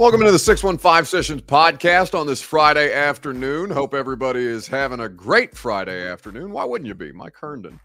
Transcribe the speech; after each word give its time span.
Welcome 0.00 0.22
to 0.22 0.32
the 0.32 0.38
615 0.38 1.04
Sessions 1.04 1.42
podcast 1.42 2.18
on 2.18 2.26
this 2.26 2.40
Friday 2.40 2.90
afternoon. 2.90 3.68
Hope 3.68 3.92
everybody 3.92 4.40
is 4.40 4.66
having 4.66 5.00
a 5.00 5.10
great 5.10 5.54
Friday 5.54 6.08
afternoon. 6.08 6.52
Why 6.52 6.64
wouldn't 6.64 6.88
you 6.88 6.94
be? 6.94 7.12
Mike 7.12 7.36
Herndon 7.38 7.78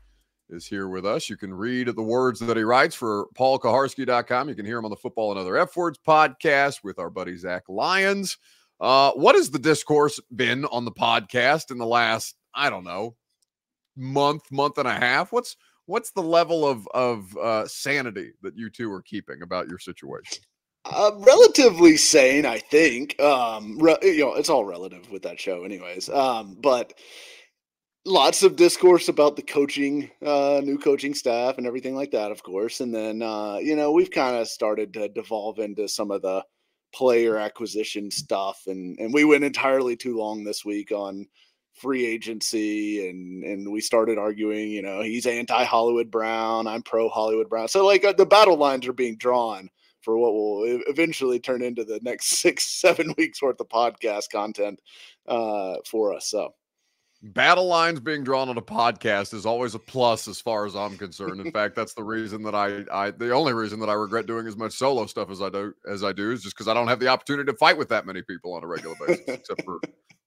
is 0.50 0.66
here 0.66 0.88
with 0.88 1.06
us. 1.06 1.30
You 1.30 1.36
can 1.36 1.54
read 1.54 1.90
the 1.90 2.02
words 2.02 2.40
that 2.40 2.56
he 2.56 2.64
writes 2.64 2.96
for 2.96 3.28
paulkuharsky.com. 3.38 4.48
You 4.48 4.56
can 4.56 4.66
hear 4.66 4.78
him 4.78 4.86
on 4.86 4.92
the 4.92 4.96
Football 4.96 5.32
and 5.32 5.40
Other 5.42 5.58
F 5.58 5.76
Words 5.76 6.00
podcast 6.08 6.86
with 6.86 7.00
our 7.00 7.10
buddy 7.10 7.36
Zach 7.36 7.64
Lyons. 7.68 8.38
Uh, 8.80 9.12
what 9.12 9.36
has 9.36 9.52
the 9.52 9.60
discourse 9.60 10.18
been 10.34 10.64
on 10.64 10.86
the 10.86 10.94
podcast 10.94 11.70
in 11.70 11.78
the 11.78 11.86
last, 11.86 12.38
I 12.54 12.70
don't 12.70 12.86
know, 12.86 13.18
month, 13.98 14.50
month 14.54 14.78
and 14.78 14.88
a 14.88 14.96
half? 14.96 15.34
What's 15.34 15.58
what's 15.86 16.12
the 16.12 16.24
level 16.24 16.66
of 16.66 16.88
of 16.94 17.36
uh, 17.36 17.68
sanity 17.68 18.32
that 18.42 18.56
you 18.56 18.70
two 18.70 18.90
are 18.94 19.02
keeping 19.02 19.42
about 19.42 19.68
your 19.68 19.80
situation? 19.80 20.46
Uh, 20.86 21.12
relatively 21.18 21.98
sane, 21.98 22.46
I 22.46 22.60
think. 22.60 23.20
Um, 23.20 23.78
re- 23.80 23.98
you 24.04 24.20
know, 24.20 24.36
it's 24.36 24.50
all 24.50 24.66
relative 24.66 25.10
with 25.10 25.24
that 25.24 25.40
show, 25.40 25.64
anyways. 25.64 26.10
Um, 26.10 26.58
but 26.62 26.94
lots 28.06 28.44
of 28.44 28.56
discourse 28.56 29.10
about 29.10 29.36
the 29.36 29.42
coaching, 29.42 30.12
uh, 30.24 30.62
new 30.64 30.78
coaching 30.78 31.16
staff, 31.16 31.58
and 31.58 31.66
everything 31.66 31.96
like 31.96 32.12
that, 32.12 32.32
of 32.32 32.44
course. 32.44 32.82
And 32.82 32.94
then, 32.94 33.24
uh, 33.24 33.58
you 33.58 33.76
know, 33.76 33.92
we've 33.92 34.12
kind 34.12 34.36
of 34.36 34.48
started 34.48 34.94
to 34.94 35.10
devolve 35.10 35.58
into 35.58 35.88
some 35.88 36.12
of 36.12 36.22
the 36.22 36.44
player 36.94 37.38
acquisition 37.38 38.12
stuff, 38.12 38.62
and 38.68 38.98
and 39.00 39.14
we 39.14 39.24
went 39.24 39.44
entirely 39.44 39.96
too 39.96 40.18
long 40.18 40.44
this 40.44 40.64
week 40.64 40.92
on 40.92 41.26
free 41.74 42.06
agency 42.06 43.10
and 43.10 43.44
and 43.44 43.70
we 43.70 43.82
started 43.82 44.18
arguing 44.18 44.70
you 44.72 44.82
know 44.82 45.02
he's 45.02 45.26
anti 45.26 45.66
hollywood 45.66 46.10
brown 46.10 46.68
i'm 46.68 46.82
pro 46.82 47.10
hollywood 47.10 47.50
brown 47.50 47.68
so 47.68 47.86
like 47.86 48.06
uh, 48.06 48.14
the 48.14 48.26
battle 48.26 48.56
lines 48.56 48.88
are 48.88 48.94
being 48.94 49.18
drawn 49.18 49.70
for 50.06 50.18
what 50.18 50.34
will 50.34 50.62
eventually 50.88 51.40
turn 51.40 51.64
into 51.64 51.84
the 51.84 52.00
next 52.04 52.28
six, 52.42 52.64
seven 52.64 53.14
weeks 53.18 53.42
worth 53.42 53.60
of 53.60 53.68
podcast 53.68 54.30
content 54.32 54.80
uh, 55.28 55.78
for 55.86 56.14
us. 56.14 56.28
So, 56.28 56.54
battle 57.22 57.66
lines 57.66 58.00
being 58.00 58.24
drawn 58.24 58.50
on 58.50 58.58
a 58.58 58.62
podcast 58.62 59.34
is 59.34 59.48
always 59.48 59.74
a 59.74 59.80
plus 59.80 60.28
as 60.28 60.40
far 60.40 60.66
as 60.68 60.76
I'm 60.76 60.96
concerned. 60.96 61.42
In 61.42 61.52
fact, 61.54 61.76
that's 61.76 61.96
the 61.96 62.04
reason 62.04 62.44
that 62.44 62.54
I, 62.54 62.84
I, 62.92 63.12
the 63.12 63.32
only 63.32 63.54
reason 63.54 63.80
that 63.80 63.90
I 63.90 63.94
regret 63.94 64.28
doing 64.28 64.48
as 64.48 64.56
much 64.56 64.74
solo 64.74 65.08
stuff 65.08 65.32
as 65.32 65.42
I 65.42 65.50
do 65.50 65.74
as 65.92 66.04
I 66.04 66.14
do 66.14 66.32
is 66.32 66.44
just 66.44 66.56
because 66.56 66.68
I 66.68 66.76
don't 66.76 66.88
have 66.88 67.00
the 67.00 67.08
opportunity 67.08 67.52
to 67.52 67.58
fight 67.58 67.78
with 67.78 67.90
that 67.90 68.06
many 68.06 68.22
people 68.22 68.54
on 68.54 68.64
a 68.64 68.68
regular 68.68 68.96
basis, 69.06 69.24
except 69.28 69.64
for 69.64 69.80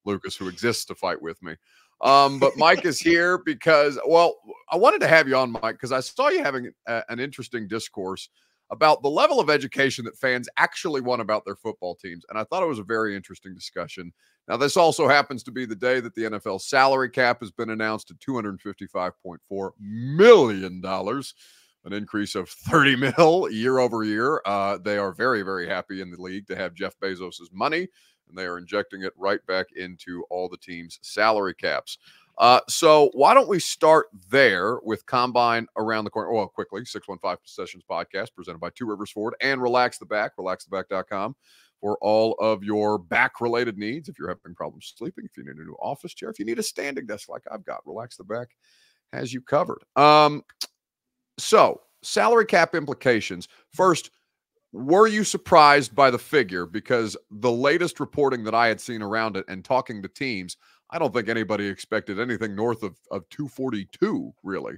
Lucas, 0.05 0.35
who 0.35 0.49
exists 0.49 0.85
to 0.85 0.95
fight 0.95 1.21
with 1.21 1.41
me. 1.41 1.55
Um, 2.01 2.39
but 2.39 2.55
Mike 2.57 2.85
is 2.85 2.99
here 2.99 3.37
because, 3.37 3.99
well, 4.07 4.35
I 4.71 4.77
wanted 4.77 5.01
to 5.01 5.07
have 5.07 5.27
you 5.27 5.35
on, 5.35 5.51
Mike, 5.51 5.75
because 5.75 5.91
I 5.91 5.99
saw 5.99 6.29
you 6.29 6.43
having 6.43 6.71
a, 6.87 7.03
an 7.09 7.19
interesting 7.19 7.67
discourse 7.67 8.29
about 8.71 9.01
the 9.01 9.09
level 9.09 9.39
of 9.39 9.49
education 9.49 10.05
that 10.05 10.17
fans 10.17 10.47
actually 10.57 11.01
want 11.01 11.21
about 11.21 11.43
their 11.45 11.55
football 11.55 11.95
teams. 11.95 12.23
And 12.29 12.37
I 12.37 12.43
thought 12.43 12.63
it 12.63 12.67
was 12.67 12.79
a 12.79 12.83
very 12.83 13.15
interesting 13.15 13.55
discussion. 13.55 14.11
Now, 14.47 14.57
this 14.57 14.77
also 14.77 15.07
happens 15.07 15.43
to 15.43 15.51
be 15.51 15.65
the 15.65 15.75
day 15.75 15.99
that 15.99 16.15
the 16.15 16.23
NFL 16.23 16.61
salary 16.61 17.09
cap 17.09 17.39
has 17.41 17.51
been 17.51 17.69
announced 17.69 18.11
at 18.11 18.19
$255.4 18.19 19.71
million, 19.79 20.81
an 20.85 21.93
increase 21.93 22.35
of 22.35 22.49
30 22.49 22.95
mil 22.95 23.49
year 23.51 23.79
over 23.79 24.03
year. 24.03 24.41
Uh, 24.45 24.77
they 24.77 24.97
are 24.97 25.13
very, 25.13 25.41
very 25.41 25.67
happy 25.67 26.01
in 26.01 26.11
the 26.11 26.21
league 26.21 26.47
to 26.47 26.55
have 26.55 26.73
Jeff 26.73 26.97
Bezos' 26.99 27.51
money, 27.51 27.87
and 28.27 28.37
they 28.37 28.45
are 28.45 28.57
injecting 28.57 29.03
it 29.03 29.13
right 29.17 29.43
back 29.47 29.67
into 29.75 30.23
all 30.29 30.47
the 30.47 30.57
teams' 30.57 30.99
salary 31.01 31.55
caps. 31.55 31.97
Uh, 32.39 32.61
so 32.69 33.11
why 33.13 33.33
don't 33.33 33.49
we 33.49 33.59
start 33.59 34.07
there 34.29 34.79
with 34.83 35.05
Combine 35.05 35.67
around 35.77 36.05
the 36.05 36.09
corner? 36.09 36.31
Well, 36.31 36.47
quickly, 36.47 36.85
615 36.85 37.37
Sessions 37.43 37.83
podcast 37.89 38.33
presented 38.33 38.59
by 38.59 38.69
Two 38.69 38.85
Rivers 38.85 39.11
Ford 39.11 39.35
and 39.41 39.61
Relax 39.61 39.97
the 39.97 40.05
Back, 40.05 40.37
relaxtheback.com 40.37 41.35
for 41.81 41.97
all 42.01 42.33
of 42.39 42.63
your 42.63 42.97
back 42.97 43.41
related 43.41 43.77
needs. 43.77 44.07
If 44.07 44.17
you're 44.17 44.29
having 44.29 44.55
problems 44.55 44.93
sleeping, 44.97 45.25
if 45.25 45.35
you 45.35 45.43
need 45.43 45.57
a 45.57 45.63
new 45.63 45.75
office 45.81 46.13
chair, 46.13 46.29
if 46.29 46.39
you 46.39 46.45
need 46.45 46.59
a 46.59 46.63
standing 46.63 47.05
desk 47.05 47.27
like 47.27 47.43
I've 47.51 47.65
got, 47.65 47.85
Relax 47.85 48.15
the 48.15 48.23
Back 48.23 48.49
has 49.11 49.33
you 49.33 49.41
covered. 49.41 49.83
Um, 49.97 50.43
so 51.37 51.81
salary 52.03 52.45
cap 52.45 52.73
implications. 52.73 53.47
First, 53.73 54.11
were 54.71 55.07
you 55.07 55.23
surprised 55.23 55.95
by 55.95 56.11
the 56.11 56.19
figure? 56.19 56.65
Because 56.65 57.17
the 57.31 57.51
latest 57.51 57.99
reporting 57.99 58.43
that 58.43 58.53
I 58.53 58.67
had 58.67 58.79
seen 58.79 59.01
around 59.01 59.35
it 59.35 59.45
and 59.47 59.65
talking 59.65 60.01
to 60.01 60.07
teams, 60.07 60.57
I 60.89 60.99
don't 60.99 61.13
think 61.13 61.29
anybody 61.29 61.67
expected 61.67 62.19
anything 62.19 62.55
north 62.55 62.83
of, 62.83 62.95
of 63.11 63.27
242, 63.29 64.33
really. 64.43 64.77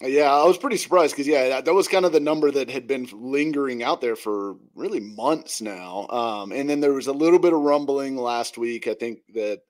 Yeah, 0.00 0.32
I 0.32 0.44
was 0.44 0.56
pretty 0.56 0.76
surprised 0.76 1.14
because 1.14 1.26
yeah, 1.26 1.48
that, 1.48 1.64
that, 1.64 1.74
was 1.74 1.88
kind 1.88 2.04
of 2.04 2.12
the 2.12 2.20
number 2.20 2.52
that 2.52 2.70
had 2.70 2.86
been 2.86 3.08
lingering 3.12 3.82
out 3.82 4.00
there 4.00 4.14
for 4.14 4.54
really 4.76 5.00
months 5.00 5.60
now. 5.60 6.06
Um, 6.08 6.52
and 6.52 6.70
then 6.70 6.80
there 6.80 6.92
was 6.92 7.08
a 7.08 7.12
little 7.12 7.40
bit 7.40 7.52
of 7.52 7.60
rumbling 7.60 8.16
last 8.16 8.58
week. 8.58 8.86
I 8.86 8.94
think 8.94 9.18
that, 9.34 9.62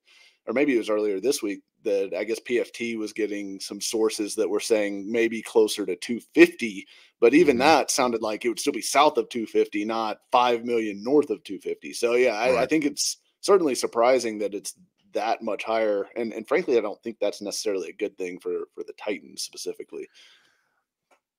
or 0.47 0.53
maybe 0.53 0.75
it 0.75 0.79
was 0.79 0.91
earlier 0.91 1.19
this 1.19 1.43
week 1.43 1.63
that 1.85 2.13
I 2.15 2.25
guess 2.25 2.41
PFT 2.41 2.99
was 2.99 3.15
getting 3.15 3.59
some 3.59 3.81
sources 3.81 4.35
that 4.35 4.51
were 4.51 4.61
saying 4.61 5.11
maybe 5.11 5.41
closer 5.41 5.87
to 5.87 5.97
250. 5.97 6.87
But 7.21 7.33
even 7.33 7.55
mm-hmm. 7.55 7.61
that 7.61 7.91
sounded 7.91 8.21
like 8.21 8.45
it 8.45 8.49
would 8.49 8.61
still 8.61 8.75
be 8.75 8.83
south 8.83 9.17
of 9.17 9.31
250, 9.31 9.87
not 9.87 10.19
five 10.31 10.63
million 10.63 11.03
north 11.03 11.31
of 11.31 11.43
250. 11.45 11.95
So 11.95 12.15
yeah, 12.15 12.35
I, 12.35 12.51
right. 12.51 12.59
I 12.59 12.67
think 12.67 12.85
it's 12.85 13.17
certainly 13.41 13.75
surprising 13.75 14.39
that 14.39 14.55
it's 14.55 14.75
that 15.19 15.43
much 15.43 15.65
higher. 15.65 16.07
And 16.17 16.33
and 16.33 16.47
frankly, 16.47 16.79
I 16.79 16.81
don't 16.81 17.03
think 17.03 17.19
that's 17.21 17.43
necessarily 17.43 17.91
a 17.91 17.93
good 17.93 18.17
thing 18.17 18.39
for 18.39 18.69
for 18.75 18.85
the 18.85 18.95
Titans 18.95 19.43
specifically. 19.43 20.09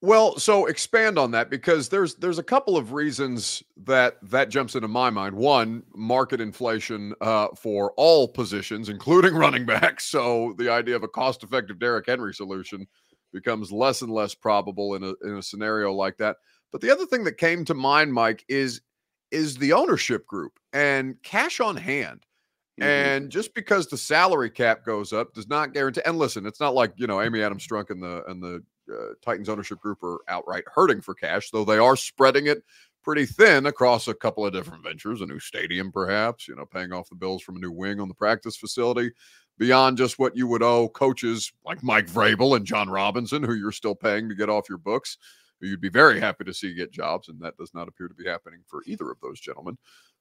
Well, 0.01 0.37
so 0.39 0.67
expand 0.67 1.17
on 1.17 1.31
that 1.31 1.49
because 1.49 1.89
there's 1.89 2.15
there's 2.15 2.39
a 2.39 2.43
couple 2.43 2.77
of 2.77 2.93
reasons 2.93 3.63
that 3.85 4.17
that 4.23 4.49
jumps 4.49 4.75
into 4.75 4.87
my 4.87 5.09
mind. 5.09 5.35
One, 5.35 5.83
market 5.93 6.39
inflation 6.39 7.13
uh, 7.21 7.47
for 7.55 7.93
all 7.97 8.27
positions, 8.27 8.89
including 8.89 9.33
running 9.35 9.65
backs. 9.65 10.05
So 10.05 10.55
the 10.57 10.69
idea 10.69 10.95
of 10.95 11.03
a 11.03 11.07
cost-effective 11.07 11.79
Derrick 11.79 12.05
Henry 12.07 12.33
solution 12.33 12.87
becomes 13.33 13.71
less 13.71 14.01
and 14.01 14.11
less 14.11 14.33
probable 14.33 14.95
in 14.95 15.03
a 15.03 15.13
in 15.23 15.37
a 15.37 15.43
scenario 15.43 15.93
like 15.93 16.17
that. 16.17 16.37
But 16.71 16.81
the 16.81 16.91
other 16.91 17.05
thing 17.05 17.23
that 17.23 17.37
came 17.37 17.65
to 17.65 17.73
mind, 17.73 18.13
Mike, 18.13 18.45
is 18.47 18.81
is 19.31 19.57
the 19.57 19.73
ownership 19.73 20.25
group 20.25 20.59
and 20.73 21.21
cash 21.23 21.59
on 21.59 21.75
hand. 21.75 22.25
Mm-hmm. 22.79 22.89
And 22.89 23.29
just 23.29 23.53
because 23.53 23.87
the 23.87 23.97
salary 23.97 24.49
cap 24.49 24.85
goes 24.85 25.13
up 25.13 25.33
does 25.33 25.47
not 25.47 25.73
guarantee. 25.73 26.01
And 26.05 26.17
listen, 26.17 26.45
it's 26.45 26.59
not 26.59 26.73
like 26.73 26.93
you 26.95 27.07
know 27.07 27.21
Amy 27.21 27.41
Adams 27.41 27.67
Strunk 27.67 27.89
and 27.89 28.01
the 28.01 28.23
and 28.25 28.41
the 28.41 28.63
uh, 28.91 29.13
Titans 29.21 29.49
ownership 29.49 29.79
group 29.79 30.03
are 30.03 30.19
outright 30.27 30.63
hurting 30.73 31.01
for 31.01 31.13
cash, 31.13 31.51
though 31.51 31.65
they 31.65 31.77
are 31.77 31.95
spreading 31.95 32.47
it 32.47 32.63
pretty 33.03 33.25
thin 33.25 33.65
across 33.65 34.07
a 34.07 34.13
couple 34.13 34.45
of 34.45 34.53
different 34.53 34.83
ventures, 34.83 35.21
a 35.21 35.25
new 35.25 35.39
stadium, 35.39 35.91
perhaps, 35.91 36.47
you 36.47 36.55
know, 36.55 36.65
paying 36.65 36.91
off 36.91 37.09
the 37.09 37.15
bills 37.15 37.41
from 37.41 37.55
a 37.55 37.59
new 37.59 37.71
wing 37.71 37.99
on 37.99 38.07
the 38.07 38.13
practice 38.13 38.57
facility, 38.57 39.11
beyond 39.57 39.97
just 39.97 40.19
what 40.19 40.35
you 40.35 40.47
would 40.47 40.63
owe 40.63 40.89
coaches 40.89 41.51
like 41.65 41.81
Mike 41.83 42.07
Vrabel 42.07 42.55
and 42.55 42.65
Jon 42.65 42.89
Robinson, 42.89 43.43
who 43.43 43.55
you're 43.55 43.71
still 43.71 43.95
paying 43.95 44.29
to 44.29 44.35
get 44.35 44.49
off 44.49 44.69
your 44.69 44.77
books, 44.77 45.17
who 45.59 45.67
you'd 45.67 45.81
be 45.81 45.89
very 45.89 46.19
happy 46.19 46.43
to 46.43 46.53
see 46.53 46.73
get 46.73 46.91
jobs, 46.91 47.29
and 47.29 47.39
that 47.41 47.57
does 47.57 47.73
not 47.73 47.87
appear 47.87 48.07
to 48.07 48.13
be 48.13 48.27
happening 48.27 48.59
for 48.67 48.83
either 48.85 49.09
of 49.09 49.19
those 49.21 49.39
gentlemen 49.39 49.77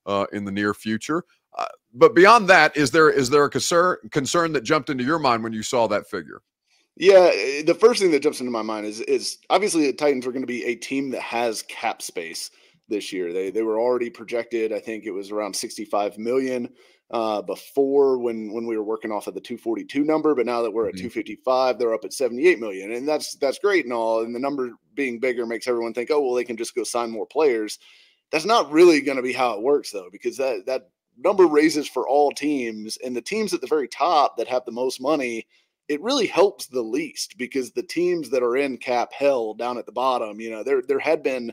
uh, 0.09 0.27
in 0.33 0.45
the 0.45 0.51
near 0.51 0.75
future. 0.75 1.23
Uh, 1.57 1.67
but 1.95 2.15
beyond 2.15 2.49
that, 2.49 2.77
is 2.77 2.91
there 2.91 3.11
is 3.11 3.31
there 3.31 3.45
a 3.45 3.51
concern 3.51 3.97
concern 4.11 4.53
that 4.53 4.63
jumped 4.63 4.91
into 4.91 5.05
your 5.05 5.19
mind 5.19 5.45
when 5.45 5.53
you 5.53 5.63
saw 5.63 5.87
that 5.87 6.09
figure? 6.09 6.43
Yeah, 6.97 7.31
eh, 7.33 7.63
the 7.63 7.75
first 7.75 8.03
thing 8.03 8.11
that 8.11 8.23
jumps 8.23 8.41
into 8.41 8.51
my 8.51 8.63
mind 8.63 8.87
is 8.87 9.01
is 9.03 9.39
obviously 9.51 9.87
the 9.87 9.93
Titans 9.93 10.27
are 10.27 10.33
going 10.33 10.43
to 10.43 10.47
be 10.47 10.65
a 10.65 10.75
team 10.75 11.11
that 11.11 11.23
has 11.23 11.63
cap 11.63 12.03
space 12.03 12.51
this 12.89 13.13
year. 13.13 13.33
They 13.33 13.51
they 13.51 13.63
were 13.63 13.79
already 13.79 14.11
projected, 14.11 14.73
I 14.73 14.81
think 14.81 15.05
it 15.05 15.13
was 15.13 15.31
around 15.31 15.55
65 15.55 16.19
million 16.19 16.69
uh, 17.11 17.41
before 17.43 18.19
when 18.19 18.53
when 18.53 18.67
we 18.67 18.77
were 18.77 18.85
working 18.85 19.11
off 19.11 19.27
of 19.27 19.35
the 19.35 19.41
242 19.41 20.05
number, 20.05 20.35
but 20.35 20.47
now 20.47 20.63
that 20.63 20.71
we're 20.71 20.89
at 20.89 20.95
mm-hmm. 20.95 21.09
255, 21.09 21.79
they're 21.79 21.95
up 21.95 22.05
at 22.05 22.13
78 22.13 22.59
million, 22.59 22.93
and 22.93 23.09
that's 23.09 23.35
that's 23.37 23.59
great 23.59 23.85
and 23.85 23.95
all. 23.95 24.23
And 24.23 24.35
the 24.35 24.41
number 24.41 24.73
being 24.95 25.19
bigger 25.19 25.47
makes 25.47 25.67
everyone 25.67 25.95
think, 25.95 26.11
oh 26.11 26.21
well, 26.21 26.35
they 26.35 26.45
can 26.45 26.57
just 26.57 26.75
go 26.75 26.85
sign 26.85 27.11
more 27.11 27.27
players. 27.27 27.79
That's 28.31 28.45
not 28.45 28.71
really 28.71 29.01
going 29.01 29.17
to 29.17 29.23
be 29.23 29.33
how 29.33 29.55
it 29.55 29.63
works 29.63 29.91
though, 29.91 30.09
because 30.11 30.37
that 30.37 30.67
that 30.67 30.91
number 31.17 31.47
raises 31.47 31.89
for 31.89 32.09
all 32.09 32.31
teams, 32.31 32.97
and 33.05 33.17
the 33.17 33.23
teams 33.23 33.53
at 33.55 33.61
the 33.61 33.67
very 33.67 33.89
top 33.89 34.37
that 34.37 34.49
have 34.49 34.65
the 34.65 34.73
most 34.73 35.01
money, 35.01 35.47
it 35.89 36.03
really 36.03 36.27
helps 36.27 36.67
the 36.67 36.83
least 36.83 37.37
because 37.39 37.73
the 37.73 37.83
teams 37.83 38.31
that 38.31 38.43
are 38.43 38.57
in 38.57 38.77
cap 38.77 39.13
hell 39.13 39.55
down 39.55 39.79
at 39.79 39.87
the 39.87 39.93
bottom, 39.93 40.41
you 40.41 40.51
know, 40.51 40.63
there 40.63 40.83
there 40.83 40.99
had 40.99 41.23
been 41.23 41.53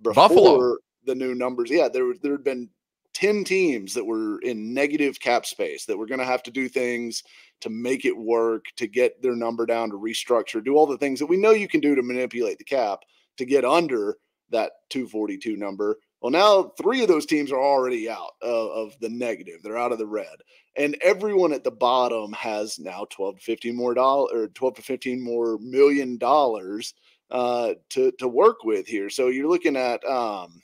before 0.00 0.28
Buffalo. 0.28 0.76
the 1.04 1.14
new 1.14 1.34
numbers. 1.34 1.70
Yeah, 1.70 1.88
there 1.88 2.14
there 2.22 2.32
had 2.32 2.44
been 2.44 2.68
10 3.14 3.44
teams 3.44 3.92
that 3.94 4.04
were 4.04 4.38
in 4.40 4.72
negative 4.72 5.20
cap 5.20 5.44
space 5.44 5.84
that 5.84 5.96
were 5.96 6.06
going 6.06 6.20
to 6.20 6.24
have 6.24 6.42
to 6.44 6.50
do 6.50 6.68
things 6.68 7.22
to 7.60 7.68
make 7.68 8.04
it 8.04 8.16
work, 8.16 8.64
to 8.76 8.86
get 8.86 9.20
their 9.22 9.36
number 9.36 9.66
down, 9.66 9.90
to 9.90 9.96
restructure, 9.96 10.64
do 10.64 10.76
all 10.76 10.86
the 10.86 10.98
things 10.98 11.18
that 11.18 11.26
we 11.26 11.36
know 11.36 11.50
you 11.50 11.68
can 11.68 11.80
do 11.80 11.94
to 11.94 12.02
manipulate 12.02 12.58
the 12.58 12.64
cap 12.64 13.00
to 13.36 13.44
get 13.44 13.64
under 13.64 14.16
that 14.50 14.72
242 14.90 15.56
number. 15.56 15.98
Well, 16.22 16.30
now 16.30 16.72
three 16.80 17.02
of 17.02 17.08
those 17.08 17.26
teams 17.26 17.50
are 17.50 17.60
already 17.60 18.08
out 18.08 18.34
of, 18.40 18.70
of, 18.70 19.00
the 19.00 19.08
negative. 19.08 19.60
They're 19.60 19.76
out 19.76 19.90
of 19.90 19.98
the 19.98 20.06
red. 20.06 20.36
And 20.76 20.96
everyone 21.02 21.52
at 21.52 21.64
the 21.64 21.72
bottom 21.72 22.32
has 22.34 22.78
now 22.78 23.06
12 23.10 23.38
to 23.38 23.42
15 23.42 23.74
more 23.74 23.92
dollars 23.92 24.30
or 24.32 24.46
12 24.46 24.74
to 24.76 24.82
15 24.82 25.20
more 25.20 25.58
million 25.58 26.18
dollars 26.18 26.94
uh, 27.32 27.74
to, 27.90 28.12
to 28.20 28.28
work 28.28 28.62
with 28.62 28.86
here. 28.86 29.10
So 29.10 29.28
you're 29.28 29.50
looking 29.50 29.76
at 29.76 30.04
um, 30.04 30.62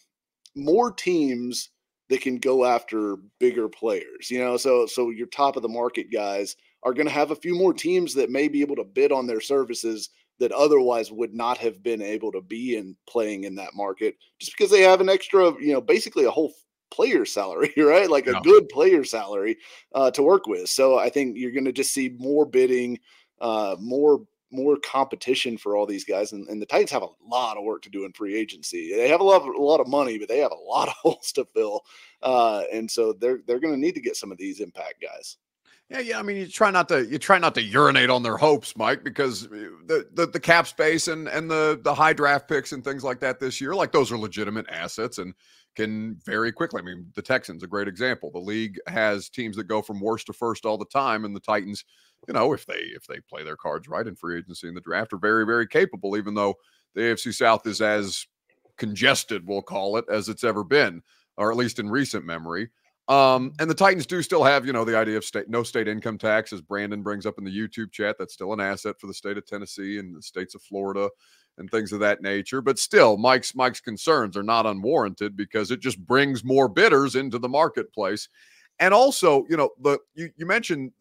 more 0.55 0.93
teams 0.93 1.71
that 2.09 2.21
can 2.21 2.39
go 2.39 2.65
after 2.65 3.17
bigger 3.41 3.69
players. 3.69 4.31
You 4.31 4.39
know, 4.39 4.57
so 4.57 4.87
so 4.87 5.11
your 5.11 5.27
top 5.27 5.57
of 5.57 5.63
the 5.63 5.69
market 5.69 6.13
guys 6.13 6.55
are 6.85 6.95
going 6.95 7.09
to 7.09 7.13
have 7.13 7.33
a 7.33 7.37
few 7.37 7.57
more 7.57 7.75
teams 7.75 8.15
that 8.15 8.31
may 8.31 8.47
be 8.47 8.61
able 8.61 8.77
to 8.77 8.85
bid 8.85 9.11
on 9.11 9.27
their 9.27 9.41
services 9.41 10.11
that 10.39 10.53
otherwise 10.53 11.11
would 11.11 11.35
not 11.35 11.59
have 11.59 11.83
been 11.83 12.03
able 12.03 12.33
to 12.33 12.41
be 12.41 12.77
in 12.77 12.97
playing 13.09 13.45
in 13.45 13.55
that 13.57 13.75
market 13.75 14.17
just 14.39 14.57
because 14.57 14.71
they 14.71 14.83
have 14.83 15.01
an 15.01 15.09
extra, 15.09 15.53
you 15.61 15.73
know, 15.73 15.81
basically 15.81 16.25
a 16.25 16.31
whole 16.31 16.53
player 16.91 17.25
salary, 17.25 17.73
right? 17.77 18.11
Like 18.11 18.27
yeah. 18.27 18.39
a 18.39 18.43
good 18.43 18.69
player 18.69 19.05
salary 19.05 19.59
uh, 19.95 20.11
to 20.13 20.23
work 20.23 20.47
with. 20.47 20.69
So 20.69 20.99
I 20.99 21.11
think 21.11 21.37
you're 21.37 21.53
going 21.53 21.65
to 21.65 21.73
just 21.73 21.93
see 21.93 22.15
more 22.19 22.47
bidding, 22.47 22.99
uh, 23.41 23.77
more 23.81 24.23
more 24.51 24.79
competition 24.79 25.59
for 25.59 25.77
all 25.77 25.85
these 25.85 26.05
guys, 26.05 26.33
and, 26.33 26.49
and, 26.49 26.61
the 26.61 26.65
Titans 26.65 26.91
have 26.91 27.03
a 27.03 27.09
lot 27.23 27.59
of 27.59 27.65
work 27.65 27.83
to 27.83 27.91
do 27.91 28.07
in 28.07 28.13
free 28.13 28.35
agency. 28.35 28.95
They 28.95 29.09
have 29.09 29.21
a 29.21 29.25
lot 29.25 29.43
of, 29.43 29.49
a 29.49 29.63
lot 29.63 29.81
of 29.81 29.87
money, 29.87 30.19
but 30.19 30.27
they 30.27 30.39
have 30.39 30.53
a 30.53 30.71
lot 30.71 30.89
of 30.89 30.95
holes 31.03 31.33
to 31.33 31.45
fill, 31.55 31.83
uh, 32.23 32.63
and 32.73 32.91
so 32.91 33.13
they're 33.13 33.41
they're 33.47 33.61
going 33.61 33.75
to 33.75 33.81
need 33.81 33.95
to 33.95 34.01
get 34.01 34.17
some 34.17 34.33
of 34.33 34.39
these 34.39 34.61
impact 34.61 35.03
guys. 35.03 35.37
Yeah, 35.91 36.01
yeah. 36.01 36.19
I 36.19 36.23
mean, 36.23 36.37
you 36.37 36.47
try 36.47 36.71
not 36.71 36.89
to 36.91 37.07
you 37.07 37.19
try 37.19 37.39
not 37.39 37.55
to 37.55 37.63
urinate 37.63 38.11
on 38.11 38.23
their 38.23 38.37
hopes, 38.37 38.77
Mike, 38.77 39.03
because 39.03 39.47
uh, 39.47 39.71
the 39.87 40.07
the, 40.13 40.27
the 40.27 40.41
cap 40.41 40.67
space 40.67 41.09
and 41.09 41.29
and 41.29 41.51
the 41.51 41.81
the 41.83 41.95
high 41.95 42.13
draft 42.13 42.47
picks 42.47 42.73
and 42.73 42.85
things 42.85 43.03
like 43.03 43.21
that 43.21 43.41
this 43.41 43.61
year, 43.61 43.75
like 43.75 43.93
those 43.93 44.13
are 44.13 44.19
legitimate 44.19 44.67
assets 44.69 45.17
and 45.17 45.33
can 45.77 46.19
very 46.27 46.53
quickly. 46.53 46.83
I 46.83 46.85
mean, 46.85 47.07
the 47.15 47.23
Texans 47.23 47.63
a 47.63 47.67
great 47.67 47.89
example. 47.89 48.31
The 48.31 48.39
league 48.39 48.79
has 48.87 49.31
teams 49.31 49.57
that 49.57 49.65
go 49.65 49.81
from 49.81 50.01
worst 50.01 50.27
to 50.27 50.35
first 50.35 50.67
all 50.67 50.77
the 50.77 50.85
time, 50.85 51.25
and 51.25 51.35
the 51.35 51.41
Titans, 51.41 51.85
you 52.27 52.35
know, 52.35 52.53
if 52.53 52.67
they 52.67 52.81
if 52.95 53.07
they 53.07 53.21
play 53.21 53.43
their 53.43 53.57
cards 53.57 53.89
right 53.89 54.07
in 54.07 54.15
free 54.15 54.39
agency 54.39 54.69
and 54.69 54.77
the 54.77 54.83
draft, 54.83 55.15
are 55.15 55.19
very 55.19 55.47
very 55.47 55.67
capable. 55.67 56.19
Even 56.19 56.35
though 56.35 56.55
the 56.95 57.01
AFC 57.01 57.33
South 57.33 57.67
is 57.67 57.81
as 57.81 58.27
congested, 58.77 59.47
we'll 59.47 59.63
call 59.63 59.97
it, 59.97 60.05
as 60.11 60.29
it's 60.29 60.45
ever 60.45 60.65
been, 60.65 61.03
or 61.39 61.51
at 61.51 61.57
least 61.57 61.79
in 61.79 61.89
recent 61.89 62.27
memory. 62.27 62.69
Um, 63.09 63.53
and 63.59 63.71
the 63.71 63.75
Titans 63.75 64.07
do 64.07 64.23
still 64.23 64.45
have, 64.45 64.67
you 64.67 64.73
know, 64.73 64.85
the 64.85 64.97
idea 64.97 65.17
of 65.17 65.25
state 65.25 65.49
no 65.49 65.63
state 65.63 65.89
income 65.89 66.19
tax, 66.19 66.53
as 66.53 66.61
Brandon 66.61 67.03
brings 67.03 67.25
up 67.25 67.39
in 67.39 67.45
the 67.45 67.51
YouTube 67.51 67.91
chat. 67.91 68.17
That's 68.19 68.35
still 68.35 68.53
an 68.53 68.61
asset 68.61 69.01
for 69.01 69.07
the 69.07 69.15
state 69.15 69.39
of 69.39 69.47
Tennessee 69.47 69.99
and 69.99 70.15
the 70.15 70.23
states 70.23 70.55
of 70.55 70.63
Florida 70.63 71.09
and 71.57 71.71
things 71.71 71.93
of 71.93 72.01
that 72.01 72.21
nature. 72.21 72.61
But 72.61 72.79
still, 72.79 73.17
Mike's 73.17 73.55
Mike's 73.55 73.81
concerns 73.81 74.37
are 74.37 74.43
not 74.43 74.67
unwarranted 74.67 75.37
because 75.37 75.71
it 75.71 75.81
just 75.81 75.99
brings 76.07 76.45
more 76.45 76.69
bidders 76.69 77.17
into 77.17 77.39
the 77.39 77.49
marketplace. 77.49 78.29
And 78.79 78.93
also, 78.93 79.47
you 79.49 79.57
know, 79.57 79.71
the 79.81 79.99
you, 80.15 80.29
you 80.37 80.45
mentioned 80.45 80.93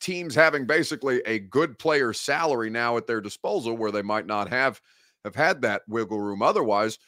teams 0.00 0.36
having 0.36 0.66
basically 0.66 1.20
a 1.26 1.40
good 1.40 1.78
player 1.80 2.12
salary 2.12 2.70
now 2.70 2.96
at 2.96 3.08
their 3.08 3.20
disposal 3.20 3.76
where 3.76 3.90
they 3.90 4.02
might 4.02 4.26
not 4.26 4.48
have 4.48 4.80
have 5.24 5.34
had 5.34 5.60
that 5.62 5.82
wiggle 5.88 6.20
room 6.20 6.42
otherwise 6.42 6.98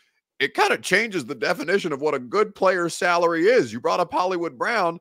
it 0.40 0.54
kind 0.54 0.72
of 0.72 0.80
changes 0.80 1.26
the 1.26 1.34
definition 1.34 1.92
of 1.92 2.00
what 2.00 2.14
a 2.14 2.18
good 2.18 2.54
player's 2.54 2.96
salary 2.96 3.44
is. 3.44 3.72
You 3.72 3.80
brought 3.80 4.00
up 4.00 4.10
Hollywood 4.10 4.58
Brown. 4.58 4.98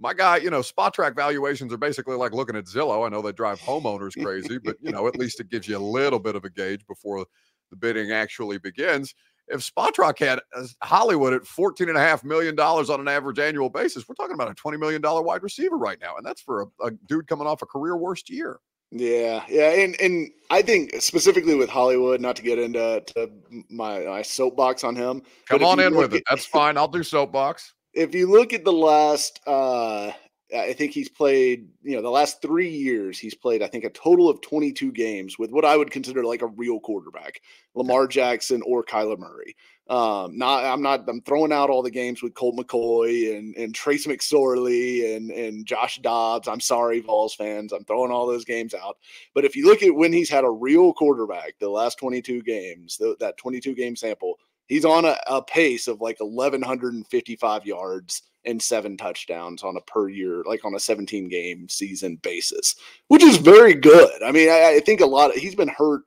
My 0.00 0.12
guy, 0.12 0.38
you 0.38 0.50
know, 0.50 0.60
Spotrac 0.60 1.14
valuations 1.14 1.72
are 1.72 1.78
basically 1.78 2.16
like 2.16 2.32
looking 2.32 2.56
at 2.56 2.64
Zillow. 2.64 3.06
I 3.06 3.08
know 3.08 3.22
they 3.22 3.32
drive 3.32 3.60
homeowners 3.60 4.20
crazy, 4.20 4.58
but 4.58 4.76
you 4.82 4.90
know, 4.90 5.06
at 5.06 5.16
least 5.16 5.40
it 5.40 5.48
gives 5.48 5.68
you 5.68 5.76
a 5.76 5.78
little 5.78 6.18
bit 6.18 6.34
of 6.34 6.44
a 6.44 6.50
gauge 6.50 6.84
before 6.86 7.24
the 7.70 7.76
bidding 7.76 8.10
actually 8.10 8.58
begins. 8.58 9.14
If 9.46 9.60
Spotrac 9.60 10.18
had 10.18 10.40
uh, 10.56 10.66
Hollywood 10.82 11.34
at 11.34 11.42
$14.5 11.42 12.24
million 12.24 12.58
on 12.58 13.00
an 13.00 13.08
average 13.08 13.38
annual 13.38 13.68
basis, 13.68 14.08
we're 14.08 14.14
talking 14.14 14.34
about 14.34 14.50
a 14.50 14.54
$20 14.54 14.78
million 14.78 15.02
wide 15.02 15.42
receiver 15.42 15.76
right 15.76 15.98
now. 16.00 16.16
And 16.16 16.26
that's 16.26 16.40
for 16.40 16.62
a, 16.62 16.86
a 16.86 16.90
dude 17.06 17.26
coming 17.26 17.46
off 17.46 17.62
a 17.62 17.66
career 17.66 17.96
worst 17.96 18.30
year. 18.30 18.58
Yeah, 18.92 19.44
yeah, 19.48 19.70
and 19.70 20.00
and 20.00 20.30
I 20.50 20.62
think 20.62 21.00
specifically 21.00 21.54
with 21.54 21.70
Hollywood, 21.70 22.20
not 22.20 22.34
to 22.36 22.42
get 22.42 22.58
into 22.58 23.02
to 23.14 23.30
my 23.68 24.00
my 24.00 24.22
soapbox 24.22 24.82
on 24.82 24.96
him. 24.96 25.22
Come 25.48 25.62
on 25.62 25.78
in 25.78 25.94
with 25.94 26.12
at, 26.12 26.18
it. 26.18 26.24
That's 26.28 26.46
fine. 26.58 26.76
I'll 26.76 26.88
do 26.88 27.04
soapbox. 27.04 27.74
If 27.92 28.14
you 28.14 28.28
look 28.28 28.52
at 28.52 28.64
the 28.64 28.72
last, 28.72 29.40
uh 29.46 30.10
I 30.56 30.72
think 30.72 30.92
he's 30.92 31.08
played, 31.08 31.68
you 31.82 31.94
know, 31.94 32.02
the 32.02 32.10
last 32.10 32.42
three 32.42 32.70
years 32.70 33.18
he's 33.18 33.34
played. 33.34 33.62
I 33.62 33.68
think 33.68 33.84
a 33.84 33.90
total 33.90 34.28
of 34.28 34.40
twenty 34.40 34.72
two 34.72 34.90
games 34.90 35.38
with 35.38 35.50
what 35.50 35.64
I 35.64 35.76
would 35.76 35.90
consider 35.90 36.24
like 36.24 36.42
a 36.42 36.48
real 36.48 36.80
quarterback, 36.80 37.40
Lamar 37.74 38.06
Jackson 38.06 38.62
or 38.66 38.84
Kyler 38.84 39.18
Murray. 39.18 39.54
Um, 39.88 40.38
not 40.38 40.64
I'm 40.64 40.82
not 40.82 41.08
I'm 41.08 41.20
throwing 41.22 41.52
out 41.52 41.68
all 41.68 41.82
the 41.82 41.90
games 41.90 42.22
with 42.22 42.34
Colt 42.34 42.56
McCoy 42.56 43.36
and 43.36 43.56
and 43.56 43.74
Trace 43.74 44.06
McSorley 44.06 45.16
and 45.16 45.30
and 45.30 45.66
Josh 45.66 45.98
Dobbs. 46.00 46.48
I'm 46.48 46.60
sorry, 46.60 47.00
Vols 47.00 47.34
fans. 47.34 47.72
I'm 47.72 47.84
throwing 47.84 48.12
all 48.12 48.26
those 48.26 48.44
games 48.44 48.72
out. 48.72 48.98
But 49.34 49.44
if 49.44 49.56
you 49.56 49.66
look 49.66 49.82
at 49.82 49.94
when 49.94 50.12
he's 50.12 50.30
had 50.30 50.44
a 50.44 50.50
real 50.50 50.92
quarterback, 50.92 51.54
the 51.58 51.68
last 51.68 51.98
22 51.98 52.42
games, 52.42 52.96
the, 52.96 53.16
that 53.20 53.36
22 53.36 53.74
game 53.74 53.96
sample, 53.96 54.38
he's 54.68 54.84
on 54.84 55.04
a, 55.04 55.16
a 55.26 55.42
pace 55.42 55.88
of 55.88 56.00
like 56.00 56.18
1155 56.20 57.66
yards 57.66 58.22
and 58.44 58.62
seven 58.62 58.96
touchdowns 58.96 59.62
on 59.62 59.76
a 59.76 59.80
per 59.82 60.08
year, 60.08 60.42
like 60.46 60.64
on 60.64 60.74
a 60.74 60.80
17 60.80 61.28
game 61.28 61.68
season 61.68 62.16
basis, 62.22 62.74
which 63.08 63.22
is 63.22 63.36
very 63.36 63.74
good. 63.74 64.22
I 64.22 64.32
mean, 64.32 64.48
I, 64.48 64.76
I 64.76 64.80
think 64.80 65.00
a 65.00 65.06
lot 65.06 65.30
of, 65.30 65.36
he's 65.36 65.54
been 65.54 65.68
hurt 65.68 66.02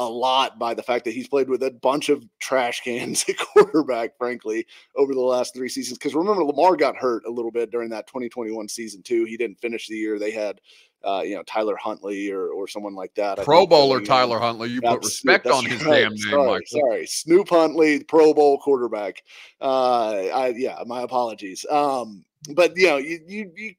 a 0.00 0.08
lot 0.08 0.58
by 0.58 0.72
the 0.72 0.82
fact 0.82 1.04
that 1.04 1.12
he's 1.12 1.28
played 1.28 1.48
with 1.48 1.62
a 1.62 1.70
bunch 1.70 2.08
of 2.08 2.24
trash 2.40 2.80
cans 2.84 3.24
at 3.28 3.36
quarterback, 3.38 4.16
frankly, 4.16 4.66
over 4.96 5.14
the 5.14 5.20
last 5.20 5.54
three 5.54 5.68
seasons. 5.68 5.98
Because 5.98 6.14
remember, 6.14 6.42
Lamar 6.42 6.74
got 6.76 6.96
hurt 6.96 7.24
a 7.26 7.30
little 7.30 7.50
bit 7.50 7.70
during 7.70 7.90
that 7.90 8.06
2021 8.06 8.68
season 8.68 9.02
too. 9.02 9.24
He 9.24 9.36
didn't 9.36 9.60
finish 9.60 9.86
the 9.86 9.96
year. 9.96 10.18
They 10.18 10.30
had, 10.30 10.60
uh, 11.04 11.22
you 11.24 11.34
know, 11.34 11.42
Tyler 11.44 11.76
Huntley 11.76 12.30
or 12.30 12.48
or 12.48 12.68
someone 12.68 12.94
like 12.94 13.14
that. 13.14 13.38
Pro 13.38 13.66
Bowler 13.66 14.00
Tyler 14.00 14.38
Huntley. 14.38 14.70
You 14.70 14.80
put 14.82 15.04
respect 15.04 15.46
on 15.46 15.64
his 15.64 15.84
right. 15.84 16.02
damn 16.02 16.10
name, 16.10 16.18
sorry, 16.18 16.46
Michael. 16.46 16.60
Sorry, 16.66 17.06
Snoop 17.06 17.48
Huntley, 17.48 18.04
Pro 18.04 18.34
Bowl 18.34 18.58
quarterback. 18.58 19.22
Uh, 19.60 20.26
I 20.32 20.54
yeah, 20.56 20.82
my 20.86 21.02
apologies. 21.02 21.64
Um, 21.70 22.24
but 22.54 22.76
you 22.76 22.86
know, 22.86 22.96
you 22.98 23.20
you, 23.26 23.52
you 23.56 23.74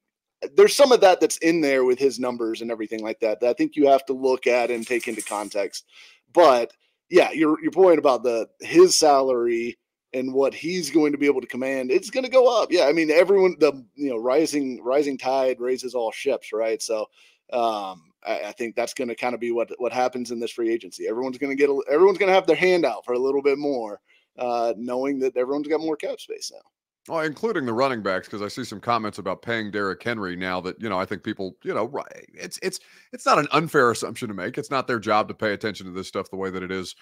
there's 0.55 0.75
some 0.75 0.91
of 0.91 1.01
that 1.01 1.19
that's 1.19 1.37
in 1.37 1.61
there 1.61 1.83
with 1.85 1.99
his 1.99 2.19
numbers 2.19 2.61
and 2.61 2.71
everything 2.71 3.03
like 3.03 3.19
that 3.19 3.39
that 3.39 3.49
I 3.49 3.53
think 3.53 3.75
you 3.75 3.87
have 3.87 4.05
to 4.05 4.13
look 4.13 4.47
at 4.47 4.71
and 4.71 4.85
take 4.85 5.07
into 5.07 5.21
context. 5.21 5.85
But 6.33 6.71
yeah, 7.09 7.31
your 7.31 7.61
your 7.61 7.71
point 7.71 7.99
about 7.99 8.23
the 8.23 8.49
his 8.59 8.97
salary 8.97 9.77
and 10.13 10.33
what 10.33 10.53
he's 10.53 10.89
going 10.89 11.11
to 11.11 11.17
be 11.17 11.25
able 11.25 11.41
to 11.41 11.47
command, 11.47 11.91
it's 11.91 12.09
going 12.09 12.25
to 12.25 12.31
go 12.31 12.61
up. 12.61 12.71
Yeah, 12.71 12.85
I 12.85 12.93
mean 12.93 13.11
everyone 13.11 13.55
the 13.59 13.73
you 13.95 14.09
know 14.09 14.17
rising 14.17 14.83
rising 14.83 15.17
tide 15.17 15.59
raises 15.59 15.95
all 15.95 16.11
ships, 16.11 16.51
right? 16.53 16.81
So 16.81 17.07
um, 17.53 18.11
I, 18.25 18.53
think 18.57 18.75
that's 18.75 18.93
going 18.93 19.07
to 19.09 19.15
kind 19.15 19.33
of 19.33 19.39
be 19.39 19.51
what 19.51 19.69
what 19.77 19.91
happens 19.91 20.31
in 20.31 20.39
this 20.39 20.51
free 20.51 20.71
agency. 20.71 21.07
Everyone's 21.07 21.37
going 21.37 21.55
to 21.55 21.61
get 21.61 21.69
a, 21.69 21.81
everyone's 21.89 22.17
going 22.17 22.29
to 22.29 22.33
have 22.33 22.47
their 22.47 22.55
hand 22.55 22.85
out 22.85 23.05
for 23.05 23.13
a 23.13 23.19
little 23.19 23.41
bit 23.41 23.57
more, 23.57 23.99
uh, 24.37 24.73
knowing 24.77 25.19
that 25.19 25.35
everyone's 25.35 25.67
got 25.67 25.81
more 25.81 25.95
cap 25.95 26.19
space 26.19 26.51
now. 26.53 26.61
Well, 27.07 27.21
including 27.21 27.65
the 27.65 27.73
running 27.73 28.03
backs, 28.03 28.27
because 28.27 28.43
I 28.43 28.47
see 28.47 28.63
some 28.63 28.79
comments 28.79 29.17
about 29.17 29.41
paying 29.41 29.71
Derrick 29.71 30.03
Henry 30.03 30.35
now 30.35 30.61
that, 30.61 30.79
you 30.79 30.87
know, 30.87 30.99
I 30.99 31.05
think 31.05 31.23
people, 31.23 31.57
you 31.63 31.73
know, 31.73 31.85
right. 31.85 32.29
It's 32.33 32.59
it's 32.61 32.79
it's 33.11 33.25
not 33.25 33.39
an 33.39 33.47
unfair 33.51 33.89
assumption 33.89 34.27
to 34.27 34.35
make. 34.35 34.57
It's 34.59 34.69
not 34.69 34.85
their 34.85 34.99
job 34.99 35.27
to 35.29 35.33
pay 35.33 35.53
attention 35.53 35.87
to 35.87 35.91
this 35.91 36.07
stuff 36.07 36.29
the 36.29 36.37
way 36.37 36.51
that 36.51 36.61
it 36.61 36.71
is 36.71 36.95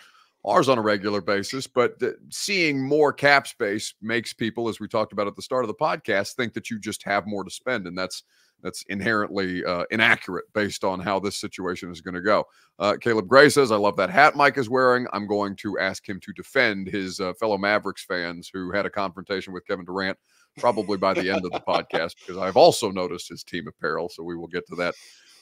ours 0.46 0.70
on 0.70 0.78
a 0.78 0.82
regular 0.82 1.22
basis. 1.22 1.68
But 1.68 2.00
the, 2.00 2.16
seeing 2.30 2.82
more 2.86 3.14
cap 3.14 3.48
space 3.48 3.94
makes 4.02 4.34
people, 4.34 4.70
as 4.70 4.80
we 4.80 4.88
talked 4.88 5.14
about 5.14 5.28
at 5.28 5.36
the 5.36 5.42
start 5.42 5.64
of 5.64 5.68
the 5.68 5.76
podcast, 5.76 6.34
think 6.34 6.54
that 6.54 6.70
you 6.70 6.80
just 6.80 7.04
have 7.04 7.28
more 7.28 7.44
to 7.44 7.52
spend. 7.52 7.88
And 7.88 7.98
that's 7.98 8.24
that's 8.62 8.84
inherently 8.90 9.64
uh, 9.64 9.86
inaccurate 9.92 10.46
based 10.54 10.84
on 10.84 11.00
how 11.00 11.20
this 11.20 11.40
situation 11.40 11.92
is 11.92 12.02
going 12.02 12.16
to 12.16 12.22
go. 12.22 12.46
Uh, 12.78 12.96
Caleb 13.00 13.28
Gray 13.28 13.50
says, 13.50 13.72
I 13.72 13.78
love 13.78 13.96
that 13.98 14.10
hat 14.10 14.36
Mike 14.36 14.58
is 14.58 14.70
wearing. 14.70 15.08
I'm 15.14 15.28
going 15.28 15.56
to 15.58 15.80
ask 15.80 16.08
him 16.08 16.20
to 16.22 16.34
defend 16.34 16.88
his 16.88 17.20
uh, 17.20 17.34
fellow 17.34 17.58
Mavericks 17.58 18.04
fans 18.04 18.50
who 18.54 18.72
had 18.72 18.86
a 18.86 18.90
confrontation 18.90 19.54
with 19.54 19.66
Kevin 19.66 19.86
Durant 19.86 20.18
probably 20.58 20.98
by 20.98 21.14
the 21.14 21.30
end 21.30 21.46
of 21.46 21.52
the 21.52 21.60
podcast 21.68 22.16
because 22.20 22.38
I've 22.38 22.58
also 22.58 22.92
noticed 22.92 23.30
his 23.30 23.44
team 23.44 23.68
apparel. 23.68 24.10
So 24.10 24.24
we 24.24 24.36
will 24.36 24.48
get 24.48 24.68
to 24.68 24.76
that 24.76 24.96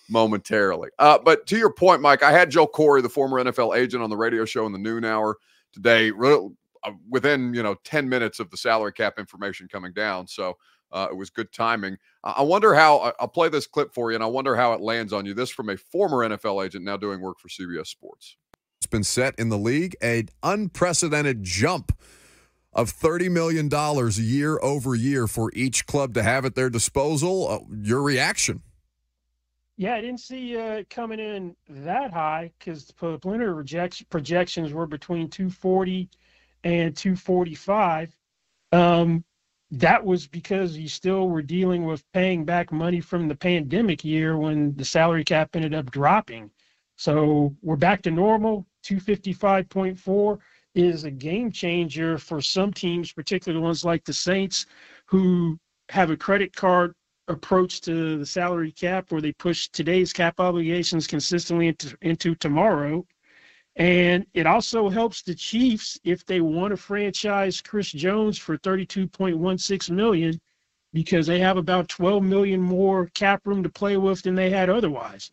momentarily. 0.10 0.90
Uh, 1.00 1.18
but 1.18 1.46
to 1.48 1.58
your 1.58 1.72
point, 1.72 2.02
Mike, 2.02 2.24
I 2.24 2.32
had 2.32 2.50
Joel 2.50 2.68
Corry, 2.68 3.02
the 3.02 3.10
former 3.10 3.44
NFL 3.44 3.78
agent, 3.78 4.04
on 4.04 4.10
the 4.10 4.18
radio 4.18 4.46
show 4.46 4.66
in 4.66 4.72
the 4.72 4.78
noon 4.78 5.04
hour 5.04 5.38
today, 5.74 6.12
uh, 6.12 6.92
within 7.10 7.54
you 7.54 7.64
know 7.64 7.76
10 7.84 8.08
minutes 8.08 8.40
of 8.40 8.50
the 8.50 8.58
salary 8.58 8.94
cap 8.94 9.16
information 9.18 9.68
coming 9.68 9.94
down. 9.94 10.28
So 10.28 10.58
uh, 10.92 11.08
it 11.12 11.16
was 11.16 11.30
good 11.30 11.52
timing. 11.52 11.98
I 12.24 12.42
wonder 12.42 12.74
how 12.74 13.14
I'll 13.20 13.28
play 13.28 13.50
this 13.50 13.68
clip 13.68 13.94
for 13.94 14.12
you, 14.12 14.16
and 14.16 14.24
I 14.24 14.28
wonder 14.28 14.56
how 14.56 14.74
it 14.74 14.82
lands 14.82 15.14
on 15.14 15.26
you. 15.26 15.34
This 15.34 15.50
from 15.50 15.70
a 15.70 15.78
former 15.78 16.28
NFL 16.28 16.66
agent 16.66 16.86
now 16.86 16.98
doing 16.98 17.22
work 17.22 17.40
for 17.40 17.50
CBS 17.50 17.88
Sports. 17.88 18.38
It's 18.80 18.88
been 18.88 19.04
set 19.04 19.36
in 19.38 19.50
the 19.50 19.58
league 19.58 19.96
an 20.02 20.30
unprecedented 20.44 21.44
jump 21.44 21.92
of 22.74 22.94
$30 22.94 23.32
million 23.32 23.70
year 24.14 24.60
over 24.62 24.94
year 24.94 25.28
for 25.28 25.52
each 25.54 25.88
club 25.88 26.14
to 26.14 26.24
have 26.24 26.46
at 26.46 26.56
their 26.56 26.70
disposal. 26.70 27.48
Uh, 27.50 27.60
your 27.82 28.04
reaction? 28.04 28.62
Yeah, 29.80 29.94
I 29.94 30.02
didn't 30.02 30.22
see 30.22 30.58
uh, 30.58 30.84
coming 30.90 31.20
in 31.20 31.56
that 31.70 32.12
high 32.12 32.52
because 32.58 32.86
the 32.86 32.94
preliminary 32.94 33.64
projections 34.10 34.74
were 34.74 34.88
between 34.88 35.30
240 35.30 36.10
and 36.64 36.98
245. 36.98 38.16
Um, 38.72 39.24
that 39.70 40.04
was 40.04 40.26
because 40.28 40.76
you 40.76 40.90
still 40.90 41.30
were 41.30 41.44
dealing 41.44 41.86
with 41.86 42.04
paying 42.12 42.44
back 42.44 42.72
money 42.72 43.00
from 43.00 43.28
the 43.28 43.36
pandemic 43.36 44.04
year 44.04 44.36
when 44.36 44.76
the 44.76 44.86
salary 44.86 45.24
cap 45.24 45.56
ended 45.56 45.76
up 45.76 45.92
dropping. 45.92 46.50
So 46.96 47.56
we're 47.62 47.76
back 47.76 48.02
to 48.04 48.12
normal, 48.12 48.66
255.4. 48.84 50.40
is 50.74 51.04
a 51.04 51.12
game 51.12 51.52
changer 51.52 52.18
for 52.18 52.42
some 52.42 52.74
teams, 52.74 53.12
particularly 53.14 53.64
ones 53.64 53.86
like 53.86 54.04
the 54.06 54.14
Saints, 54.14 54.66
who 55.06 55.60
have 55.90 56.10
a 56.10 56.18
credit 56.18 56.56
card 56.56 56.96
approach 57.28 57.82
to 57.82 58.18
the 58.18 58.26
salary 58.26 58.72
cap 58.72 59.12
where 59.12 59.22
they 59.22 59.34
push 59.34 59.68
today's 59.70 60.14
cap 60.14 60.40
obligations 60.40 61.08
consistently 61.08 61.68
into, 61.68 61.98
into 62.02 62.36
tomorrow. 62.36 63.06
And 63.76 64.26
it 64.34 64.48
also 64.48 64.90
helps 64.90 65.22
the 65.22 65.36
Chiefs 65.36 66.00
if 66.04 66.26
they 66.26 66.42
want 66.42 66.72
to 66.72 66.78
franchise 66.78 67.62
Chris 67.62 67.92
Jones 67.92 68.38
for 68.38 68.58
32.16 68.58 69.90
million 69.92 70.40
because 70.94 71.28
they 71.28 71.40
have 71.40 71.58
about 71.58 71.90
12 71.90 72.24
million 72.24 72.62
more 72.62 73.08
cap 73.14 73.46
room 73.46 73.62
to 73.62 73.70
play 73.70 73.98
with 73.98 74.24
than 74.24 74.36
they 74.36 74.50
had 74.50 74.70
otherwise. 74.70 75.32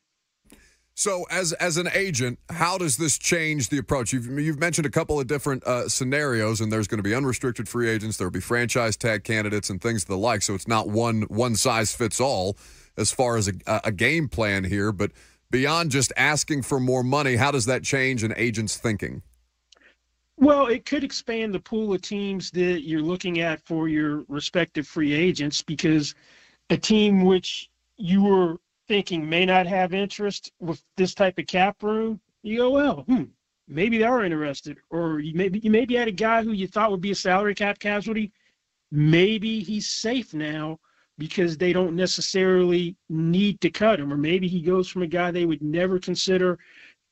So, 0.97 1.25
as 1.29 1.53
as 1.55 1.77
an 1.77 1.89
agent, 1.93 2.39
how 2.51 2.79
does 2.79 2.97
this 2.97 3.19
change 3.19 3.69
the 3.69 3.79
approach? 3.79 4.13
You've 4.13 4.27
you've 4.39 4.61
mentioned 4.61 4.87
a 4.87 4.91
couple 4.91 5.19
of 5.19 5.27
different 5.27 5.65
uh, 5.65 5.89
scenarios, 5.89 6.61
and 6.61 6.73
there's 6.73 6.87
going 6.87 6.99
to 6.99 7.03
be 7.03 7.15
unrestricted 7.15 7.69
free 7.69 7.91
agents. 7.91 8.17
There 8.17 8.27
will 8.29 8.33
be 8.33 8.41
franchise 8.41 8.97
tag 8.97 9.25
candidates 9.25 9.71
and 9.71 9.81
things 9.81 10.03
of 10.03 10.09
the 10.09 10.17
like. 10.17 10.43
So 10.43 10.55
it's 10.55 10.69
not 10.69 10.89
one 10.89 11.23
one 11.23 11.57
size 11.57 11.93
fits 11.93 12.21
all 12.21 12.57
as 12.97 13.11
far 13.11 13.37
as 13.37 13.49
a, 13.49 13.81
a 13.85 13.91
game 13.91 14.29
plan 14.29 14.63
here. 14.63 14.93
But 14.93 15.11
beyond 15.51 15.91
just 15.91 16.13
asking 16.17 16.63
for 16.63 16.79
more 16.79 17.03
money, 17.03 17.35
how 17.35 17.51
does 17.51 17.67
that 17.67 17.83
change 17.83 18.23
an 18.23 18.33
agent's 18.37 18.77
thinking? 18.77 19.23
Well, 20.37 20.67
it 20.67 20.85
could 20.85 21.03
expand 21.03 21.55
the 21.55 21.61
pool 21.61 21.93
of 21.93 22.03
teams 22.03 22.53
that 22.53 22.83
you're 22.83 23.03
looking 23.03 23.41
at 23.41 23.61
for 23.67 23.89
your 23.89 24.25
respective 24.29 24.87
free 24.87 25.13
agents 25.13 25.61
because 25.61 26.15
a 26.71 26.77
team 26.77 27.25
which 27.25 27.69
you 27.97 28.23
were 28.23 28.59
thinking 28.89 29.29
may 29.29 29.47
not 29.47 29.67
have 29.67 29.95
interest 29.95 30.53
with 30.61 30.83
this 30.97 31.15
type 31.15 31.39
of 31.39 31.47
cap 31.47 31.83
room, 31.83 32.21
you 32.43 32.59
go, 32.59 32.71
well, 32.71 33.03
hmm, 33.03 33.25
maybe 33.69 33.99
they 33.99 34.05
are 34.05 34.25
interested. 34.25 34.79
Or 34.91 35.21
you 35.21 35.35
maybe 35.35 35.59
you 35.61 35.71
maybe 35.71 35.95
had 35.95 36.09
a 36.09 36.13
guy 36.13 36.43
who 36.43 36.53
you 36.53 36.67
thought 36.67 36.91
would 36.91 37.01
be 37.01 37.13
a 37.13 37.17
salary 37.17 37.55
cap 37.55 37.79
casualty. 37.79 38.33
Maybe 38.91 39.61
he's 39.61 39.89
safe 39.89 40.35
now 40.35 40.79
because 41.19 41.57
they 41.57 41.73
don't 41.73 41.97
necessarily 41.97 42.97
need 43.09 43.61
to 43.61 43.71
cut 43.71 44.01
him. 44.01 44.13
Or 44.13 44.17
maybe 44.17 44.49
he 44.49 44.61
goes 44.61 44.89
from 44.89 45.03
a 45.03 45.07
guy 45.07 45.31
they 45.31 45.47
would 45.47 45.63
never 45.63 45.99
consider 45.99 46.59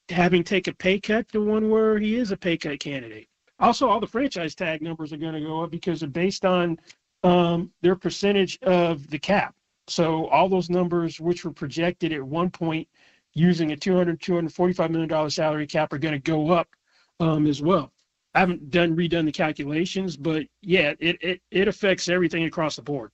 having 0.09 0.45
take 0.45 0.69
a 0.69 0.75
pay 0.75 1.00
cut 1.00 1.29
to 1.33 1.45
one 1.45 1.71
where 1.71 1.99
he 1.99 2.17
is 2.17 2.31
a 2.31 2.37
pay 2.37 2.57
cut 2.57 2.81
candidate. 2.81 3.29
Also, 3.59 3.88
all 3.88 4.00
the 4.00 4.07
franchise 4.07 4.55
tag 4.55 4.83
numbers 4.83 5.12
are 5.12 5.19
going 5.19 5.35
to 5.35 5.41
go 5.41 5.62
up 5.62 5.71
because 5.71 6.00
they're 6.00 6.09
based 6.09 6.45
on 6.45 6.79
um, 7.23 7.71
their 7.81 7.95
percentage 7.95 8.59
of 8.62 9.09
the 9.11 9.19
cap. 9.19 9.55
So 9.93 10.27
all 10.29 10.49
those 10.49 10.71
numbers, 10.71 11.21
which 11.21 11.45
were 11.45 11.53
projected 11.53 12.15
at 12.15 12.23
one 12.23 12.49
point 12.49 12.89
using 13.35 13.73
a 13.73 13.77
200, 13.77 14.23
245 14.23 14.91
million 14.91 15.09
dollar 15.09 15.29
salary 15.29 15.67
cap, 15.67 15.93
are 15.93 15.99
going 15.99 16.15
to 16.15 16.19
go 16.19 16.51
up 16.51 16.67
um, 17.21 17.47
as 17.47 17.61
well. 17.61 17.93
I 18.35 18.41
haven't 18.41 18.71
done 18.71 18.97
redone 18.97 19.27
the 19.27 19.33
calculations, 19.33 20.17
but 20.17 20.47
yeah, 20.63 20.95
it 20.99 21.19
it 21.21 21.43
it 21.51 21.69
affects 21.69 22.09
everything 22.09 22.45
across 22.45 22.77
the 22.77 22.83
board. 22.83 23.11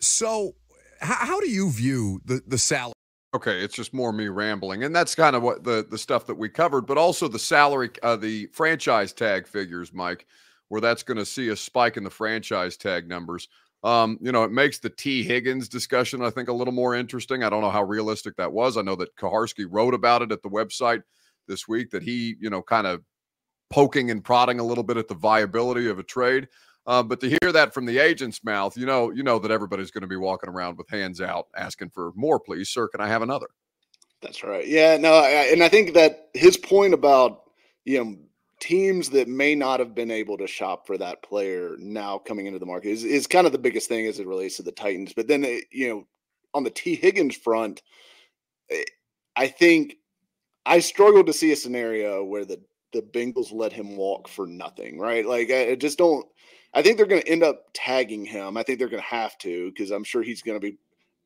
So, 0.00 0.54
how, 1.02 1.26
how 1.26 1.40
do 1.40 1.50
you 1.50 1.70
view 1.70 2.22
the 2.24 2.42
the 2.46 2.56
salary? 2.56 2.94
Okay, 3.34 3.62
it's 3.62 3.74
just 3.74 3.92
more 3.92 4.14
me 4.14 4.28
rambling, 4.28 4.84
and 4.84 4.96
that's 4.96 5.14
kind 5.14 5.36
of 5.36 5.42
what 5.42 5.62
the 5.62 5.86
the 5.90 5.98
stuff 5.98 6.26
that 6.26 6.38
we 6.38 6.48
covered, 6.48 6.86
but 6.86 6.96
also 6.96 7.28
the 7.28 7.38
salary, 7.38 7.90
uh, 8.02 8.16
the 8.16 8.46
franchise 8.46 9.12
tag 9.12 9.46
figures, 9.46 9.92
Mike, 9.92 10.24
where 10.68 10.80
that's 10.80 11.02
going 11.02 11.18
to 11.18 11.26
see 11.26 11.48
a 11.48 11.56
spike 11.56 11.98
in 11.98 12.04
the 12.04 12.10
franchise 12.10 12.78
tag 12.78 13.06
numbers. 13.06 13.48
Um, 13.84 14.18
you 14.20 14.30
know, 14.30 14.44
it 14.44 14.52
makes 14.52 14.78
the 14.78 14.90
Tee 14.90 15.22
Higgins 15.24 15.68
discussion, 15.68 16.22
I 16.22 16.30
think, 16.30 16.48
a 16.48 16.52
little 16.52 16.72
more 16.72 16.94
interesting. 16.94 17.42
I 17.42 17.50
don't 17.50 17.62
know 17.62 17.70
how 17.70 17.82
realistic 17.82 18.36
that 18.36 18.52
was. 18.52 18.76
I 18.76 18.82
know 18.82 18.94
that 18.96 19.16
Kuharsky 19.16 19.66
wrote 19.68 19.94
about 19.94 20.22
it 20.22 20.30
at 20.30 20.42
the 20.42 20.48
website 20.48 21.02
this 21.48 21.66
week 21.66 21.90
that 21.90 22.02
he, 22.02 22.36
you 22.40 22.48
know, 22.48 22.62
kind 22.62 22.86
of 22.86 23.02
poking 23.70 24.10
and 24.10 24.22
prodding 24.22 24.60
a 24.60 24.64
little 24.64 24.84
bit 24.84 24.98
at 24.98 25.08
the 25.08 25.14
viability 25.14 25.88
of 25.88 25.98
a 25.98 26.04
trade. 26.04 26.46
Uh, 26.86 27.02
but 27.02 27.20
to 27.20 27.28
hear 27.28 27.52
that 27.52 27.72
from 27.72 27.86
the 27.86 27.98
agent's 27.98 28.42
mouth, 28.44 28.76
you 28.76 28.86
know, 28.86 29.10
you 29.10 29.22
know 29.22 29.38
that 29.38 29.50
everybody's 29.50 29.90
going 29.90 30.02
to 30.02 30.08
be 30.08 30.16
walking 30.16 30.50
around 30.50 30.76
with 30.76 30.88
hands 30.88 31.20
out, 31.20 31.46
asking 31.56 31.90
for 31.90 32.12
more, 32.14 32.40
please, 32.40 32.68
sir. 32.68 32.88
Can 32.88 33.00
I 33.00 33.08
have 33.08 33.22
another? 33.22 33.46
That's 34.20 34.44
right. 34.44 34.66
Yeah, 34.66 34.96
no, 34.98 35.14
I, 35.14 35.48
and 35.52 35.62
I 35.62 35.68
think 35.68 35.94
that 35.94 36.28
his 36.34 36.56
point 36.56 36.94
about 36.94 37.42
you 37.84 38.04
know 38.04 38.16
teams 38.62 39.10
that 39.10 39.26
may 39.26 39.56
not 39.56 39.80
have 39.80 39.92
been 39.92 40.12
able 40.12 40.38
to 40.38 40.46
shop 40.46 40.86
for 40.86 40.96
that 40.96 41.20
player 41.20 41.74
now 41.80 42.16
coming 42.16 42.46
into 42.46 42.60
the 42.60 42.66
market 42.66 42.90
is, 42.90 43.02
is 43.02 43.26
kind 43.26 43.44
of 43.44 43.52
the 43.52 43.58
biggest 43.58 43.88
thing 43.88 44.06
as 44.06 44.20
it 44.20 44.26
relates 44.26 44.56
to 44.56 44.62
the 44.62 44.70
Titans. 44.70 45.12
But 45.12 45.26
then, 45.26 45.42
it, 45.42 45.64
you 45.72 45.88
know, 45.88 46.06
on 46.54 46.62
the 46.62 46.70
Tee 46.70 46.94
Higgins 46.94 47.34
front, 47.34 47.82
eh, 48.70 48.84
I 49.34 49.48
think 49.48 49.96
I 50.64 50.78
struggle 50.78 51.24
to 51.24 51.32
see 51.32 51.50
a 51.50 51.56
scenario 51.56 52.22
where 52.22 52.44
the 52.44 52.62
the 52.92 53.02
Bengals 53.02 53.52
let 53.52 53.72
him 53.72 53.96
walk 53.96 54.28
for 54.28 54.46
nothing, 54.46 54.98
right? 54.98 55.26
Like 55.26 55.50
I 55.50 55.74
just 55.74 55.98
don't. 55.98 56.24
I 56.72 56.82
think 56.82 56.96
they're 56.96 57.06
going 57.06 57.22
to 57.22 57.28
end 57.28 57.42
up 57.42 57.64
tagging 57.74 58.24
him. 58.24 58.56
I 58.56 58.62
think 58.62 58.78
they're 58.78 58.88
going 58.88 59.02
to 59.02 59.08
have 59.08 59.36
to 59.38 59.70
because 59.70 59.90
I'm 59.90 60.04
sure 60.04 60.22
he's 60.22 60.42
going 60.42 60.60
to 60.60 60.70
be 60.70 60.78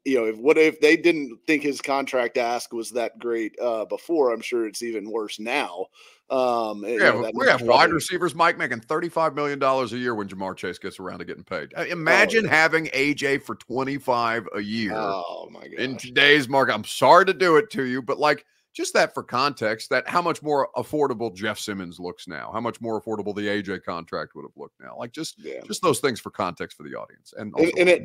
you 0.07 0.17
know, 0.17 0.27
if 0.27 0.37
what 0.37 0.57
if 0.57 0.81
they 0.81 0.97
didn't 0.97 1.39
think 1.47 1.65
his 1.65 1.81
contract 1.81 2.39
ask 2.39 2.73
was 2.73 2.91
that 2.93 3.19
great 3.19 3.59
uh, 3.61 3.85
before? 3.87 4.33
I'm 4.33 4.41
sure 4.41 4.67
it's 4.67 4.83
even 4.83 5.11
worse 5.11 5.41
now. 5.41 5.87
Um, 6.31 6.85
yeah, 6.85 6.91
you 6.91 6.99
know, 6.99 7.31
we 7.35 7.47
have 7.47 7.59
probably... 7.59 7.69
wide 7.69 7.91
receivers, 7.91 8.35
Mike, 8.35 8.57
making 8.57 8.81
thirty-five 8.81 9.35
million 9.35 9.59
dollars 9.59 9.93
a 9.93 9.99
year 9.99 10.15
when 10.15 10.29
Ja'Marr 10.29 10.57
Chase 10.57 10.79
gets 10.79 11.01
around 11.01 11.19
to 11.19 11.25
getting 11.25 11.43
paid. 11.43 11.75
Uh, 11.77 11.85
imagine 11.87 12.47
oh, 12.47 12.49
yeah. 12.49 12.57
having 12.57 12.87
AJ 12.87 13.43
for 13.43 13.57
twenty-five 13.57 14.47
a 14.55 14.61
year. 14.61 14.95
Oh 14.95 15.49
my 15.51 15.63
god! 15.63 15.79
In 15.79 15.97
today's 15.97 16.49
market, 16.49 16.75
I'm 16.75 16.85
sorry 16.85 17.27
to 17.27 17.35
do 17.35 17.57
it 17.57 17.71
to 17.73 17.85
you, 17.85 18.01
but 18.01 18.19
like 18.19 18.47
just 18.77 18.93
that 18.95 19.13
for 19.15 19.23
context, 19.25 19.91
that 19.91 20.07
how 20.09 20.23
much 20.23 20.43
more 20.43 20.69
affordable 20.77 21.35
Jeff 21.35 21.59
Simmons 21.59 21.99
looks 21.99 22.29
now, 22.29 22.51
how 22.53 22.61
much 22.61 22.81
more 22.81 23.01
affordable 23.01 23.35
the 23.35 23.43
AJ 23.43 23.83
contract 23.83 24.35
would 24.37 24.43
have 24.43 24.57
looked 24.57 24.79
now. 24.81 24.97
Like 24.97 25.13
just 25.13 25.37
yeah. 25.39 25.61
just 25.67 25.83
those 25.83 25.99
things 25.99 26.21
for 26.21 26.31
context 26.31 26.77
for 26.77 26.85
the 26.85 26.95
audience, 26.95 27.35
and 27.37 27.53
and, 27.57 27.73
and 27.79 27.89
it 27.89 28.03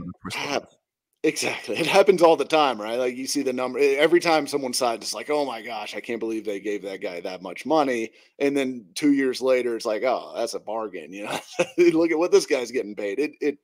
Exactly. 1.24 1.78
It 1.80 1.86
happens 1.88 2.22
all 2.22 2.36
the 2.36 2.46
time, 2.46 2.82
right? 2.82 2.98
Like 2.98 3.16
you 3.16 3.28
see 3.28 3.44
the 3.44 3.54
number 3.54 3.80
every 3.80 4.20
time 4.20 4.48
someone 4.48 4.74
signs, 4.74 5.04
it's 5.04 5.13
like, 5.13 5.30
oh 5.30 5.46
my 5.46 5.62
gosh, 5.62 5.96
I 5.96 6.00
can't 6.00 6.20
believe 6.20 6.46
they 6.46 6.60
gave 6.60 6.82
that 6.84 7.01
guy 7.01 7.20
that 7.22 7.42
much 7.44 7.66
money. 7.66 8.12
And 8.40 8.58
then 8.58 8.86
two 8.96 9.12
years 9.13 9.40
later, 9.42 9.75
it's 9.75 9.86
like, 9.86 10.04
oh, 10.04 10.34
that's 10.36 10.56
a 10.56 10.60
bargain. 10.60 11.13
You 11.13 11.25
know, 11.25 11.40
look 11.78 12.12
at 12.12 12.18
what 12.18 12.32
this 12.32 12.46
guy's 12.48 12.72
getting 12.72 12.96
paid. 12.96 13.20
It 13.20 13.32
it 13.40 13.58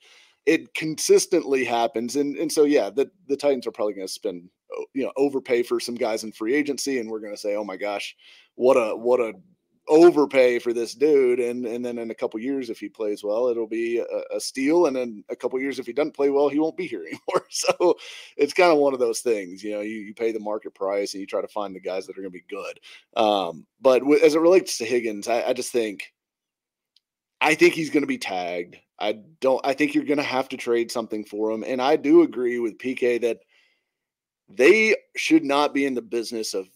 it 0.46 0.74
consistently 0.76 1.66
happens. 1.66 2.16
And 2.16 2.38
and 2.38 2.52
so 2.52 2.64
yeah, 2.66 2.90
the, 2.92 3.10
the 3.28 3.38
Titans 3.38 3.66
are 3.68 3.72
probably 3.72 3.96
gonna 3.96 4.08
spend 4.08 4.50
you 4.94 5.04
know 5.06 5.12
overpay 5.18 5.64
for 5.64 5.80
some 5.80 5.96
guys 5.96 6.24
in 6.24 6.32
free 6.32 6.54
agency, 6.54 7.00
and 7.00 7.10
we're 7.10 7.20
gonna 7.22 7.38
say, 7.38 7.56
oh 7.56 7.64
my 7.64 7.78
gosh, 7.78 8.16
what 8.56 8.76
a 8.78 8.96
what 8.96 9.20
a 9.20 9.34
overpay 9.88 10.60
for 10.60 10.74
this 10.74 10.94
dude 10.94 11.40
and 11.40 11.66
and 11.66 11.84
then 11.84 11.98
in 11.98 12.12
a 12.12 12.16
couple 12.16 12.40
years 12.40 12.70
if 12.70 12.80
he 12.80 12.90
plays 12.90 13.24
well 13.24 13.48
it'll 13.48 13.68
be 13.68 14.00
a, 14.00 14.36
a 14.36 14.40
steal 14.40 14.86
and 14.86 14.96
then 14.96 15.24
a 15.30 15.36
couple 15.36 15.60
years 15.60 15.80
if 15.80 15.86
he 15.86 15.94
doesn't 15.94 16.16
play 16.16 16.30
well 16.30 16.50
he 16.50 16.60
won't 16.60 16.78
be 16.78 16.88
here 16.88 17.02
anymore. 17.08 17.46
So 17.50 17.96
it's 18.36 18.54
kind 18.54 18.72
of 18.72 18.78
one 18.78 18.94
of 18.94 19.00
those 19.00 19.20
things 19.20 19.64
you 19.64 19.72
know 19.72 19.82
you, 19.82 20.00
you 20.00 20.14
pay 20.14 20.32
the 20.32 20.40
market 20.40 20.76
price 20.76 21.14
and 21.14 21.22
you 21.22 21.28
try 21.28 21.42
to 21.42 21.48
find 21.48 21.76
the 21.76 21.80
guys 21.80 22.06
that 22.06 22.18
are 22.18 22.22
going 22.22 22.32
to 22.32 22.40
be 22.40 22.46
good. 22.50 22.80
Um, 23.16 23.66
but 23.82 24.00
w- 24.00 24.24
as 24.24 24.36
it 24.36 24.40
relates 24.42 24.78
to 24.78 24.86
higgins 24.86 25.28
I, 25.28 25.44
I 25.44 25.54
just 25.54 25.72
think 25.72 26.14
i 27.40 27.56
think 27.56 27.74
he's 27.74 27.90
going 27.90 28.04
to 28.04 28.08
be 28.08 28.18
tagged. 28.18 28.78
I 29.00 29.20
don't 29.42 29.62
i 29.66 29.74
think 29.74 29.96
you're 29.96 30.06
going 30.06 30.18
to 30.18 30.24
have 30.24 30.50
to 30.50 30.58
trade 30.58 30.92
something 30.92 31.24
for 31.24 31.52
him 31.52 31.64
and 31.66 31.82
i 31.82 31.96
do 31.96 32.24
agree 32.24 32.60
with 32.60 32.80
pk 32.80 33.22
that 33.22 33.40
they 34.50 34.96
should 35.16 35.44
not 35.44 35.74
be 35.74 35.86
in 35.86 35.94
the 35.94 36.02
business 36.02 36.54
of 36.54 36.68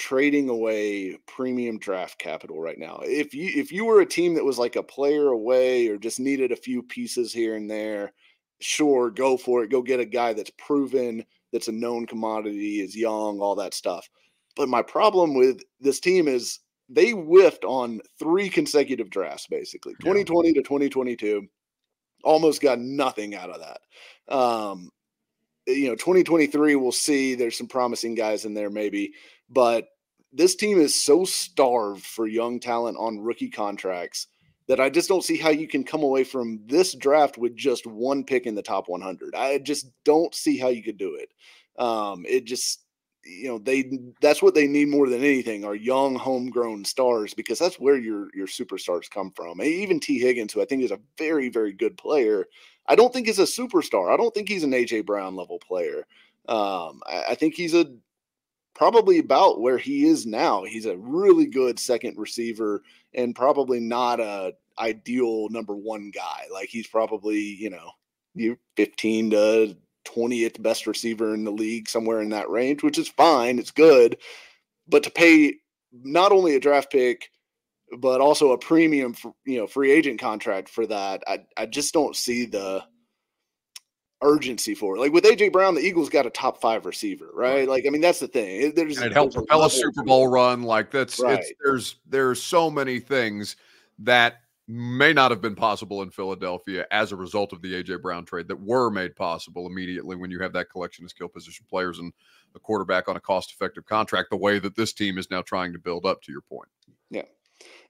trading 0.00 0.48
away 0.48 1.14
premium 1.26 1.78
draft 1.78 2.18
capital 2.18 2.58
right 2.58 2.78
now. 2.78 3.00
If 3.04 3.34
you 3.34 3.50
if 3.54 3.70
you 3.70 3.84
were 3.84 4.00
a 4.00 4.06
team 4.06 4.32
that 4.34 4.44
was 4.44 4.58
like 4.58 4.76
a 4.76 4.82
player 4.82 5.28
away 5.28 5.88
or 5.88 5.98
just 5.98 6.18
needed 6.18 6.52
a 6.52 6.56
few 6.56 6.82
pieces 6.82 7.34
here 7.34 7.54
and 7.54 7.70
there, 7.70 8.14
sure, 8.60 9.10
go 9.10 9.36
for 9.36 9.62
it. 9.62 9.70
Go 9.70 9.82
get 9.82 10.00
a 10.00 10.06
guy 10.06 10.32
that's 10.32 10.52
proven, 10.56 11.22
that's 11.52 11.68
a 11.68 11.72
known 11.72 12.06
commodity, 12.06 12.80
is 12.80 12.96
young, 12.96 13.40
all 13.40 13.54
that 13.56 13.74
stuff. 13.74 14.08
But 14.56 14.70
my 14.70 14.80
problem 14.80 15.34
with 15.34 15.60
this 15.80 16.00
team 16.00 16.28
is 16.28 16.60
they 16.88 17.10
whiffed 17.10 17.66
on 17.66 18.00
three 18.18 18.48
consecutive 18.48 19.10
drafts, 19.10 19.48
basically 19.48 19.92
2020 20.00 20.48
yeah. 20.48 20.54
to 20.54 20.62
2022. 20.62 21.46
Almost 22.24 22.62
got 22.62 22.78
nothing 22.78 23.34
out 23.34 23.50
of 23.50 23.60
that. 23.60 24.34
Um, 24.34 24.90
you 25.66 25.88
know, 25.88 25.94
2023, 25.94 26.74
we'll 26.76 26.90
see. 26.90 27.34
There's 27.34 27.58
some 27.58 27.66
promising 27.66 28.14
guys 28.14 28.46
in 28.46 28.54
there, 28.54 28.70
maybe. 28.70 29.12
But 29.50 29.88
this 30.32 30.54
team 30.54 30.80
is 30.80 30.94
so 30.94 31.24
starved 31.24 32.04
for 32.04 32.26
young 32.26 32.60
talent 32.60 32.96
on 32.98 33.18
rookie 33.18 33.50
contracts 33.50 34.28
that 34.68 34.80
I 34.80 34.88
just 34.88 35.08
don't 35.08 35.24
see 35.24 35.36
how 35.36 35.50
you 35.50 35.66
can 35.66 35.82
come 35.82 36.04
away 36.04 36.22
from 36.22 36.60
this 36.66 36.94
draft 36.94 37.36
with 37.36 37.56
just 37.56 37.86
one 37.86 38.22
pick 38.22 38.46
in 38.46 38.54
the 38.54 38.62
top 38.62 38.88
100. 38.88 39.34
I 39.34 39.58
just 39.58 39.90
don't 40.04 40.32
see 40.32 40.56
how 40.56 40.68
you 40.68 40.82
could 40.82 40.96
do 40.96 41.16
it. 41.16 41.32
Um, 41.82 42.24
it 42.28 42.44
just, 42.44 42.84
you 43.24 43.48
know, 43.48 43.58
they 43.58 43.90
that's 44.20 44.42
what 44.42 44.54
they 44.54 44.68
need 44.68 44.86
more 44.86 45.08
than 45.08 45.24
anything 45.24 45.64
are 45.64 45.74
young 45.74 46.14
homegrown 46.14 46.84
stars 46.84 47.34
because 47.34 47.58
that's 47.58 47.80
where 47.80 47.96
your 47.96 48.28
your 48.34 48.46
superstars 48.46 49.10
come 49.10 49.32
from. 49.34 49.60
Even 49.60 49.98
Tee 49.98 50.20
Higgins, 50.20 50.52
who 50.52 50.62
I 50.62 50.66
think 50.66 50.84
is 50.84 50.92
a 50.92 51.00
very 51.18 51.48
very 51.48 51.72
good 51.72 51.98
player, 51.98 52.46
I 52.86 52.94
don't 52.94 53.12
think 53.12 53.26
is 53.26 53.40
a 53.40 53.42
superstar. 53.42 54.12
I 54.12 54.16
don't 54.16 54.32
think 54.32 54.48
he's 54.48 54.64
an 54.64 54.72
AJ 54.72 55.04
Brown 55.04 55.34
level 55.34 55.58
player. 55.58 56.06
Um, 56.48 57.00
I, 57.06 57.24
I 57.30 57.34
think 57.34 57.54
he's 57.54 57.74
a 57.74 57.86
probably 58.74 59.18
about 59.18 59.60
where 59.60 59.78
he 59.78 60.06
is 60.06 60.26
now. 60.26 60.64
He's 60.64 60.86
a 60.86 60.96
really 60.96 61.46
good 61.46 61.78
second 61.78 62.18
receiver 62.18 62.82
and 63.14 63.34
probably 63.34 63.80
not 63.80 64.20
a 64.20 64.54
ideal 64.78 65.48
number 65.50 65.76
one 65.76 66.10
guy. 66.10 66.44
Like 66.52 66.68
he's 66.68 66.86
probably, 66.86 67.38
you 67.38 67.70
know, 67.70 67.90
you 68.34 68.58
15 68.76 69.30
to 69.30 69.76
20th 70.06 70.62
best 70.62 70.86
receiver 70.86 71.34
in 71.34 71.44
the 71.44 71.50
league, 71.50 71.88
somewhere 71.88 72.20
in 72.20 72.30
that 72.30 72.50
range, 72.50 72.82
which 72.82 72.98
is 72.98 73.08
fine. 73.08 73.58
It's 73.58 73.70
good. 73.70 74.16
But 74.88 75.02
to 75.04 75.10
pay 75.10 75.54
not 75.92 76.32
only 76.32 76.54
a 76.54 76.60
draft 76.60 76.90
pick, 76.90 77.30
but 77.98 78.20
also 78.20 78.52
a 78.52 78.58
premium, 78.58 79.12
for, 79.12 79.34
you 79.44 79.58
know, 79.58 79.66
free 79.66 79.90
agent 79.90 80.20
contract 80.20 80.68
for 80.68 80.86
that, 80.86 81.22
I, 81.26 81.40
I 81.56 81.66
just 81.66 81.92
don't 81.92 82.16
see 82.16 82.46
the 82.46 82.84
urgency 84.22 84.74
for 84.74 84.96
it. 84.96 85.00
Like 85.00 85.12
with 85.12 85.24
AJ 85.24 85.52
Brown, 85.52 85.74
the 85.74 85.80
Eagles 85.80 86.08
got 86.08 86.26
a 86.26 86.30
top 86.30 86.60
five 86.60 86.86
receiver, 86.86 87.30
right? 87.32 87.68
Like, 87.68 87.84
I 87.86 87.90
mean, 87.90 88.00
that's 88.00 88.20
the 88.20 88.28
thing. 88.28 88.72
There's 88.74 88.98
and 88.98 89.06
it 89.06 89.12
helped 89.12 89.34
propel 89.34 89.64
a 89.64 89.70
Super 89.70 90.02
Bowl 90.02 90.28
run. 90.28 90.62
Like 90.62 90.90
that's 90.90 91.20
right. 91.20 91.38
it's 91.38 91.52
there's 91.62 91.96
there's 92.06 92.42
so 92.42 92.70
many 92.70 93.00
things 93.00 93.56
that 94.00 94.40
may 94.68 95.12
not 95.12 95.32
have 95.32 95.40
been 95.40 95.56
possible 95.56 96.02
in 96.02 96.10
Philadelphia 96.10 96.86
as 96.92 97.10
a 97.10 97.16
result 97.16 97.52
of 97.52 97.60
the 97.60 97.82
AJ 97.82 98.00
Brown 98.02 98.24
trade 98.24 98.46
that 98.46 98.60
were 98.60 98.88
made 98.88 99.16
possible 99.16 99.66
immediately 99.66 100.14
when 100.14 100.30
you 100.30 100.38
have 100.40 100.52
that 100.52 100.70
collection 100.70 101.04
of 101.04 101.10
skill 101.10 101.28
position 101.28 101.66
players 101.68 101.98
and 101.98 102.12
a 102.54 102.60
quarterback 102.60 103.08
on 103.08 103.16
a 103.16 103.20
cost 103.20 103.52
effective 103.52 103.84
contract, 103.84 104.30
the 104.30 104.36
way 104.36 104.60
that 104.60 104.76
this 104.76 104.92
team 104.92 105.18
is 105.18 105.30
now 105.30 105.42
trying 105.42 105.72
to 105.72 105.78
build 105.78 106.06
up 106.06 106.22
to 106.22 106.30
your 106.30 106.40
point. 106.42 106.68
Yeah. 107.10 107.24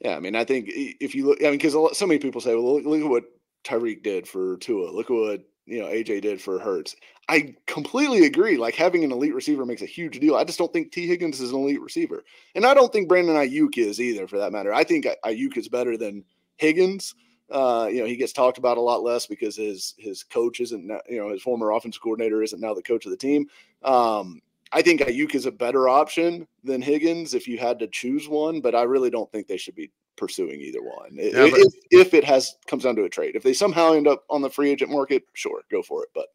Yeah. 0.01 0.17
I 0.17 0.21
mean, 0.21 0.35
I 0.35 0.45
think 0.45 0.67
if 0.69 1.15
you 1.15 1.27
look, 1.27 1.43
I 1.43 1.51
mean, 1.51 1.59
because 1.59 1.97
so 1.97 2.07
many 2.07 2.19
people 2.19 2.41
say, 2.41 2.55
well, 2.55 2.77
look, 2.77 2.87
look 2.87 3.03
at 3.03 3.11
what 3.11 3.25
Tyreek 3.65 4.03
did 4.03 4.27
for 4.27 4.57
Tua. 4.59 4.91
Look 4.91 5.11
at 5.11 5.15
what 5.15 5.50
you 5.67 5.81
know 5.81 5.87
AJ 5.87 6.23
did 6.23 6.41
for 6.41 6.59
Hurts. 6.59 6.97
I 7.29 7.55
completely 7.67 8.27
agree. 8.27 8.57
Like 8.57 8.75
having 8.75 9.05
an 9.05 9.13
elite 9.13 9.35
receiver 9.35 9.65
makes 9.65 9.83
a 9.83 9.87
huge 9.87 10.19
deal. 10.19 10.35
I 10.35 10.45
just 10.45 10.59
don't 10.59 10.73
think 10.73 10.91
Tee 10.91 11.07
Higgins 11.07 11.41
is 11.41 11.53
an 11.53 11.59
elite 11.59 11.81
receiver, 11.81 12.25
and 12.55 12.67
I 12.67 12.75
don't 12.75 12.93
think 12.93 13.09
Brandon 13.09 13.37
Aiyuk 13.37 13.79
is 13.79 14.01
either, 14.01 14.27
for 14.27 14.39
that 14.39 14.53
matter. 14.53 14.73
I 14.73 14.85
think 14.85 15.07
Aiyuk 15.25 15.57
is 15.57 15.69
better 15.69 15.97
than 15.97 16.25
Higgins. 16.57 17.15
Uh, 17.51 17.89
you 17.91 18.01
know, 18.01 18.07
he 18.07 18.17
gets 18.17 18.33
talked 18.33 18.59
about 18.59 18.79
a 18.79 18.81
lot 18.81 19.03
less 19.03 19.27
because 19.27 19.57
his 19.57 19.95
his 19.99 20.23
coach 20.23 20.61
isn't, 20.61 20.91
you 21.09 21.19
know, 21.19 21.31
his 21.31 21.43
former 21.43 21.73
offensive 21.73 22.03
coordinator 22.03 22.43
isn't 22.43 22.61
now 22.61 22.75
the 22.75 22.83
coach 22.83 23.05
of 23.07 23.11
the 23.11 23.17
team. 23.17 23.47
Um, 23.83 24.41
I 24.73 24.83
think 24.83 25.01
Aiyuk 25.01 25.35
is 25.35 25.47
a 25.47 25.53
better 25.53 25.89
option 25.89 26.47
than 26.63 26.81
Higgins 26.81 27.35
if 27.35 27.49
you 27.49 27.59
had 27.59 27.79
to 27.81 27.89
choose 27.89 28.29
one, 28.29 28.61
but 28.61 28.75
I 28.75 28.83
really 28.83 29.11
don't 29.11 29.31
think 29.33 29.49
they 29.49 29.57
should 29.57 29.75
be 29.75 29.91
pursuing 30.21 30.61
either 30.61 30.83
one. 30.83 31.11
Yeah, 31.15 31.47
if, 31.47 31.75
if 31.91 32.15
it 32.15 32.23
has 32.23 32.55
comes 32.69 32.85
down 32.85 32.95
to 32.97 33.05
a 33.05 33.09
trade, 33.09 33.35
if 33.35 33.43
they 33.43 33.55
somehow 33.55 33.95
end 33.95 34.07
up 34.07 34.25
on 34.31 34.43
the 34.43 34.51
free 34.51 34.71
agent 34.71 34.93
market, 34.93 35.25
sure, 35.33 35.63
go 35.71 35.83
for 35.83 36.05
it. 36.05 36.11
But 36.15 36.27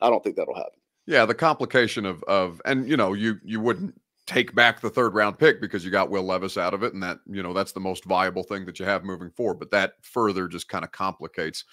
I 0.00 0.10
don't 0.10 0.24
think 0.24 0.34
that'll 0.34 0.56
happen. 0.56 0.80
Yeah, 1.06 1.26
the 1.26 1.34
complication 1.34 2.06
of 2.06 2.24
of 2.24 2.60
and 2.64 2.88
you 2.88 2.96
know 2.96 3.12
you 3.12 3.38
you 3.44 3.60
wouldn't 3.60 4.00
take 4.26 4.54
back 4.54 4.80
the 4.80 4.88
third 4.88 5.14
round 5.14 5.38
pick 5.38 5.60
because 5.60 5.84
you 5.84 5.90
got 5.90 6.10
Will 6.10 6.24
Levis 6.24 6.56
out 6.56 6.72
of 6.72 6.82
it, 6.82 6.94
and 6.94 7.02
that 7.02 7.18
you 7.26 7.42
know 7.42 7.52
that's 7.52 7.72
the 7.72 7.80
most 7.80 8.04
viable 8.06 8.42
thing 8.42 8.64
that 8.64 8.80
you 8.80 8.86
have 8.86 9.04
moving 9.04 9.30
forward. 9.30 9.58
But 9.58 9.70
that 9.70 9.92
further 10.02 10.48
just 10.48 10.68
kind 10.68 10.84
of 10.84 10.90
complicates 10.90 11.64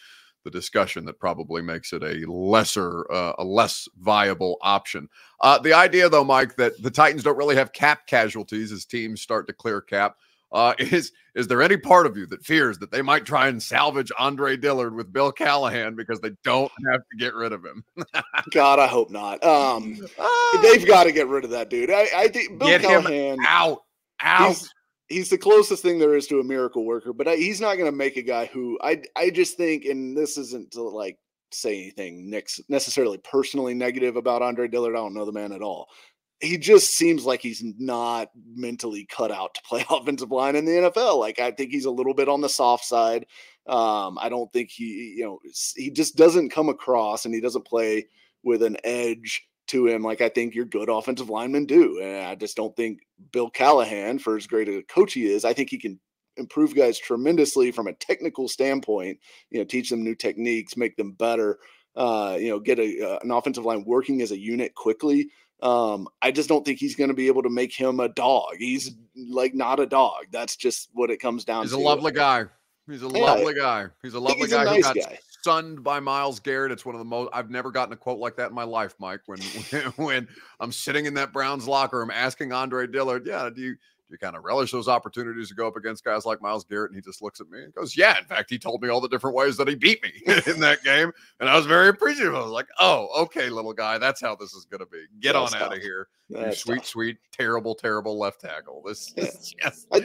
the 0.43 0.51
discussion 0.51 1.05
that 1.05 1.19
probably 1.19 1.61
makes 1.61 1.93
it 1.93 2.03
a 2.03 2.29
lesser, 2.29 3.09
uh, 3.11 3.33
a 3.37 3.43
less 3.43 3.87
viable 3.99 4.57
option. 4.61 5.07
Uh, 5.39 5.59
the 5.59 5.71
idea, 5.73 6.09
though, 6.09 6.23
Mike, 6.23 6.55
that 6.55 6.81
the 6.81 6.89
Titans 6.89 7.23
don't 7.23 7.37
really 7.37 7.55
have 7.55 7.73
cap 7.73 8.07
casualties 8.07 8.71
as 8.71 8.85
teams 8.85 9.21
start 9.21 9.45
to 9.47 9.53
clear 9.53 9.81
cap. 9.81 10.17
Uh, 10.51 10.73
is 10.79 11.11
is 11.33 11.47
there 11.47 11.61
any 11.61 11.77
part 11.77 12.05
of 12.05 12.17
you 12.17 12.25
that 12.27 12.43
fears 12.43 12.77
that 12.79 12.91
they 12.91 13.01
might 13.01 13.25
try 13.25 13.47
and 13.47 13.61
salvage 13.61 14.11
Andre 14.19 14.57
Dillard 14.57 14.93
with 14.93 15.13
Bill 15.13 15.31
Callahan 15.31 15.95
because 15.95 16.19
they 16.19 16.31
don't 16.43 16.71
have 16.91 17.01
to 17.09 17.17
get 17.17 17.33
rid 17.33 17.53
of 17.53 17.63
him? 17.63 17.85
God, 18.51 18.79
I 18.79 18.87
hope 18.87 19.09
not. 19.09 19.41
Um, 19.43 19.97
uh, 20.19 20.61
they've 20.61 20.85
got 20.85 21.05
to 21.05 21.13
get 21.13 21.27
rid 21.27 21.45
of 21.45 21.51
that 21.51 21.69
dude. 21.69 21.89
I, 21.89 22.07
I 22.13 22.27
think 22.27 22.59
Bill 22.59 22.67
get 22.67 22.81
Callahan 22.81 23.39
him 23.39 23.39
out, 23.47 23.83
out. 24.21 24.49
He's, 24.49 24.73
he's, 25.07 25.29
the 25.29 25.37
closest 25.37 25.81
thing 25.81 25.99
there 25.99 26.15
is 26.15 26.27
to 26.27 26.41
a 26.41 26.43
miracle 26.43 26.85
worker, 26.85 27.13
but 27.13 27.29
I, 27.29 27.35
he's 27.35 27.61
not 27.61 27.75
going 27.75 27.89
to 27.89 27.95
make 27.95 28.17
a 28.17 28.21
guy 28.21 28.47
who 28.47 28.77
I 28.83 29.01
I 29.15 29.29
just 29.29 29.55
think, 29.55 29.85
and 29.85 30.17
this 30.17 30.37
isn't 30.37 30.71
to 30.71 30.81
like 30.83 31.17
say 31.53 31.81
anything 31.81 32.29
necessarily 32.69 33.19
personally 33.19 33.73
negative 33.73 34.17
about 34.17 34.41
Andre 34.41 34.67
Dillard. 34.67 34.95
I 34.95 34.99
don't 34.99 35.13
know 35.13 35.25
the 35.25 35.31
man 35.31 35.53
at 35.53 35.61
all 35.61 35.87
he 36.41 36.57
just 36.57 36.95
seems 36.95 37.25
like 37.25 37.41
he's 37.41 37.63
not 37.77 38.29
mentally 38.55 39.05
cut 39.09 39.31
out 39.31 39.53
to 39.53 39.61
play 39.63 39.85
offensive 39.89 40.31
line 40.31 40.55
in 40.55 40.65
the 40.65 40.71
NFL. 40.71 41.19
Like 41.19 41.39
I 41.39 41.51
think 41.51 41.71
he's 41.71 41.85
a 41.85 41.91
little 41.91 42.13
bit 42.13 42.29
on 42.29 42.41
the 42.41 42.49
soft 42.49 42.85
side. 42.85 43.25
Um, 43.67 44.17
I 44.19 44.29
don't 44.29 44.51
think 44.51 44.69
he, 44.71 45.15
you 45.17 45.23
know, 45.23 45.39
he 45.75 45.91
just 45.91 46.15
doesn't 46.15 46.49
come 46.49 46.69
across 46.69 47.25
and 47.25 47.33
he 47.33 47.41
doesn't 47.41 47.67
play 47.67 48.07
with 48.43 48.63
an 48.63 48.77
edge 48.83 49.47
to 49.67 49.87
him 49.87 50.01
like 50.01 50.19
I 50.19 50.29
think 50.29 50.53
your 50.53 50.65
good 50.65 50.89
offensive 50.89 51.29
linemen 51.29 51.65
do. 51.65 51.99
And 52.01 52.27
I 52.27 52.35
just 52.35 52.57
don't 52.57 52.75
think 52.75 52.99
Bill 53.31 53.49
Callahan, 53.49 54.19
for 54.19 54.35
as 54.35 54.47
great 54.47 54.67
a 54.67 54.81
coach 54.83 55.13
he 55.13 55.27
is, 55.27 55.45
I 55.45 55.53
think 55.53 55.69
he 55.69 55.77
can 55.77 55.99
improve 56.37 56.75
guys 56.75 56.97
tremendously 56.97 57.71
from 57.71 57.87
a 57.87 57.93
technical 57.93 58.47
standpoint. 58.47 59.19
You 59.49 59.59
know, 59.59 59.65
teach 59.65 59.89
them 59.89 60.03
new 60.03 60.15
techniques, 60.15 60.75
make 60.75 60.97
them 60.97 61.11
better. 61.13 61.59
Uh, 61.95 62.37
you 62.39 62.49
know, 62.49 62.59
get 62.59 62.79
a 62.79 63.15
uh, 63.15 63.19
an 63.21 63.31
offensive 63.31 63.65
line 63.65 63.83
working 63.85 64.21
as 64.21 64.31
a 64.31 64.37
unit 64.37 64.73
quickly. 64.75 65.29
Um, 65.61 66.07
I 66.21 66.31
just 66.31 66.49
don't 66.49 66.65
think 66.65 66.79
he's 66.79 66.95
going 66.95 67.09
to 67.09 67.13
be 67.13 67.27
able 67.27 67.43
to 67.43 67.49
make 67.49 67.73
him 67.73 67.99
a 67.99 68.09
dog. 68.09 68.55
He's 68.57 68.91
like 69.15 69.53
not 69.53 69.79
a 69.79 69.85
dog. 69.85 70.25
That's 70.31 70.55
just 70.55 70.89
what 70.93 71.11
it 71.11 71.17
comes 71.17 71.45
down 71.45 71.63
he's 71.63 71.71
to. 71.71 71.77
He's 71.77 71.85
a 71.85 71.87
lovely 71.87 72.11
guy. 72.11 72.45
He's 72.89 73.03
a 73.03 73.07
yeah, 73.07 73.19
lovely 73.19 73.53
guy. 73.53 73.87
He's 74.01 74.15
a 74.15 74.19
lovely 74.19 74.47
guy 74.47 74.63
a 74.63 74.65
nice 74.65 74.75
who 74.77 74.81
got 74.81 74.95
guy. 74.95 75.19
stunned 75.29 75.83
by 75.83 75.99
Myles 75.99 76.39
Garrett. 76.39 76.71
It's 76.71 76.85
one 76.85 76.95
of 76.95 76.99
the 76.99 77.05
most 77.05 77.29
I've 77.31 77.51
never 77.51 77.71
gotten 77.71 77.93
a 77.93 77.97
quote 77.97 78.19
like 78.19 78.35
that 78.37 78.49
in 78.49 78.55
my 78.55 78.63
life, 78.63 78.95
Mike. 78.99 79.21
When 79.27 79.39
when, 79.69 79.83
when 79.97 80.27
I'm 80.59 80.71
sitting 80.71 81.05
in 81.05 81.13
that 81.15 81.31
Browns 81.31 81.67
locker 81.67 81.99
room 81.99 82.11
asking 82.11 82.51
Andre 82.51 82.87
Dillard, 82.87 83.27
yeah, 83.27 83.49
do 83.53 83.61
you 83.61 83.75
you 84.11 84.17
kind 84.17 84.35
of 84.35 84.43
relish 84.43 84.71
those 84.71 84.87
opportunities 84.87 85.49
to 85.49 85.55
go 85.55 85.67
up 85.67 85.75
against 85.75 86.03
guys 86.03 86.25
like 86.25 86.41
Myles 86.41 86.63
Garrett? 86.63 86.91
And 86.91 86.95
he 86.95 87.01
just 87.01 87.21
looks 87.21 87.39
at 87.39 87.49
me 87.49 87.63
and 87.63 87.73
goes, 87.73 87.95
Yeah. 87.95 88.17
In 88.17 88.25
fact, 88.25 88.49
he 88.49 88.59
told 88.59 88.81
me 88.81 88.89
all 88.89 89.01
the 89.01 89.07
different 89.07 89.35
ways 89.35 89.57
that 89.57 89.67
he 89.67 89.75
beat 89.75 90.01
me 90.03 90.11
in 90.47 90.59
that 90.59 90.83
game. 90.83 91.11
And 91.39 91.49
I 91.49 91.55
was 91.55 91.65
very 91.65 91.89
appreciative. 91.89 92.35
I 92.35 92.41
was 92.41 92.51
like, 92.51 92.67
Oh, 92.79 93.09
okay, 93.23 93.49
little 93.49 93.73
guy. 93.73 93.97
That's 93.97 94.21
how 94.21 94.35
this 94.35 94.53
is 94.53 94.65
going 94.65 94.81
to 94.81 94.85
be. 94.85 95.03
Get 95.19 95.33
That's 95.33 95.53
on 95.53 95.59
tough. 95.59 95.69
out 95.69 95.77
of 95.77 95.81
here. 95.81 96.07
That's 96.29 96.59
sweet, 96.59 96.77
tough. 96.77 96.87
sweet, 96.87 97.17
terrible, 97.31 97.75
terrible 97.75 98.19
left 98.19 98.41
tackle. 98.41 98.83
This, 98.85 99.13
yeah. 99.15 99.25
yes. 99.61 99.85
I, 99.93 100.01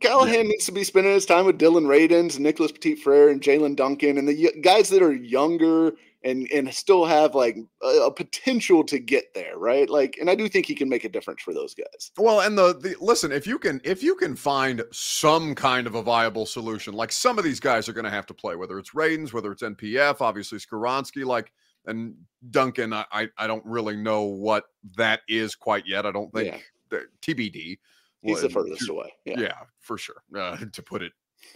Callahan 0.00 0.34
yeah. 0.34 0.42
needs 0.42 0.66
to 0.66 0.72
be 0.72 0.84
spending 0.84 1.12
his 1.12 1.26
time 1.26 1.46
with 1.46 1.58
Dillon 1.58 1.84
Radunz, 1.84 2.38
Nicholas 2.38 2.72
Petit 2.72 2.96
Frere, 2.96 3.30
and 3.30 3.40
Jaelyn 3.40 3.76
Duncan, 3.76 4.18
and 4.18 4.28
the 4.28 4.52
guys 4.60 4.90
that 4.90 5.02
are 5.02 5.12
younger 5.12 5.94
and 6.26 6.50
and 6.50 6.74
still 6.74 7.04
have 7.04 7.34
like 7.34 7.56
a, 7.82 7.86
a, 7.86 8.10
potential 8.10 8.82
to 8.84 8.98
get 8.98 9.32
there, 9.34 9.56
right? 9.56 9.88
Like, 9.88 10.18
and 10.20 10.28
I 10.28 10.34
do 10.34 10.48
think 10.48 10.66
he 10.66 10.74
can 10.74 10.88
make 10.88 11.04
a 11.04 11.08
difference 11.08 11.40
for 11.40 11.54
those 11.54 11.74
guys. 11.74 12.10
Well, 12.18 12.40
and 12.40 12.58
the 12.58 12.74
the 12.74 12.96
listen, 13.00 13.30
if 13.30 13.46
you 13.46 13.58
can 13.58 13.80
if 13.84 14.02
you 14.02 14.16
can 14.16 14.34
find 14.34 14.82
some 14.92 15.54
kind 15.54 15.86
of 15.86 15.94
a 15.94 16.02
viable 16.02 16.44
solution, 16.44 16.94
like 16.94 17.12
some 17.12 17.38
of 17.38 17.44
these 17.44 17.60
guys 17.60 17.88
are 17.88 17.92
going 17.92 18.04
to 18.04 18.10
have 18.10 18.26
to 18.26 18.34
play, 18.34 18.56
whether 18.56 18.78
it's 18.78 18.90
Radunz, 18.90 19.32
whether 19.32 19.52
it's 19.52 19.62
NPF, 19.62 20.20
obviously 20.20 20.58
Skoronski, 20.58 21.24
like 21.24 21.52
and 21.86 22.14
Duncan, 22.50 22.92
I 22.92 23.28
I 23.38 23.46
don't 23.46 23.64
really 23.64 23.96
know 23.96 24.22
what 24.22 24.64
that 24.96 25.20
is 25.28 25.54
quite 25.54 25.86
yet. 25.86 26.06
I 26.06 26.10
don't 26.10 26.32
think 26.32 26.64
yeah. 26.92 26.98
TBD. 27.22 27.78
He's 28.22 28.34
well, 28.34 28.42
the 28.42 28.50
furthest 28.50 28.88
away. 28.88 29.12
Yeah, 29.24 29.38
yeah 29.38 29.54
for 29.78 29.96
sure. 29.96 30.22
Uh, 30.36 30.56
to 30.72 30.82
put 30.82 31.02
it 31.02 31.12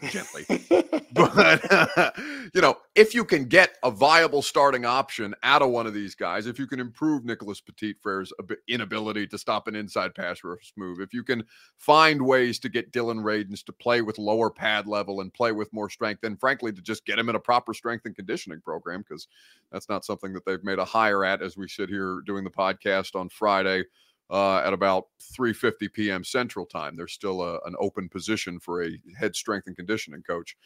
gently. 0.09 0.47
but 1.13 2.17
you 2.55 2.61
know, 2.61 2.77
if 2.95 3.15
you 3.15 3.25
can 3.25 3.45
get 3.45 3.77
a 3.83 3.91
viable 3.91 4.43
starting 4.43 4.85
option 4.85 5.35
out 5.43 5.63
of 5.63 5.71
one 5.71 5.87
of 5.87 5.95
these 5.95 6.15
guys, 6.15 6.47
if 6.47 6.59
you 6.59 6.67
can 6.67 6.81
improve 6.81 7.25
Nicholas 7.25 7.61
Petit 7.61 7.95
Frere's 8.01 8.33
inability 8.69 9.27
to 9.29 9.39
stop 9.39 9.69
an 9.69 9.75
inside 9.75 10.15
pass 10.15 10.43
rush 10.45 10.73
move, 10.77 11.01
if 11.01 11.13
you 11.13 11.23
can 11.23 11.45
find 11.79 12.21
ways 12.23 12.59
to 12.61 12.69
get 12.69 12.93
Dillon 12.93 13.19
Radunz 13.19 13.65
to 13.65 13.73
play 13.73 14.03
with 14.03 14.19
lower 14.19 14.51
pad 14.51 14.87
level 14.87 15.21
and 15.21 15.33
play 15.33 15.53
with 15.53 15.73
more 15.73 15.91
strength, 15.91 16.25
and 16.25 16.39
frankly, 16.39 16.73
to 16.73 16.83
just 16.83 17.05
get 17.05 17.19
him 17.19 17.29
in 17.29 17.37
a 17.37 17.41
proper 17.41 17.75
strength 17.75 18.07
and 18.07 18.17
conditioning 18.17 18.61
program, 18.61 19.05
because 19.07 19.29
that's 19.73 19.89
not 19.89 20.05
something 20.05 20.33
that 20.33 20.45
they've 20.45 20.65
made 20.65 20.79
a 20.79 20.85
hire 20.85 21.25
at 21.25 21.43
as 21.43 21.57
we 21.57 21.69
sit 21.69 21.89
here 21.89 22.23
doing 22.27 22.45
the 22.45 22.51
podcast 22.51 23.19
on 23.19 23.29
Friday 23.29 23.85
uh, 24.31 24.59
at 24.59 24.73
about 24.73 25.07
3:50 25.39 25.93
p.m. 25.93 26.25
Central 26.25 26.67
Time. 26.67 26.97
There's 26.97 27.13
still 27.13 27.43
a, 27.43 27.59
an 27.67 27.75
open 27.79 28.09
position 28.09 28.59
for 28.59 28.85
a 28.85 29.01
head 29.19 29.35
strength 29.35 29.67
and 29.67 29.77
conditioning 29.77 30.23
coach 30.23 30.57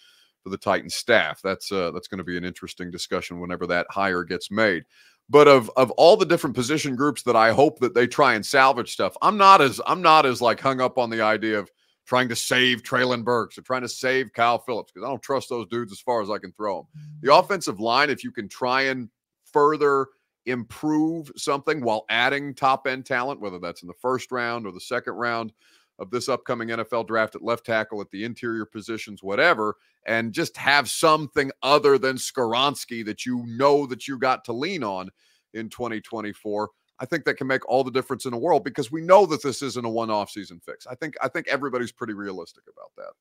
for 0.42 0.50
the 0.50 0.58
Titans 0.58 0.94
staff. 0.94 1.40
That's 1.42 1.72
uh, 1.72 1.90
that's 1.90 2.08
going 2.08 2.18
to 2.18 2.24
be 2.24 2.36
an 2.36 2.44
interesting 2.44 2.90
discussion 2.90 3.40
whenever 3.40 3.66
that 3.66 3.86
hire 3.90 4.24
gets 4.24 4.50
made. 4.50 4.84
But 5.30 5.48
of 5.48 5.70
of 5.76 5.90
all 5.92 6.16
the 6.16 6.26
different 6.26 6.54
position 6.54 6.96
groups 6.96 7.22
that 7.22 7.36
I 7.36 7.52
hope 7.52 7.80
that 7.80 7.94
they 7.94 8.06
try 8.06 8.34
and 8.34 8.44
salvage 8.44 8.92
stuff, 8.92 9.16
I'm 9.22 9.38
not 9.38 9.60
as 9.60 9.80
I'm 9.86 10.02
not 10.02 10.26
as 10.26 10.42
like 10.42 10.60
hung 10.60 10.80
up 10.80 10.98
on 10.98 11.10
the 11.10 11.22
idea 11.22 11.58
of 11.58 11.70
trying 12.06 12.28
to 12.28 12.36
save 12.36 12.82
Treylon 12.82 13.24
Burks 13.24 13.56
or 13.56 13.62
trying 13.62 13.80
to 13.80 13.88
save 13.88 14.32
Kyle 14.34 14.58
Phillips 14.58 14.92
because 14.92 15.06
I 15.06 15.10
don't 15.10 15.22
trust 15.22 15.48
those 15.48 15.66
dudes 15.68 15.90
as 15.90 16.00
far 16.00 16.20
as 16.20 16.28
I 16.28 16.36
can 16.36 16.52
throw 16.52 16.76
them. 16.76 17.02
The 17.22 17.34
offensive 17.34 17.80
line, 17.80 18.10
if 18.10 18.22
you 18.22 18.30
can 18.30 18.46
try 18.46 18.82
and 18.82 19.08
further 19.50 20.08
improve 20.46 21.30
something 21.36 21.80
while 21.80 22.04
adding 22.08 22.54
top 22.54 22.86
end 22.86 23.06
talent, 23.06 23.40
whether 23.40 23.58
that's 23.58 23.82
in 23.82 23.88
the 23.88 23.94
first 23.94 24.32
round 24.32 24.66
or 24.66 24.72
the 24.72 24.80
second 24.80 25.14
round 25.14 25.52
of 25.98 26.10
this 26.10 26.28
upcoming 26.28 26.68
NFL 26.68 27.06
draft 27.06 27.34
at 27.34 27.42
left 27.42 27.64
tackle, 27.64 28.00
at 28.00 28.10
the 28.10 28.24
interior 28.24 28.64
positions, 28.64 29.22
whatever, 29.22 29.76
and 30.06 30.32
just 30.32 30.56
have 30.56 30.90
something 30.90 31.50
other 31.62 31.98
than 31.98 32.16
Skoronski 32.16 33.04
that 33.04 33.24
you 33.24 33.44
know 33.46 33.86
that 33.86 34.08
you 34.08 34.18
got 34.18 34.44
to 34.46 34.52
lean 34.52 34.82
on 34.82 35.10
in 35.54 35.68
2024. 35.68 36.70
I 36.98 37.06
think 37.06 37.24
that 37.24 37.34
can 37.34 37.46
make 37.46 37.68
all 37.68 37.84
the 37.84 37.90
difference 37.90 38.24
in 38.24 38.30
the 38.30 38.38
world 38.38 38.64
because 38.64 38.92
we 38.92 39.00
know 39.00 39.26
that 39.26 39.42
this 39.42 39.62
isn't 39.62 39.84
a 39.84 39.88
one-off 39.88 40.30
season 40.30 40.60
fix. 40.64 40.86
I 40.86 40.94
think 40.94 41.14
I 41.20 41.28
think 41.28 41.48
everybody's 41.48 41.92
pretty 41.92 42.14
realistic 42.14 42.64
about 42.72 42.92
that. 42.96 43.12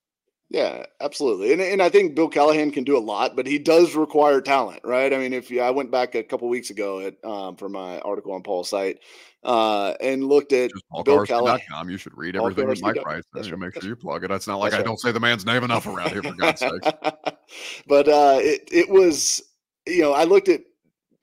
Yeah, 0.49 0.85
absolutely. 1.01 1.51
And, 1.51 1.61
and 1.61 1.81
I 1.81 1.89
think 1.89 2.15
Bill 2.15 2.29
Callahan 2.29 2.71
can 2.71 2.83
do 2.83 2.97
a 2.97 2.99
lot, 2.99 3.35
but 3.35 3.47
he 3.47 3.57
does 3.57 3.95
require 3.95 4.39
talent, 4.39 4.81
right? 4.83 5.11
I 5.11 5.17
mean, 5.17 5.33
if 5.33 5.49
you, 5.49 5.61
I 5.61 5.71
went 5.71 5.89
back 5.89 6.13
a 6.13 6.23
couple 6.23 6.47
weeks 6.47 6.69
ago 6.69 6.99
at 6.99 7.23
um, 7.25 7.55
for 7.55 7.69
my 7.69 7.99
article 8.01 8.33
on 8.33 8.43
Paul's 8.43 8.69
site 8.69 8.99
uh, 9.43 9.93
and 9.99 10.25
looked 10.25 10.53
at 10.53 10.71
Bill 11.03 11.25
Callahan. 11.25 11.89
You 11.89 11.97
should 11.97 12.15
read 12.17 12.35
everything 12.35 12.67
that 12.67 12.81
Mike 12.81 13.03
writes. 13.03 13.27
That's 13.33 13.49
right. 13.49 13.59
Make 13.59 13.73
sure 13.73 13.89
you 13.89 13.95
plug 13.95 14.23
it. 14.23 14.27
That's 14.27 14.47
not 14.47 14.57
like 14.57 14.71
That's 14.71 14.75
I 14.75 14.83
right. 14.83 14.85
don't 14.85 14.99
say 14.99 15.11
the 15.11 15.19
man's 15.19 15.45
name 15.45 15.63
enough 15.63 15.87
around 15.87 16.11
here, 16.11 16.23
for 16.23 16.33
God's 16.33 16.59
sake. 16.59 16.83
but 17.87 18.07
uh, 18.07 18.37
it, 18.39 18.69
it 18.71 18.89
was, 18.89 19.41
you 19.87 20.01
know, 20.01 20.13
I 20.13 20.25
looked 20.25 20.49
at 20.49 20.61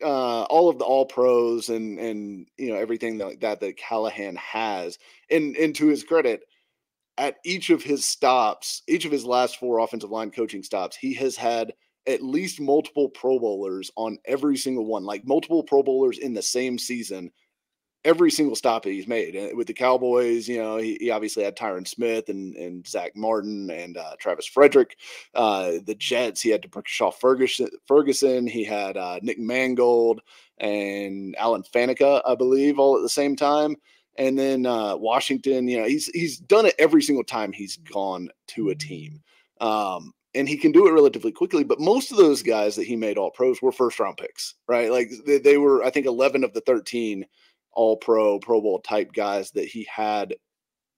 uh, 0.03 0.43
all 0.43 0.69
of 0.69 0.79
the 0.79 0.85
all 0.85 1.05
pros 1.05 1.69
and 1.69 1.99
and 1.99 2.47
you 2.57 2.71
know 2.71 2.77
everything 2.77 3.19
like 3.19 3.41
that 3.41 3.61
that 3.61 3.77
Callahan 3.77 4.37
has, 4.37 4.99
and 5.31 5.57
and 5.57 5.75
to 5.77 5.87
his 5.87 6.03
credit, 6.03 6.43
at 7.19 7.37
each 7.45 7.71
of 7.71 7.83
his 7.83 8.05
stops, 8.05 8.83
each 8.89 9.05
of 9.05 9.13
his 9.13 9.25
last 9.25 9.59
four 9.59 9.79
offensive 9.79 10.11
line 10.11 10.31
coaching 10.31 10.63
stops, 10.63 10.97
he 10.97 11.15
has 11.15 11.37
had 11.37 11.73
at 12.07 12.23
least 12.23 12.61
multiple 12.61 13.09
Pro 13.09 13.39
Bowlers 13.39 13.91
on 13.97 14.19
every 14.25 14.57
single 14.57 14.87
one, 14.87 15.05
like 15.05 15.27
multiple 15.27 15.63
Pro 15.63 15.83
Bowlers 15.83 16.19
in 16.19 16.33
the 16.33 16.43
same 16.43 16.79
season, 16.79 17.31
every 18.05 18.31
single 18.31 18.57
stop 18.57 18.83
that 18.83 18.91
he's 18.91 19.07
made. 19.07 19.35
And 19.37 19.57
with 19.57 19.67
the 19.67 19.75
Cowboys, 19.75 20.49
you 20.49 20.59
know, 20.59 20.79
he, 20.79 20.97
he 21.01 21.11
obviously 21.11 21.45
had 21.45 21.57
Tyron 21.57 21.87
Smith 21.87 22.31
and, 22.31 22.57
and 22.57 22.87
Zack 22.87 23.15
Martin 23.15 23.71
and 23.71 23.99
uh, 23.99 24.17
Travis 24.19 24.47
Frederick. 24.47 24.97
Uh, 25.35 25.73
the 25.85 25.95
Jets, 25.95 26.41
he 26.41 26.51
had 26.51 26.67
Shaw 26.87 27.11
Ferguson, 27.11 27.69
Ferguson. 27.87 28.47
He 28.47 28.65
had 28.65 28.97
uh, 28.97 29.21
Nick 29.23 29.39
Mangold 29.39 30.23
and 30.59 31.37
Alan 31.37 31.63
Faneca, 31.63 32.23
I 32.27 32.35
believe, 32.35 32.79
all 32.79 32.97
at 32.97 33.03
the 33.03 33.09
same 33.09 33.37
time. 33.37 33.77
And 34.21 34.39
then 34.39 34.67
uh, 34.67 34.97
Washington, 34.97 35.67
you 35.67 35.81
know, 35.81 35.89
he's 35.89 36.07
he's 36.09 36.39
done 36.39 36.67
it 36.67 36.75
every 36.79 37.01
single 37.01 37.25
time 37.25 37.53
he's 37.53 37.79
gone 37.79 38.29
to 38.49 38.69
a 38.69 38.75
team. 38.75 39.23
Um, 39.63 40.13
and 40.35 40.47
he 40.47 40.59
can 40.59 40.73
do 40.73 40.87
it 40.87 40.93
relatively 40.93 41.33
quickly. 41.33 41.65
But 41.65 41.81
most 41.81 42.13
of 42.13 42.19
those 42.19 42.43
guys 42.43 42.77
that 42.77 42.87
he 42.87 42.97
made 42.97 43.17
all 43.17 43.31
pros 43.31 43.63
were 43.63 43.73
first 43.73 43.99
round 43.99 44.19
picks, 44.19 44.55
right? 44.69 44.91
Like 44.91 45.11
they, 45.27 45.39
they 45.39 45.57
were, 45.57 45.83
I 45.83 45.91
think, 45.91 46.05
11 46.05 46.45
of 46.45 46.53
the 46.53 46.61
13 46.61 47.25
all 47.73 47.97
pro, 47.97 48.39
Pro 48.39 48.61
Bowl 48.61 48.81
type 48.81 49.11
guys 49.15 49.51
that 49.53 49.67
he 49.67 49.89
had 49.91 50.35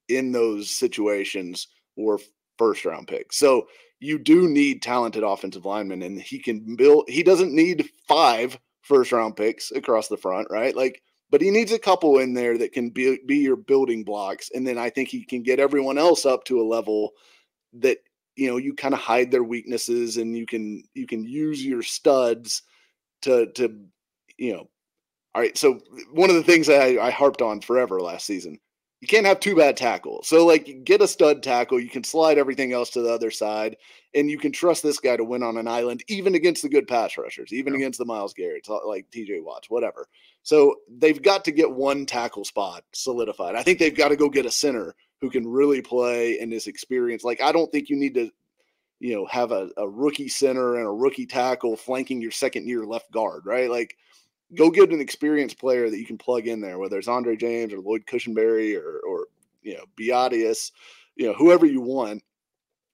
in 0.09 0.33
those 0.33 0.69
situations 0.69 1.69
were 1.95 2.19
first 2.57 2.83
round 2.83 3.07
picks. 3.07 3.37
So 3.37 3.67
you 4.01 4.19
do 4.19 4.49
need 4.49 4.81
talented 4.81 5.23
offensive 5.23 5.65
linemen, 5.65 6.01
and 6.01 6.21
he 6.21 6.39
can 6.39 6.75
build, 6.75 7.05
he 7.07 7.23
doesn't 7.23 7.55
need 7.55 7.89
five 8.05 8.59
first 8.81 9.13
round 9.13 9.37
picks 9.37 9.71
across 9.71 10.09
the 10.09 10.17
front, 10.17 10.49
right? 10.51 10.75
Like 10.75 11.01
but 11.33 11.41
he 11.41 11.49
needs 11.49 11.71
a 11.71 11.79
couple 11.79 12.19
in 12.19 12.35
there 12.35 12.59
that 12.59 12.73
can 12.73 12.91
be 12.91 13.17
be 13.25 13.37
your 13.37 13.55
building 13.55 14.03
blocks 14.03 14.51
and 14.53 14.67
then 14.67 14.77
i 14.77 14.87
think 14.87 15.09
he 15.09 15.25
can 15.25 15.41
get 15.41 15.59
everyone 15.59 15.97
else 15.97 16.27
up 16.27 16.43
to 16.43 16.61
a 16.61 16.63
level 16.63 17.09
that 17.73 17.97
you 18.35 18.47
know 18.47 18.57
you 18.57 18.71
kind 18.75 18.93
of 18.93 18.99
hide 18.99 19.31
their 19.31 19.43
weaknesses 19.43 20.17
and 20.17 20.37
you 20.37 20.45
can 20.45 20.83
you 20.93 21.07
can 21.07 21.25
use 21.25 21.65
your 21.65 21.81
studs 21.81 22.61
to 23.23 23.51
to 23.53 23.75
you 24.37 24.53
know 24.53 24.69
all 25.33 25.41
right 25.41 25.57
so 25.57 25.79
one 26.11 26.29
of 26.29 26.35
the 26.35 26.43
things 26.43 26.69
I, 26.69 26.97
I 27.01 27.09
harped 27.09 27.41
on 27.41 27.61
forever 27.61 27.99
last 27.99 28.27
season 28.27 28.59
you 29.03 29.07
can't 29.07 29.25
have 29.25 29.41
two 29.41 29.57
bad 29.57 29.75
tackles. 29.75 30.29
So 30.29 30.45
like 30.45 30.85
get 30.85 31.01
a 31.01 31.07
stud 31.09 31.43
tackle, 31.43 31.77
you 31.77 31.89
can 31.89 32.05
slide 32.05 32.37
everything 32.37 32.71
else 32.71 32.89
to 32.91 33.01
the 33.01 33.11
other 33.11 33.31
side, 33.31 33.75
and 34.15 34.31
you 34.31 34.37
can 34.37 34.53
trust 34.53 34.81
this 34.81 34.97
guy 34.97 35.17
to 35.17 35.25
win 35.25 35.43
on 35.43 35.57
an 35.57 35.67
island, 35.67 36.05
even 36.07 36.35
against 36.35 36.61
the 36.61 36.69
good 36.69 36.87
pass 36.87 37.17
rushers, 37.17 37.51
even 37.51 37.73
yeah. 37.73 37.79
against 37.79 37.99
the 37.99 38.05
Myles 38.05 38.33
Garrett, 38.33 38.65
like 38.87 39.05
TJ 39.11 39.43
Watts, 39.43 39.69
whatever. 39.69 40.07
So 40.43 40.75
they've 40.97 41.21
got 41.21 41.45
to 41.45 41.51
get 41.51 41.71
one 41.71 42.05
tackle 42.05 42.45
spot 42.45 42.83
solidified. 42.91 43.55
I 43.55 43.63
think 43.63 43.79
they've 43.79 43.95
got 43.95 44.09
to 44.09 44.17
go 44.17 44.29
get 44.29 44.45
a 44.45 44.51
center 44.51 44.93
who 45.21 45.29
can 45.29 45.47
really 45.47 45.81
play 45.81 46.39
in 46.39 46.49
this 46.49 46.67
experience. 46.67 47.23
Like 47.23 47.41
I 47.41 47.51
don't 47.51 47.71
think 47.71 47.89
you 47.89 47.95
need 47.95 48.13
to, 48.15 48.29
you 48.99 49.15
know, 49.15 49.25
have 49.27 49.51
a, 49.51 49.69
a 49.77 49.87
rookie 49.87 50.27
center 50.27 50.75
and 50.75 50.85
a 50.85 50.91
rookie 50.91 51.25
tackle 51.25 51.77
flanking 51.77 52.21
your 52.21 52.31
second 52.31 52.67
year 52.67 52.85
left 52.85 53.11
guard, 53.11 53.45
right? 53.45 53.69
Like 53.69 53.97
go 54.53 54.69
get 54.69 54.91
an 54.91 55.01
experienced 55.01 55.59
player 55.59 55.89
that 55.89 55.97
you 55.97 56.05
can 56.05 56.17
plug 56.17 56.47
in 56.47 56.61
there, 56.61 56.77
whether 56.77 56.97
it's 56.97 57.07
Andre 57.07 57.35
James 57.35 57.73
or 57.73 57.79
Lloyd 57.79 58.05
Cushenberry 58.05 58.77
or 58.77 58.99
or 59.07 59.27
you 59.61 59.75
know 59.75 59.85
Biadasz, 59.97 60.71
you 61.15 61.25
know 61.25 61.33
whoever 61.33 61.65
you 61.65 61.81
want, 61.81 62.21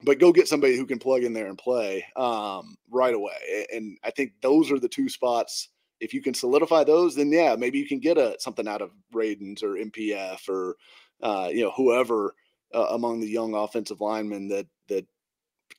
but 0.04 0.20
go 0.20 0.32
get 0.32 0.48
somebody 0.48 0.78
who 0.78 0.86
can 0.86 1.00
plug 1.00 1.24
in 1.24 1.34
there 1.34 1.48
and 1.48 1.58
play 1.58 2.06
um, 2.16 2.78
right 2.90 3.14
away. 3.14 3.66
And 3.74 3.98
I 4.04 4.12
think 4.12 4.34
those 4.42 4.72
are 4.72 4.80
the 4.80 4.88
two 4.88 5.10
spots. 5.10 5.70
If 6.00 6.14
you 6.14 6.22
can 6.22 6.34
solidify 6.34 6.84
those, 6.84 7.16
then 7.16 7.32
yeah, 7.32 7.56
maybe 7.58 7.80
you 7.80 7.88
can 7.88 8.00
get 8.00 8.18
a 8.18 8.36
something 8.40 8.68
out 8.68 8.82
of 8.82 8.92
Radunz 9.14 9.64
or 9.64 9.76
NPF 9.76 10.48
or 10.48 10.76
uh, 11.22 11.50
you 11.52 11.64
know 11.64 11.72
whoever 11.76 12.36
uh, 12.74 12.88
among 12.92 13.20
the 13.20 13.28
young 13.28 13.54
offensive 13.54 14.02
linemen 14.02 14.48
that 14.50 14.68
that 14.88 15.06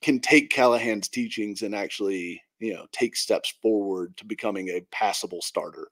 can 0.01 0.19
take 0.19 0.49
Callahan's 0.49 1.07
teachings 1.07 1.61
and 1.61 1.75
actually 1.75 2.41
you 2.59 2.73
know 2.73 2.85
take 2.91 3.15
steps 3.15 3.53
forward 3.61 4.15
to 4.17 4.25
becoming 4.25 4.69
a 4.69 4.81
passable 4.91 5.41
starter. 5.41 5.89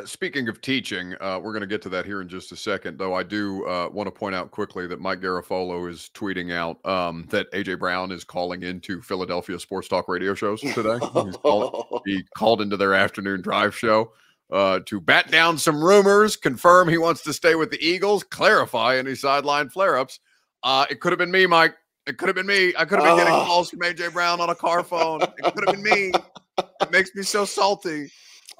Uh, 0.00 0.06
speaking 0.06 0.48
of 0.48 0.60
teaching, 0.60 1.14
uh, 1.20 1.38
we're 1.42 1.52
going 1.52 1.60
to 1.60 1.66
get 1.66 1.82
to 1.82 1.88
that 1.88 2.06
here 2.06 2.20
in 2.20 2.28
just 2.28 2.52
a 2.52 2.56
second. 2.56 2.98
Though 2.98 3.14
I 3.14 3.22
do 3.22 3.66
uh, 3.66 3.88
want 3.90 4.06
to 4.06 4.10
point 4.10 4.34
out 4.34 4.50
quickly 4.50 4.86
that 4.86 5.00
Mike 5.00 5.20
Garafolo 5.20 5.88
is 5.90 6.10
tweeting 6.14 6.52
out 6.52 6.84
um, 6.86 7.26
that 7.30 7.50
AJ 7.52 7.78
Brown 7.78 8.10
is 8.10 8.24
calling 8.24 8.62
into 8.62 9.02
Philadelphia 9.02 9.58
sports 9.58 9.88
talk 9.88 10.08
radio 10.08 10.34
shows 10.34 10.60
today. 10.60 10.98
called, 10.98 12.02
he 12.06 12.24
called 12.36 12.60
into 12.60 12.76
their 12.76 12.94
afternoon 12.94 13.42
drive 13.42 13.76
show 13.76 14.12
uh, 14.50 14.80
to 14.86 15.00
bat 15.00 15.30
down 15.30 15.58
some 15.58 15.82
rumors, 15.82 16.36
confirm 16.36 16.88
he 16.88 16.98
wants 16.98 17.22
to 17.22 17.32
stay 17.32 17.54
with 17.54 17.70
the 17.70 17.84
Eagles, 17.84 18.22
clarify 18.24 18.96
any 18.96 19.14
sideline 19.14 19.68
flare-ups. 19.68 20.20
Uh, 20.62 20.86
it 20.90 21.00
could 21.00 21.12
have 21.12 21.18
been 21.18 21.30
me, 21.30 21.46
Mike. 21.46 21.74
It 22.06 22.16
could 22.16 22.28
have 22.28 22.36
been 22.36 22.46
me. 22.46 22.72
I 22.76 22.84
could 22.84 22.98
have 22.98 23.06
been 23.06 23.18
getting 23.18 23.34
oh. 23.34 23.44
calls 23.44 23.70
from 23.70 23.80
AJ 23.80 24.12
Brown 24.12 24.40
on 24.40 24.50
a 24.50 24.54
car 24.54 24.82
phone. 24.82 25.22
It 25.22 25.54
could 25.54 25.68
have 25.68 25.74
been 25.74 25.82
me. 25.82 26.12
It 26.58 26.90
makes 26.90 27.14
me 27.14 27.22
so 27.22 27.44
salty. 27.44 28.10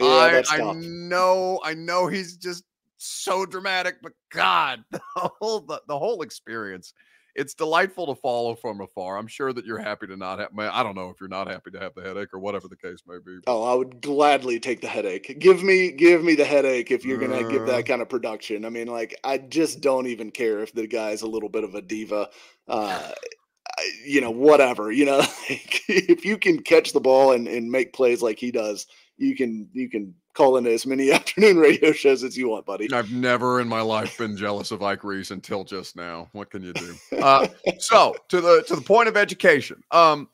Yeah, 0.01 0.43
I, 0.51 0.61
I 0.61 0.73
know, 0.75 1.61
I 1.65 1.75
know 1.75 2.07
he's 2.07 2.37
just 2.37 2.65
so 2.97 3.47
dramatic, 3.47 3.97
but 4.03 4.13
God, 4.31 4.85
the 4.91 5.01
whole 5.15 5.61
the, 5.61 5.83
the 5.89 5.99
whole 5.99 6.23
experience. 6.23 6.93
It's 7.37 7.55
delightful 7.55 8.13
to 8.13 8.21
follow 8.21 8.57
from 8.57 8.81
afar. 8.81 9.17
I'm 9.17 9.29
sure 9.29 9.53
that 9.53 9.65
you're 9.65 9.79
happy 9.79 10.09
to 10.09 10.17
not 10.17 10.41
have. 10.41 10.51
I 10.59 10.83
don't 10.83 10.97
know 10.97 11.11
if 11.11 11.21
you're 11.21 11.29
not 11.29 11.47
happy 11.47 11.71
to 11.71 11.79
have 11.79 11.95
the 11.95 12.03
headache 12.03 12.35
or 12.35 12.41
whatever 12.41 12.67
the 12.67 12.77
case 12.77 13.03
may 13.07 13.19
be. 13.25 13.39
Oh, 13.47 13.63
I 13.63 13.75
would 13.75 14.01
gladly 14.01 14.59
take 14.59 14.81
the 14.81 14.89
headache. 14.89 15.39
Give 15.39 15.63
me, 15.63 15.93
give 15.93 16.25
me 16.25 16.35
the 16.35 16.45
headache 16.45 16.91
if 16.91 17.05
you're 17.05 17.19
gonna 17.19 17.47
uh, 17.47 17.49
give 17.49 17.67
that 17.67 17.87
kind 17.87 18.03
of 18.03 18.09
production. 18.09 18.65
I 18.65 18.69
mean, 18.69 18.89
like, 18.89 19.17
I 19.23 19.39
just 19.39 19.81
don't 19.81 20.09
even 20.09 20.33
care 20.33 20.59
if 20.59 20.73
the 20.73 20.89
guy's 20.89 21.23
a 21.23 21.29
little 21.29 21.49
bit 21.49 21.63
of 21.63 21.77
a 21.77 21.83
diva. 21.83 22.31
Uh, 22.67 23.13
you 24.05 24.21
know, 24.21 24.33
whatever. 24.33 24.91
You 24.91 25.07
know, 25.07 25.19
like, 25.49 25.83
if 25.89 26.25
you 26.25 26.37
can 26.37 26.61
catch 26.61 26.93
the 26.93 27.01
ball 27.01 27.33
and, 27.33 27.47
and 27.47 27.71
make 27.71 27.93
plays 27.93 28.23
like 28.23 28.41
he 28.41 28.51
does, 28.51 28.87
you 29.21 29.37
can 29.37 29.69
you 29.73 29.89
can 29.89 30.15
call 30.33 30.57
into 30.57 30.73
as 30.73 30.87
many 30.87 31.13
afternoon 31.13 31.59
radio 31.59 31.93
shows 31.93 32.25
as 32.25 32.37
you 32.37 32.49
want, 32.49 32.67
buddy. 32.67 32.91
I've 32.93 33.13
never 33.13 33.61
in 33.61 33.69
my 33.69 33.83
life 33.83 34.17
been 34.19 34.37
jealous 34.37 34.71
of 34.71 34.83
Ike 34.83 35.05
Reese 35.05 35.31
until 35.31 35.63
just 35.63 35.95
now. 35.95 36.29
What 36.33 36.51
can 36.51 36.63
you 36.63 36.73
do? 36.73 36.95
Uh, 37.21 37.47
so 37.79 38.17
to 38.29 38.41
the 38.41 38.65
to 38.67 38.75
the 38.75 38.81
point 38.81 39.07
of 39.07 39.17
education, 39.17 39.83
um, 39.91 40.27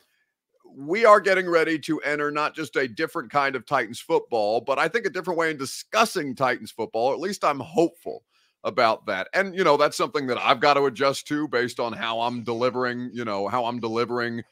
we 0.73 1.03
are 1.03 1.19
getting 1.19 1.49
ready 1.49 1.77
to 1.79 1.99
enter 1.99 2.31
not 2.31 2.55
just 2.55 2.77
a 2.77 2.87
different 2.87 3.29
kind 3.29 3.57
of 3.57 3.65
Titans 3.65 3.99
football, 3.99 4.61
but 4.61 4.79
I 4.79 4.87
think 4.87 5.05
a 5.05 5.09
different 5.09 5.37
way 5.37 5.51
in 5.51 5.57
discussing 5.57 6.33
Titans 6.33 6.71
football. 6.71 7.11
At 7.11 7.19
least 7.19 7.43
I'm 7.43 7.59
hopeful 7.59 8.23
about 8.63 9.05
that. 9.07 9.27
And 9.33 9.53
you 9.53 9.65
know, 9.65 9.75
that's 9.75 9.97
something 9.97 10.27
that 10.27 10.37
I've 10.37 10.61
got 10.61 10.75
to 10.75 10.85
adjust 10.85 11.27
to 11.27 11.47
based 11.49 11.79
on 11.81 11.91
how 11.91 12.21
I'm 12.21 12.43
delivering, 12.43 13.09
you 13.11 13.25
know, 13.25 13.49
how 13.49 13.65
I'm 13.65 13.81
delivering 13.81 14.43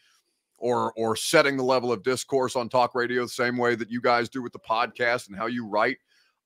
or 0.58 0.94
or 0.98 1.16
setting 1.16 1.58
the 1.58 1.64
level 1.64 1.92
of 1.92 2.04
discourse 2.04 2.56
on 2.56 2.70
talk 2.70 2.96
radio 2.96 3.24
the 3.24 3.30
same 3.30 3.58
way 3.58 3.76
that 3.76 3.90
you 3.90 4.02
guys 4.02 4.30
do 4.30 4.42
with 4.42 4.54
the 4.54 4.60
podcast 4.60 5.28
and 5.28 5.38
how 5.38 5.48
you 5.48 5.68
write. 5.68 5.98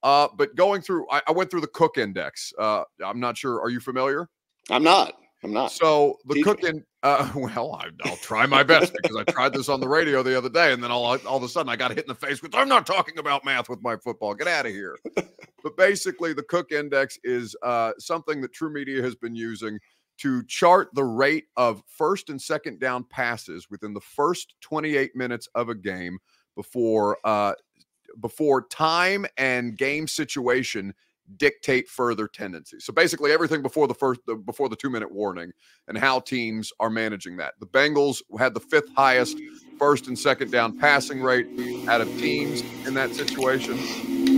Uh, 0.01 0.27
but 0.37 0.55
going 0.55 0.81
through, 0.81 1.05
I, 1.11 1.21
I 1.27 1.31
went 1.31 1.51
through 1.51 1.61
the 1.61 1.67
Cook 1.67 1.97
Index. 1.97 2.53
Uh, 2.57 2.83
I'm 3.05 3.19
not 3.19 3.37
sure. 3.37 3.61
Are 3.61 3.69
you 3.69 3.79
familiar? 3.79 4.29
I'm 4.69 4.83
not. 4.83 5.15
I'm 5.43 5.53
not. 5.53 5.71
So 5.71 6.17
the 6.25 6.35
Teach 6.35 6.43
Cook 6.43 6.63
in, 6.63 6.83
uh, 7.03 7.29
well, 7.35 7.79
I, 7.81 7.89
will 8.09 8.17
try 8.17 8.45
my 8.45 8.63
best 8.63 8.93
because 9.01 9.15
I 9.15 9.23
tried 9.31 9.53
this 9.53 9.69
on 9.69 9.79
the 9.79 9.87
radio 9.87 10.21
the 10.21 10.37
other 10.37 10.49
day, 10.49 10.73
and 10.73 10.83
then 10.83 10.91
all 10.91 11.05
all 11.05 11.37
of 11.37 11.43
a 11.43 11.49
sudden 11.49 11.69
I 11.69 11.75
got 11.75 11.91
hit 11.91 11.99
in 11.99 12.07
the 12.07 12.15
face 12.15 12.41
with, 12.41 12.53
"I'm 12.55 12.67
not 12.67 12.85
talking 12.85 13.17
about 13.17 13.45
math 13.45 13.69
with 13.69 13.81
my 13.81 13.95
football. 13.97 14.33
Get 14.33 14.47
out 14.47 14.65
of 14.65 14.73
here." 14.73 14.97
but 15.15 15.77
basically, 15.77 16.33
the 16.33 16.43
Cook 16.43 16.71
Index 16.71 17.17
is 17.23 17.55
uh, 17.63 17.93
something 17.99 18.41
that 18.41 18.53
TruMedia 18.53 19.01
has 19.03 19.15
been 19.15 19.35
using 19.35 19.79
to 20.19 20.43
chart 20.43 20.89
the 20.93 21.03
rate 21.03 21.45
of 21.57 21.81
first 21.87 22.29
and 22.29 22.41
second 22.41 22.79
down 22.79 23.03
passes 23.03 23.69
within 23.69 23.93
the 23.93 24.01
first 24.01 24.55
28 24.61 25.15
minutes 25.15 25.47
of 25.55 25.69
a 25.69 25.75
game 25.75 26.19
before 26.55 27.17
uh, 27.23 27.53
before 28.19 28.67
time 28.67 29.25
and 29.37 29.77
game 29.77 30.07
situation 30.07 30.93
dictate 31.37 31.87
further 31.87 32.27
tendencies. 32.27 32.83
So 32.85 32.91
basically 32.91 33.31
everything 33.31 33.61
before 33.61 33.87
the 33.87 33.93
first 33.93 34.19
before 34.45 34.67
the 34.67 34.75
2 34.75 34.89
minute 34.89 35.11
warning 35.11 35.51
and 35.87 35.97
how 35.97 36.19
teams 36.19 36.73
are 36.79 36.89
managing 36.89 37.37
that. 37.37 37.53
The 37.59 37.67
Bengals 37.67 38.21
had 38.37 38.53
the 38.53 38.59
fifth 38.59 38.89
highest 38.95 39.37
first 39.77 40.07
and 40.07 40.17
second 40.17 40.51
down 40.51 40.77
passing 40.77 41.21
rate 41.21 41.47
out 41.87 42.01
of 42.01 42.07
teams 42.19 42.61
in 42.85 42.93
that 42.95 43.13
situation. 43.13 43.73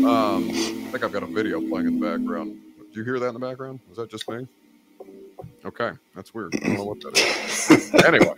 Um, 0.05 0.49
I 0.49 0.89
think 0.91 1.03
I've 1.03 1.13
got 1.13 1.23
a 1.23 1.27
video 1.27 1.59
playing 1.59 1.87
in 1.87 1.99
the 1.99 2.05
background. 2.05 2.57
Do 2.93 2.99
you 2.99 3.05
hear 3.05 3.19
that 3.19 3.27
in 3.27 3.33
the 3.33 3.39
background? 3.39 3.79
Was 3.87 3.97
that 3.97 4.11
just 4.11 4.29
me? 4.29 4.47
Okay, 5.63 5.91
that's 6.15 6.33
weird. 6.33 6.55
I 6.55 6.59
don't 6.59 6.73
know 6.77 6.83
what 6.85 7.01
that 7.01 7.17
is. 7.17 7.93
anyway, 8.05 8.33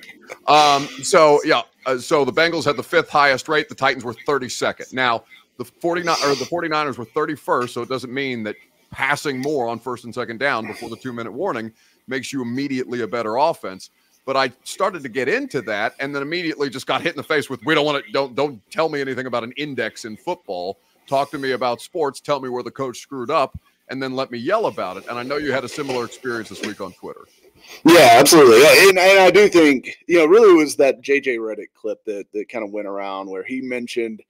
um, 0.47 0.87
so 1.03 1.39
yeah, 1.45 1.61
uh, 1.85 1.97
so 1.97 2.25
the 2.25 2.33
Bengals 2.33 2.65
had 2.65 2.75
the 2.75 2.83
fifth 2.83 3.09
highest 3.09 3.47
rate. 3.47 3.69
The 3.69 3.75
Titans 3.75 4.03
were 4.03 4.13
32nd. 4.13 4.91
Now 4.93 5.23
the 5.57 5.65
49 5.65 6.15
or 6.25 6.35
the 6.35 6.45
49ers 6.45 6.97
were 6.97 7.05
31st, 7.05 7.69
so 7.69 7.81
it 7.81 7.89
doesn't 7.89 8.13
mean 8.13 8.43
that 8.43 8.55
passing 8.91 9.39
more 9.39 9.67
on 9.67 9.79
first 9.79 10.03
and 10.03 10.13
second 10.13 10.39
down 10.39 10.67
before 10.67 10.89
the 10.89 10.97
two 10.97 11.13
minute 11.13 11.31
warning 11.31 11.71
makes 12.07 12.33
you 12.33 12.41
immediately 12.41 13.01
a 13.01 13.07
better 13.07 13.37
offense. 13.37 13.89
But 14.25 14.37
I 14.37 14.51
started 14.63 15.03
to 15.03 15.09
get 15.09 15.27
into 15.27 15.61
that, 15.63 15.95
and 15.99 16.15
then 16.15 16.21
immediately 16.21 16.69
just 16.69 16.87
got 16.87 17.01
hit 17.01 17.11
in 17.11 17.17
the 17.17 17.23
face 17.23 17.49
with, 17.49 17.63
"We 17.65 17.75
don't 17.75 17.85
want 17.85 18.05
to. 18.05 18.11
Don't 18.11 18.35
don't 18.35 18.61
tell 18.71 18.89
me 18.89 19.01
anything 19.01 19.25
about 19.25 19.43
an 19.43 19.51
index 19.57 20.05
in 20.05 20.15
football. 20.15 20.79
Talk 21.07 21.31
to 21.31 21.37
me 21.37 21.51
about 21.51 21.81
sports. 21.81 22.21
Tell 22.21 22.39
me 22.39 22.47
where 22.47 22.63
the 22.63 22.71
coach 22.71 22.99
screwed 22.99 23.29
up." 23.29 23.57
And 23.89 24.01
then 24.01 24.15
let 24.15 24.31
me 24.31 24.37
yell 24.37 24.67
about 24.67 24.97
it. 24.97 25.05
And 25.09 25.19
I 25.19 25.23
know 25.23 25.37
you 25.37 25.51
had 25.51 25.63
a 25.63 25.69
similar 25.69 26.05
experience 26.05 26.49
this 26.49 26.61
week 26.61 26.81
on 26.81 26.93
Twitter. 26.93 27.25
Yeah, 27.85 28.09
absolutely. 28.13 28.63
And, 28.89 28.97
and 28.97 29.19
I 29.19 29.31
do 29.31 29.47
think, 29.49 29.97
you 30.07 30.17
know, 30.17 30.25
really 30.25 30.53
was 30.53 30.75
that 30.77 31.01
JJ 31.01 31.37
Redick 31.37 31.73
clip 31.73 32.03
that, 32.05 32.25
that 32.33 32.49
kind 32.49 32.63
of 32.63 32.71
went 32.71 32.87
around 32.87 33.29
where 33.29 33.43
he 33.43 33.61
mentioned, 33.61 34.21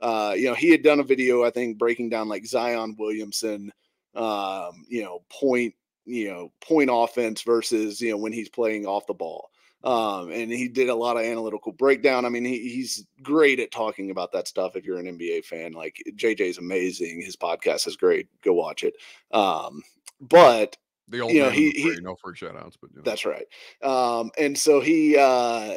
uh, 0.00 0.34
you 0.36 0.46
know, 0.46 0.54
he 0.54 0.70
had 0.70 0.82
done 0.82 1.00
a 1.00 1.04
video, 1.04 1.44
I 1.44 1.50
think, 1.50 1.78
breaking 1.78 2.10
down 2.10 2.28
like 2.28 2.44
Zion 2.44 2.96
Williamson, 2.98 3.72
um, 4.14 4.84
you 4.88 5.02
know, 5.02 5.22
point, 5.30 5.74
you 6.04 6.30
know, 6.30 6.52
point 6.60 6.90
offense 6.92 7.42
versus, 7.42 8.00
you 8.00 8.10
know, 8.10 8.16
when 8.16 8.32
he's 8.32 8.48
playing 8.48 8.86
off 8.86 9.06
the 9.06 9.14
ball. 9.14 9.50
Um, 9.84 10.30
and 10.30 10.52
he 10.52 10.68
did 10.68 10.88
a 10.88 10.94
lot 10.94 11.16
of 11.16 11.24
analytical 11.24 11.72
breakdown. 11.72 12.24
I 12.24 12.28
mean, 12.28 12.44
he, 12.44 12.68
he's 12.68 13.04
great 13.22 13.58
at 13.58 13.72
talking 13.72 14.10
about 14.10 14.32
that 14.32 14.46
stuff. 14.46 14.76
If 14.76 14.84
you're 14.84 14.98
an 14.98 15.18
NBA 15.18 15.44
fan, 15.44 15.72
like 15.72 15.96
JJ's 16.14 16.58
amazing. 16.58 17.20
His 17.20 17.36
podcast 17.36 17.86
is 17.88 17.96
great. 17.96 18.28
Go 18.42 18.52
watch 18.52 18.84
it. 18.84 18.94
Um, 19.32 19.82
but 20.20 20.76
the 21.08 21.20
old 21.20 21.32
you 21.32 21.42
know, 21.42 21.50
he, 21.50 21.70
he 21.70 21.96
no 22.00 22.16
free 22.16 22.36
shout 22.36 22.56
outs, 22.56 22.76
but 22.80 22.90
you 22.90 22.98
know. 22.98 23.02
that's 23.04 23.24
right. 23.24 23.46
Um, 23.82 24.30
and 24.38 24.56
so 24.56 24.80
he 24.80 25.16
uh, 25.16 25.76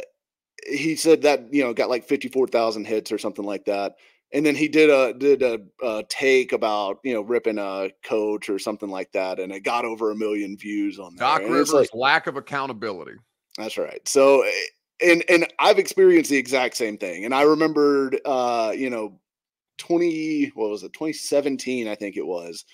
he 0.68 0.96
said 0.96 1.24
that 1.24 1.52
you 1.54 1.64
know 1.64 1.74
got 1.74 1.90
like 1.90 2.06
fifty 2.06 2.28
four 2.28 2.48
thousand 2.48 2.86
hits 2.86 3.12
or 3.12 3.18
something 3.18 3.46
like 3.46 3.66
that. 3.66 3.96
And 4.34 4.46
then 4.46 4.56
he 4.56 4.68
did 4.68 4.90
a 4.90 5.14
did 5.14 5.44
a, 5.44 5.60
a, 5.84 6.04
take 6.10 6.52
about 6.52 7.00
you 7.04 7.14
know 7.14 7.22
ripping 7.22 7.58
a 7.58 7.90
coach 8.04 8.50
or 8.50 8.60
something 8.60 8.90
like 8.90 9.12
that, 9.14 9.40
and 9.40 9.52
it 9.52 9.62
got 9.62 9.86
over 9.86 10.12
a 10.12 10.16
million 10.16 10.58
views 10.58 11.00
on 11.00 11.16
that. 11.16 11.20
Doc 11.20 11.42
Rivers' 11.42 11.74
like, 11.74 11.90
lack 11.94 12.28
of 12.28 12.38
accountability. 12.38 13.16
That's 13.58 13.78
right. 13.78 14.06
So 14.08 14.42
eh, 14.42 14.52
and 15.02 15.24
and 15.30 15.48
I've 15.60 15.80
experienced 15.80 16.30
the 16.30 16.38
exact 16.38 16.78
same 16.78 16.98
thing. 16.98 17.26
And 17.26 17.34
I 17.34 17.44
remembered 17.44 18.20
uh, 18.26 18.74
you 18.76 18.90
know, 18.90 19.20
20 19.78 20.52
what 20.56 20.70
was 20.70 20.84
it, 20.84 20.94
2017, 20.94 21.88
I 21.88 21.96
think 21.96 22.18
it 22.18 22.26
was, 22.26 22.66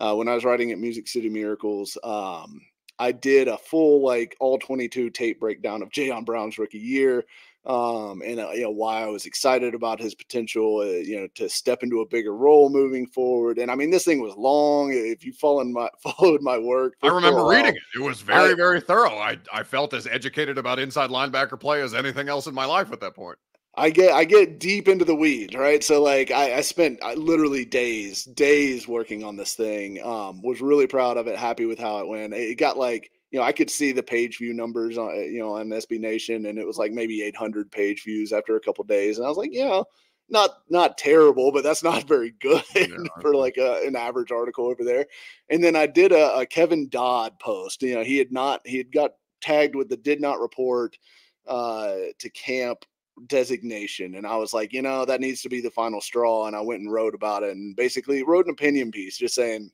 uh, 0.00 0.14
when 0.14 0.28
I 0.28 0.34
was 0.34 0.44
writing 0.44 0.72
at 0.72 0.78
Music 0.78 1.08
City 1.08 1.28
Miracles. 1.28 1.96
Um, 2.02 2.60
I 2.98 3.12
did 3.12 3.46
a 3.48 3.58
full 3.58 4.02
like 4.04 4.36
all 4.40 4.58
22 4.58 5.10
tape 5.10 5.38
breakdown 5.40 5.82
of 5.82 5.90
Jayon 5.90 6.24
Brown's 6.24 6.58
rookie 6.58 6.78
year 6.78 7.24
um, 7.68 8.22
and 8.24 8.40
uh, 8.40 8.50
you 8.50 8.62
know 8.62 8.70
why 8.70 9.02
I 9.02 9.06
was 9.06 9.26
excited 9.26 9.74
about 9.74 10.00
his 10.00 10.14
potential, 10.14 10.78
uh, 10.78 10.84
you 10.84 11.20
know, 11.20 11.28
to 11.34 11.48
step 11.50 11.82
into 11.82 12.00
a 12.00 12.06
bigger 12.06 12.34
role 12.34 12.70
moving 12.70 13.06
forward. 13.06 13.58
And 13.58 13.70
I 13.70 13.74
mean, 13.74 13.90
this 13.90 14.04
thing 14.04 14.22
was 14.22 14.34
long. 14.36 14.90
If 14.92 15.22
you 15.24 15.34
followed 15.34 15.66
my 15.66 15.88
followed 16.02 16.40
my 16.40 16.56
work, 16.58 16.94
I 17.02 17.08
remember 17.08 17.44
reading 17.44 17.74
it. 17.74 17.82
It 17.94 18.02
was 18.02 18.22
very 18.22 18.52
I, 18.52 18.54
very 18.54 18.80
thorough. 18.80 19.18
I 19.18 19.38
I 19.52 19.62
felt 19.62 19.92
as 19.92 20.06
educated 20.06 20.56
about 20.56 20.78
inside 20.78 21.10
linebacker 21.10 21.60
play 21.60 21.82
as 21.82 21.92
anything 21.92 22.28
else 22.30 22.46
in 22.46 22.54
my 22.54 22.64
life 22.64 22.90
at 22.90 23.00
that 23.00 23.14
point. 23.14 23.38
I 23.74 23.90
get 23.90 24.12
I 24.12 24.24
get 24.24 24.58
deep 24.58 24.88
into 24.88 25.04
the 25.04 25.14
weeds, 25.14 25.54
right? 25.54 25.84
So 25.84 26.02
like 26.02 26.30
I, 26.30 26.54
I 26.54 26.60
spent 26.62 26.98
I, 27.02 27.14
literally 27.14 27.66
days 27.66 28.24
days 28.24 28.88
working 28.88 29.22
on 29.22 29.36
this 29.36 29.54
thing. 29.54 30.02
Um, 30.02 30.40
was 30.42 30.62
really 30.62 30.86
proud 30.86 31.18
of 31.18 31.26
it, 31.26 31.36
happy 31.36 31.66
with 31.66 31.78
how 31.78 31.98
it 31.98 32.08
went. 32.08 32.32
It 32.32 32.56
got 32.56 32.78
like 32.78 33.10
you 33.30 33.38
know, 33.38 33.44
I 33.44 33.52
could 33.52 33.70
see 33.70 33.92
the 33.92 34.02
page 34.02 34.38
view 34.38 34.54
numbers 34.54 34.96
on, 34.96 35.14
you 35.14 35.38
know, 35.38 35.56
on 35.56 35.68
SB 35.68 36.00
Nation, 36.00 36.46
and 36.46 36.58
it 36.58 36.66
was 36.66 36.78
like 36.78 36.92
maybe 36.92 37.22
800 37.22 37.70
page 37.70 38.04
views 38.04 38.32
after 38.32 38.56
a 38.56 38.60
couple 38.60 38.84
days, 38.84 39.18
and 39.18 39.26
I 39.26 39.28
was 39.28 39.36
like, 39.36 39.50
yeah, 39.52 39.82
not 40.30 40.58
not 40.68 40.98
terrible, 40.98 41.52
but 41.52 41.62
that's 41.62 41.82
not 41.82 42.08
very 42.08 42.34
good 42.40 42.62
yeah, 42.74 42.86
for 43.20 43.34
like 43.34 43.56
a, 43.56 43.86
an 43.86 43.96
average 43.96 44.30
article 44.30 44.66
over 44.66 44.84
there. 44.84 45.06
And 45.50 45.62
then 45.62 45.76
I 45.76 45.86
did 45.86 46.12
a, 46.12 46.38
a, 46.38 46.46
Kevin 46.46 46.88
Dodd 46.88 47.38
post. 47.38 47.82
You 47.82 47.96
know, 47.96 48.04
he 48.04 48.18
had 48.18 48.32
not 48.32 48.60
he 48.64 48.78
had 48.78 48.92
got 48.92 49.12
tagged 49.40 49.74
with 49.74 49.88
the 49.88 49.96
did 49.96 50.20
not 50.20 50.40
report 50.40 50.98
uh, 51.46 51.96
to 52.18 52.30
camp 52.30 52.84
designation, 53.26 54.14
and 54.14 54.26
I 54.26 54.36
was 54.36 54.52
like, 54.52 54.72
you 54.72 54.82
know, 54.82 55.04
that 55.04 55.20
needs 55.20 55.42
to 55.42 55.48
be 55.48 55.60
the 55.60 55.70
final 55.70 56.00
straw. 56.00 56.46
And 56.46 56.56
I 56.56 56.60
went 56.60 56.80
and 56.80 56.92
wrote 56.92 57.14
about 57.14 57.42
it, 57.42 57.50
and 57.50 57.76
basically 57.76 58.22
wrote 58.22 58.46
an 58.46 58.52
opinion 58.52 58.90
piece, 58.90 59.18
just 59.18 59.34
saying. 59.34 59.70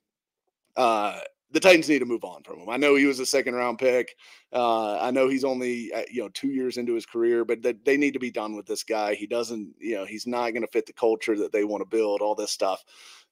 Uh, 0.76 1.20
the 1.54 1.60
Titans 1.60 1.88
need 1.88 2.00
to 2.00 2.04
move 2.04 2.24
on 2.24 2.42
from 2.42 2.58
him. 2.58 2.68
I 2.68 2.76
know 2.76 2.96
he 2.96 3.06
was 3.06 3.20
a 3.20 3.26
second 3.26 3.54
round 3.54 3.78
pick. 3.78 4.16
Uh, 4.52 4.98
I 4.98 5.12
know 5.12 5.28
he's 5.28 5.44
only 5.44 5.92
uh, 5.92 6.02
you 6.10 6.20
know 6.20 6.28
two 6.30 6.48
years 6.48 6.76
into 6.76 6.94
his 6.94 7.06
career, 7.06 7.44
but 7.44 7.62
they, 7.62 7.74
they 7.84 7.96
need 7.96 8.12
to 8.12 8.18
be 8.18 8.32
done 8.32 8.56
with 8.56 8.66
this 8.66 8.82
guy. 8.82 9.14
He 9.14 9.28
doesn't, 9.28 9.72
you 9.78 9.94
know, 9.94 10.04
he's 10.04 10.26
not 10.26 10.50
going 10.50 10.62
to 10.62 10.72
fit 10.72 10.84
the 10.84 10.92
culture 10.92 11.38
that 11.38 11.52
they 11.52 11.62
want 11.62 11.80
to 11.80 11.96
build. 11.96 12.20
All 12.20 12.34
this 12.34 12.50
stuff. 12.50 12.84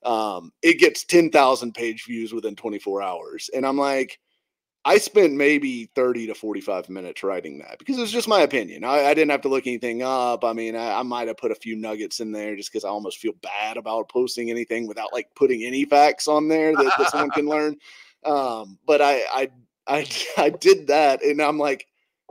Um, 0.05 0.53
it 0.63 0.79
gets 0.79 1.05
ten 1.05 1.31
thousand 1.31 1.75
page 1.75 2.05
views 2.07 2.33
within 2.33 2.55
24 2.55 3.03
hours, 3.03 3.51
and 3.55 3.67
I'm 3.67 3.77
like, 3.77 4.21
I 4.85 4.99
spent 4.99 5.35
maybe 5.35 5.91
30 5.95 6.29
to 6.29 6.35
45 6.35 6.89
minutes 6.91 7.23
writing 7.23 7.59
that 7.59 7.79
because 7.79 7.99
it 7.99 8.03
was 8.03 8.13
just 8.13 8.29
my 8.29 8.43
opinion. 8.43 8.85
I, 8.85 9.05
I, 9.05 9.15
didn't 9.15 9.31
have 9.31 9.43
to 9.43 9.49
look 9.49 9.69
anything 9.69 10.03
up. 10.03 10.45
I 10.45 10.53
mean, 10.53 10.75
I, 10.75 10.99
I 10.99 11.03
might 11.03 11.29
have 11.29 11.37
put 11.37 11.53
a 11.53 11.57
few 11.57 11.77
nuggets 11.77 12.19
in 12.19 12.33
there 12.33 12.57
just 12.57 12.73
because 12.73 12.85
I 12.85 12.89
almost 12.89 13.19
feel 13.19 13.35
bad 13.43 13.77
about 13.77 14.09
posting 14.09 14.51
anything 14.51 14.89
without 14.89 15.13
like 15.13 15.29
putting 15.37 15.63
any 15.63 15.85
facts 15.85 16.27
on 16.27 16.49
there 16.49 16.75
that, 16.75 16.95
that 16.99 17.11
someone 17.11 17.31
can 17.31 17.47
learn. 17.47 17.77
Um, 18.25 18.79
but 18.87 19.01
I, 19.01 19.23
I, 19.33 19.51
I, 19.87 20.07
I 20.37 20.51
did 20.51 20.87
that, 20.89 21.23
and 21.23 21.41
I'm 21.41 21.59
like 21.59 21.87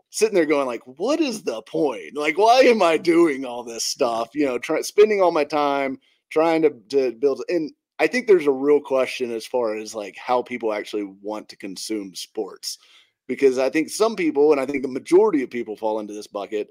sitting 0.10 0.36
there 0.36 0.46
going 0.46 0.68
like, 0.68 0.82
what 0.86 1.20
is 1.20 1.44
the 1.44 1.62
point? 1.64 2.16
Like, 2.16 2.38
why 2.38 2.62
am 2.62 2.82
I 2.82 2.98
doing 2.98 3.46
all 3.46 3.64
this 3.64 3.86
stuff? 3.86 4.30
You 4.34 4.46
know, 4.46 4.60
try, 4.60 4.82
spending 4.82 5.22
all 5.22 5.32
my 5.32 5.46
time 5.46 6.00
trying 6.30 6.62
to 6.64 6.72
to 6.90 7.14
build. 7.14 7.44
And 7.50 7.72
I 8.00 8.08
think 8.08 8.28
there's 8.28 8.48
a 8.48 8.52
real 8.52 8.80
question 8.80 9.32
as 9.32 9.46
far 9.46 9.76
as 9.76 9.96
like 9.96 10.18
how 10.18 10.42
people 10.42 10.74
actually 10.74 11.04
want 11.22 11.50
to 11.50 11.56
consume 11.56 12.16
sports, 12.16 12.78
because 13.28 13.58
I 13.58 13.70
think 13.70 13.90
some 13.90 14.16
people, 14.16 14.52
and 14.52 14.62
I 14.62 14.66
think 14.66 14.82
the 14.84 14.90
majority 14.90 15.44
of 15.44 15.50
people 15.50 15.76
fall 15.76 16.00
into 16.00 16.14
this 16.14 16.28
bucket 16.28 16.70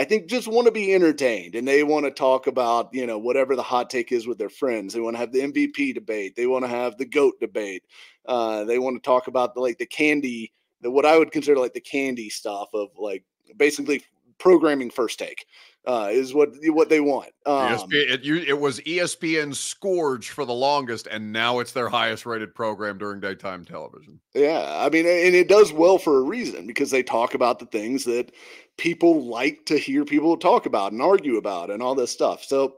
I 0.00 0.04
think 0.04 0.28
just 0.28 0.48
want 0.48 0.64
to 0.64 0.72
be 0.72 0.94
entertained 0.94 1.54
and 1.54 1.68
they 1.68 1.82
want 1.82 2.06
to 2.06 2.10
talk 2.10 2.46
about, 2.46 2.88
you 2.94 3.06
know, 3.06 3.18
whatever 3.18 3.54
the 3.54 3.62
hot 3.62 3.90
take 3.90 4.12
is 4.12 4.26
with 4.26 4.38
their 4.38 4.48
friends. 4.48 4.94
They 4.94 5.00
want 5.00 5.12
to 5.14 5.20
have 5.20 5.30
the 5.30 5.40
MVP 5.40 5.92
debate. 5.92 6.34
They 6.34 6.46
want 6.46 6.64
to 6.64 6.70
have 6.70 6.96
the 6.96 7.04
GOAT 7.04 7.34
debate. 7.38 7.82
Uh, 8.24 8.64
they 8.64 8.78
want 8.78 8.96
to 8.96 9.06
talk 9.06 9.26
about 9.26 9.52
the, 9.52 9.60
like 9.60 9.76
the 9.76 9.84
candy, 9.84 10.54
the, 10.80 10.90
what 10.90 11.04
I 11.04 11.18
would 11.18 11.32
consider 11.32 11.60
like 11.60 11.74
the 11.74 11.82
candy 11.82 12.30
stuff 12.30 12.70
of 12.72 12.88
like 12.96 13.24
basically 13.58 14.02
programming 14.38 14.88
first 14.88 15.18
take 15.18 15.44
uh, 15.86 16.08
is 16.10 16.34
what 16.34 16.50
what 16.68 16.88
they 16.88 17.00
want. 17.00 17.30
Um, 17.46 17.68
ESPN, 17.68 18.10
it, 18.10 18.26
it 18.26 18.58
was 18.58 18.80
ESPN 18.80 19.54
Scourge 19.54 20.30
for 20.30 20.44
the 20.44 20.52
longest, 20.52 21.06
and 21.06 21.32
now 21.32 21.58
it's 21.60 21.72
their 21.72 21.88
highest 21.88 22.26
rated 22.26 22.54
program 22.54 22.98
during 22.98 23.20
daytime 23.20 23.64
television. 23.64 24.20
Yeah, 24.34 24.78
I 24.78 24.90
mean, 24.90 25.06
and 25.06 25.34
it 25.34 25.48
does 25.48 25.72
well 25.72 25.98
for 25.98 26.18
a 26.18 26.22
reason 26.22 26.66
because 26.66 26.90
they 26.90 27.02
talk 27.02 27.34
about 27.34 27.58
the 27.58 27.66
things 27.66 28.04
that 28.04 28.32
people 28.80 29.26
like 29.26 29.66
to 29.66 29.76
hear 29.76 30.06
people 30.06 30.38
talk 30.38 30.64
about 30.64 30.92
and 30.92 31.02
argue 31.02 31.36
about 31.36 31.70
and 31.70 31.82
all 31.82 31.94
this 31.94 32.10
stuff. 32.10 32.42
So 32.42 32.76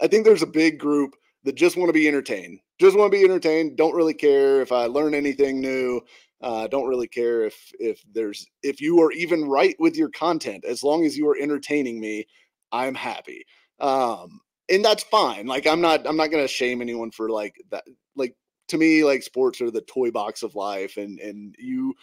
I 0.00 0.06
think 0.06 0.24
there's 0.24 0.42
a 0.42 0.46
big 0.46 0.78
group 0.78 1.14
that 1.44 1.54
just 1.54 1.76
want 1.76 1.90
to 1.90 1.92
be 1.92 2.08
entertained, 2.08 2.58
just 2.80 2.96
want 2.96 3.12
to 3.12 3.18
be 3.18 3.22
entertained. 3.22 3.76
Don't 3.76 3.94
really 3.94 4.14
care 4.14 4.62
if 4.62 4.72
I 4.72 4.86
learn 4.86 5.14
anything 5.14 5.60
new. 5.60 6.00
Uh, 6.40 6.66
don't 6.66 6.88
really 6.88 7.06
care 7.06 7.44
if 7.44 7.70
if 7.78 8.02
there's 8.12 8.46
if 8.62 8.80
you 8.80 9.00
are 9.02 9.12
even 9.12 9.46
right 9.46 9.74
with 9.78 9.94
your 9.94 10.10
content 10.10 10.64
as 10.64 10.82
long 10.82 11.04
as 11.04 11.16
you 11.16 11.26
are 11.28 11.36
entertaining 11.40 11.98
me 11.98 12.26
i'm 12.72 12.94
happy 12.94 13.42
um 13.80 14.38
and 14.68 14.84
that's 14.84 15.02
fine 15.04 15.46
like 15.46 15.66
i'm 15.66 15.80
not 15.80 16.06
i'm 16.06 16.16
not 16.16 16.30
gonna 16.30 16.46
shame 16.46 16.82
anyone 16.82 17.10
for 17.10 17.30
like 17.30 17.56
that 17.70 17.84
like 18.16 18.34
to 18.68 18.76
me 18.76 19.02
like 19.02 19.22
sports 19.22 19.62
are 19.62 19.70
the 19.70 19.80
toy 19.82 20.10
box 20.10 20.42
of 20.42 20.54
life 20.54 20.98
and 20.98 21.18
and 21.20 21.54
you 21.58 21.94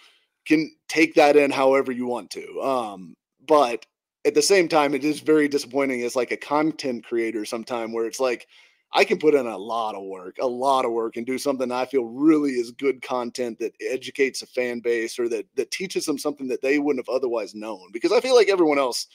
can 0.48 0.76
take 0.90 1.14
that 1.14 1.36
in 1.36 1.52
however 1.52 1.92
you 1.92 2.08
want 2.08 2.32
to 2.32 2.60
um 2.60 3.16
but 3.48 3.86
at 4.26 4.34
the 4.34 4.42
same 4.42 4.68
time 4.68 4.94
it 4.94 5.04
is 5.04 5.20
very 5.20 5.48
disappointing 5.48 6.02
as 6.04 6.16
like 6.16 6.32
a 6.32 6.38
content 6.38 7.06
creator 7.06 7.46
sometime 7.46 7.92
where 7.92 8.06
it's 8.06 8.20
like 8.20 8.48
I 8.96 9.04
can 9.04 9.18
put 9.18 9.34
in 9.34 9.48
a 9.48 9.58
lot 9.58 9.96
of 9.96 10.04
work, 10.04 10.38
a 10.40 10.46
lot 10.46 10.86
of 10.86 10.92
work, 10.92 11.18
and 11.18 11.26
do 11.26 11.40
something 11.40 11.72
I 11.72 11.86
feel 11.86 12.06
really 12.06 12.52
is 12.52 12.72
good 12.72 13.02
content 13.02 13.58
that 13.60 13.74
educates 13.82 14.44
a 14.44 14.48
fan 14.48 14.82
base 14.82 15.18
or 15.18 15.28
that 15.30 15.48
that 15.56 15.72
teaches 15.72 16.06
them 16.06 16.20
something 16.20 16.48
that 16.50 16.62
they 16.62 16.78
wouldn't 16.78 17.06
have 17.06 17.14
otherwise 17.14 17.56
known. 17.56 17.90
Because 17.92 18.12
I 18.12 18.22
feel 18.22 18.36
like 18.36 18.50
everyone 18.50 18.78
else, 18.78 19.08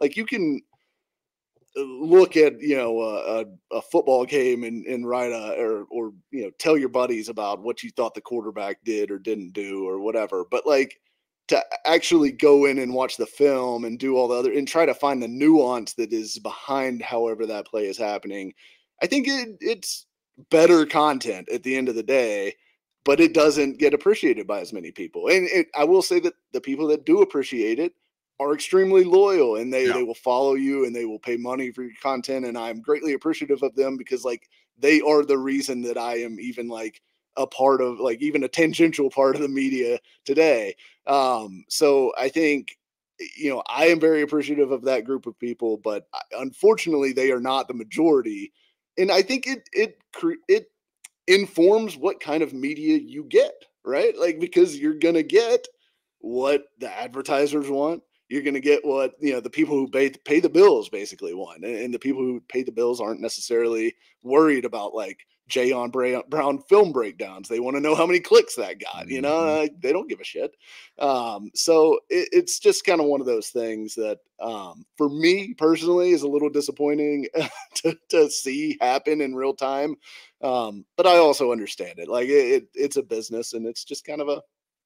like 0.00 0.16
you 0.16 0.24
can 0.24 0.62
uh, 1.76 1.82
look 1.82 2.38
at 2.38 2.58
you 2.62 2.76
know 2.76 3.02
a, 3.02 3.44
a, 3.76 3.82
football 3.82 4.24
game 4.24 4.64
and, 4.64 4.86
and 4.86 5.06
write 5.06 5.32
a 5.32 5.54
or 5.60 5.84
or 5.90 6.14
you 6.30 6.44
know 6.44 6.50
tell 6.58 6.78
your 6.78 6.88
buddies 6.88 7.28
about 7.28 7.62
what 7.62 7.82
you 7.82 7.90
thought 7.90 8.14
the 8.14 8.20
quarterback 8.22 8.82
did 8.84 9.10
or 9.10 9.18
didn't 9.18 9.52
do 9.52 9.86
or 9.86 10.00
whatever 10.00 10.46
but 10.50 10.66
like 10.66 10.98
to 11.48 11.62
actually 11.84 12.32
go 12.32 12.64
in 12.64 12.78
and 12.78 12.92
watch 12.92 13.16
the 13.16 13.26
film 13.26 13.84
and 13.84 13.98
do 13.98 14.16
all 14.16 14.28
the 14.28 14.34
other 14.34 14.52
and 14.52 14.66
try 14.66 14.84
to 14.84 14.94
find 14.94 15.22
the 15.22 15.28
nuance 15.28 15.94
that 15.94 16.12
is 16.12 16.38
behind 16.40 17.02
however 17.02 17.46
that 17.46 17.66
play 17.66 17.86
is 17.86 17.98
happening 17.98 18.52
I 19.02 19.06
think 19.06 19.28
it, 19.28 19.56
it's 19.60 20.06
better 20.50 20.86
content 20.86 21.48
at 21.50 21.62
the 21.62 21.76
end 21.76 21.88
of 21.88 21.94
the 21.94 22.02
day, 22.02 22.54
but 23.04 23.20
it 23.20 23.34
doesn't 23.34 23.78
get 23.78 23.94
appreciated 23.94 24.46
by 24.46 24.60
as 24.60 24.72
many 24.72 24.90
people. 24.90 25.28
And 25.28 25.46
it, 25.48 25.68
I 25.76 25.84
will 25.84 26.02
say 26.02 26.20
that 26.20 26.34
the 26.52 26.60
people 26.60 26.86
that 26.88 27.04
do 27.04 27.22
appreciate 27.22 27.78
it 27.78 27.92
are 28.40 28.54
extremely 28.54 29.04
loyal 29.04 29.56
and 29.56 29.72
they, 29.72 29.86
Yeah. 29.86 29.94
they 29.94 30.02
will 30.02 30.14
follow 30.14 30.54
you 30.54 30.84
and 30.84 30.94
they 30.94 31.04
will 31.04 31.18
pay 31.18 31.36
money 31.36 31.70
for 31.70 31.82
your 31.82 31.92
content. 32.02 32.44
And 32.44 32.56
I'm 32.56 32.80
greatly 32.80 33.12
appreciative 33.12 33.62
of 33.62 33.74
them 33.74 33.96
because 33.96 34.24
like 34.24 34.48
they 34.78 35.00
are 35.00 35.24
the 35.24 35.38
reason 35.38 35.82
that 35.82 35.96
I 35.98 36.16
am 36.20 36.38
even 36.40 36.68
like 36.68 37.00
a 37.36 37.46
part 37.46 37.80
of 37.80 38.00
like 38.00 38.20
even 38.22 38.44
a 38.44 38.48
tangential 38.48 39.10
part 39.10 39.36
of 39.36 39.42
the 39.42 39.48
media 39.48 39.98
today. 40.24 40.74
Um, 41.06 41.64
so 41.68 42.12
I 42.18 42.28
think 42.28 42.76
you 43.36 43.50
know 43.50 43.62
I 43.68 43.86
am 43.86 44.00
very 44.00 44.22
appreciative 44.22 44.70
of 44.70 44.82
that 44.82 45.04
group 45.04 45.26
of 45.26 45.38
people, 45.38 45.78
but 45.78 46.08
unfortunately 46.32 47.12
they 47.12 47.30
are 47.30 47.40
not 47.40 47.68
the 47.68 47.74
majority. 47.74 48.52
And 48.98 49.10
I 49.10 49.22
think 49.22 49.46
it 49.46 49.68
it 49.72 49.98
it 50.48 50.70
informs 51.26 51.96
what 51.96 52.20
kind 52.20 52.42
of 52.42 52.52
media 52.52 52.98
you 52.98 53.24
get, 53.24 53.64
right? 53.84 54.16
Like 54.18 54.40
because 54.40 54.78
you're 54.78 54.94
gonna 54.94 55.22
get 55.22 55.66
what 56.18 56.64
the 56.78 56.92
advertisers 56.92 57.68
want. 57.68 58.02
You're 58.28 58.42
gonna 58.42 58.60
get 58.60 58.84
what 58.84 59.12
you 59.20 59.32
know 59.32 59.40
the 59.40 59.50
people 59.50 59.76
who 59.76 59.88
pay 59.88 60.10
pay 60.10 60.40
the 60.40 60.48
bills 60.48 60.88
basically 60.88 61.34
want, 61.34 61.64
and, 61.64 61.76
and 61.76 61.94
the 61.94 61.98
people 61.98 62.22
who 62.22 62.40
pay 62.48 62.62
the 62.62 62.72
bills 62.72 63.00
aren't 63.00 63.20
necessarily 63.20 63.94
worried 64.22 64.64
about 64.64 64.94
like 64.94 65.20
Jay 65.48 65.70
on 65.72 65.90
Brown, 65.90 66.58
film 66.68 66.92
breakdowns. 66.92 67.48
They 67.48 67.60
want 67.60 67.76
to 67.76 67.80
know 67.80 67.94
how 67.94 68.06
many 68.06 68.20
clicks 68.20 68.56
that 68.56 68.80
got. 68.80 69.08
You 69.08 69.20
know, 69.20 69.38
Mhm. 69.38 69.80
they 69.80 69.92
don't 69.92 70.08
give 70.08 70.20
a 70.20 70.24
shit. 70.24 70.56
Um, 70.98 71.50
so 71.54 72.00
it, 72.08 72.28
it's 72.32 72.58
just 72.58 72.84
kind 72.84 73.00
of 73.00 73.06
one 73.06 73.20
of 73.20 73.26
those 73.26 73.48
things 73.50 73.94
that, 73.94 74.18
um, 74.40 74.84
for 74.96 75.08
me 75.08 75.54
personally, 75.54 76.10
is 76.10 76.22
a 76.22 76.28
little 76.28 76.50
disappointing 76.50 77.26
to, 77.76 77.96
to 78.10 78.28
see 78.30 78.76
happen 78.80 79.20
in 79.20 79.34
real 79.36 79.54
time. 79.54 79.96
Um, 80.42 80.84
but 80.96 81.06
I 81.06 81.16
also 81.18 81.52
understand 81.52 81.98
it. 81.98 82.08
Like 82.08 82.28
it, 82.28 82.30
it, 82.62 82.68
it's 82.74 82.96
a 82.96 83.02
business, 83.02 83.52
and 83.52 83.66
it's 83.66 83.84
just 83.84 84.04
kind 84.04 84.20
of 84.20 84.28
a, 84.28 84.42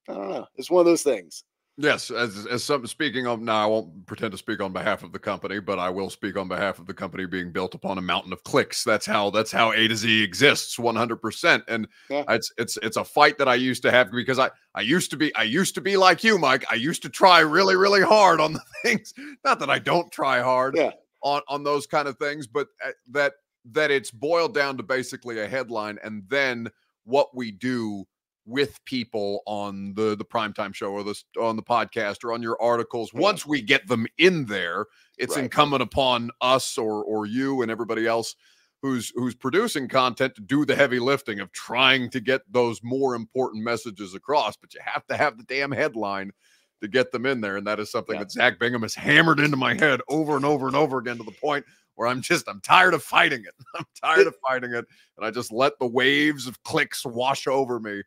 I 0.09 0.14
don't 0.14 0.31
know. 0.31 0.46
It's 0.57 0.70
one 0.70 0.81
of 0.81 0.87
those 0.87 1.03
things. 1.03 1.44
Yes, 1.82 2.10
as 2.10 2.46
as 2.46 2.62
some 2.62 2.86
speaking 2.86 3.26
of 3.26 3.40
now, 3.40 3.64
I 3.64 3.66
won't 3.66 4.04
pretend 4.04 4.32
to 4.32 4.38
speak 4.38 4.60
on 4.60 4.70
behalf 4.70 5.02
of 5.02 5.12
the 5.12 5.18
company, 5.18 5.60
but 5.60 5.78
I 5.78 5.88
will 5.88 6.10
speak 6.10 6.36
on 6.36 6.46
behalf 6.46 6.78
of 6.78 6.86
the 6.86 6.92
company 6.92 7.24
being 7.24 7.52
built 7.52 7.74
upon 7.74 7.96
a 7.96 8.02
mountain 8.02 8.34
of 8.34 8.44
clicks. 8.44 8.84
That's 8.84 9.06
how 9.06 9.30
that's 9.30 9.50
how 9.50 9.72
A 9.72 9.88
to 9.88 9.96
Z 9.96 10.22
exists, 10.22 10.78
one 10.78 10.94
hundred 10.94 11.22
percent. 11.22 11.64
And 11.68 11.88
Yeah. 12.10 12.24
it's 12.28 12.52
it's 12.58 12.76
it's 12.82 12.98
a 12.98 13.04
fight 13.04 13.38
that 13.38 13.48
I 13.48 13.54
used 13.54 13.80
to 13.84 13.90
have 13.90 14.10
because 14.12 14.38
I 14.38 14.50
I 14.74 14.82
used 14.82 15.10
to 15.12 15.16
be 15.16 15.34
I 15.36 15.44
used 15.44 15.74
to 15.74 15.80
be 15.80 15.96
like 15.96 16.22
you, 16.22 16.36
Mike. 16.38 16.66
I 16.70 16.74
used 16.74 17.00
to 17.02 17.08
try 17.08 17.40
really 17.40 17.76
really 17.76 18.02
hard 18.02 18.40
on 18.42 18.52
the 18.52 18.62
things. 18.82 19.14
Not 19.42 19.58
that 19.60 19.70
I 19.70 19.78
don't 19.78 20.12
try 20.12 20.40
hard 20.42 20.76
Yeah. 20.76 20.90
on 21.22 21.40
on 21.48 21.64
those 21.64 21.86
kind 21.86 22.08
of 22.08 22.18
things, 22.18 22.46
but 22.46 22.66
uh, 22.84 22.90
that 23.12 23.32
that 23.72 23.90
it's 23.90 24.10
boiled 24.10 24.52
down 24.52 24.76
to 24.76 24.82
basically 24.82 25.40
a 25.40 25.48
headline 25.48 25.98
and 26.04 26.24
then 26.28 26.68
what 27.04 27.34
we 27.34 27.50
do 27.50 28.04
with 28.46 28.83
people 28.85 29.42
on 29.46 29.92
the 29.94 30.16
the 30.16 30.24
primetime 30.24 30.74
show 30.74 30.90
or 30.92 31.05
this 31.05 31.24
on 31.40 31.57
the 31.57 31.62
podcast 31.62 32.24
or 32.24 32.33
on 32.33 32.42
your 32.42 32.61
articles 32.61 33.12
once 33.12 33.46
we 33.46 33.61
get 33.61 33.87
them 33.87 34.07
in 34.18 34.46
there 34.46 34.87
it's 35.18 35.37
Right. 35.37 35.44
incumbent 35.44 35.83
upon 35.83 36.31
us 36.40 36.79
or 36.79 37.05
or 37.05 37.26
you 37.26 37.62
and 37.62 37.70
everybody 37.70 38.07
else 38.07 38.35
who's 38.83 39.12
who's 39.14 39.35
producing 39.35 39.87
content 39.88 40.35
to 40.35 40.40
do 40.40 40.64
the 40.64 40.74
heavy 40.74 40.98
lifting 40.98 41.38
of 41.40 41.53
trying 41.53 42.09
to 42.11 42.18
get 42.20 42.40
those 42.50 42.81
more 42.83 43.14
important 43.14 43.62
messages 43.62 44.14
across 44.14 44.57
but 44.57 44.72
you 44.72 44.81
have 44.83 45.07
to 45.07 45.16
have 45.16 45.37
the 45.37 45.44
damn 45.44 45.70
headline 45.70 46.33
to 46.81 46.88
get 46.88 47.12
them 47.12 47.26
in 47.26 47.42
there 47.42 47.59
and 47.59 47.66
that 47.66 47.79
is 47.79 47.92
something 47.92 48.14
Yeah. 48.16 48.20
that 48.22 48.33
Zach 48.33 48.59
Bingham 48.59 48.83
has 48.83 48.94
hammered 48.94 49.38
into 49.38 49.59
my 49.59 49.74
head 49.74 50.00
over 50.09 50.35
and 50.37 50.46
over 50.46 50.66
and 50.66 50.74
over 50.74 50.96
again 50.98 51.18
to 51.18 51.24
the 51.24 51.31
point 51.31 51.64
where 51.96 52.09
I'm 52.09 52.22
just 52.22 52.48
I'm 52.48 52.62
tired 52.62 52.94
of 52.94 53.03
fighting 53.03 53.44
it. 53.44 53.55
I'm 53.76 53.85
tired 54.03 54.26
of 54.26 54.35
fighting 54.48 54.70
it, 54.72 54.87
and 55.18 55.26
I 55.26 55.31
just 55.31 55.53
let 55.53 55.79
the 55.79 55.87
waves 55.87 56.46
of 56.46 56.62
clicks 56.62 57.05
wash 57.05 57.46
over 57.46 57.79
me 57.79 58.00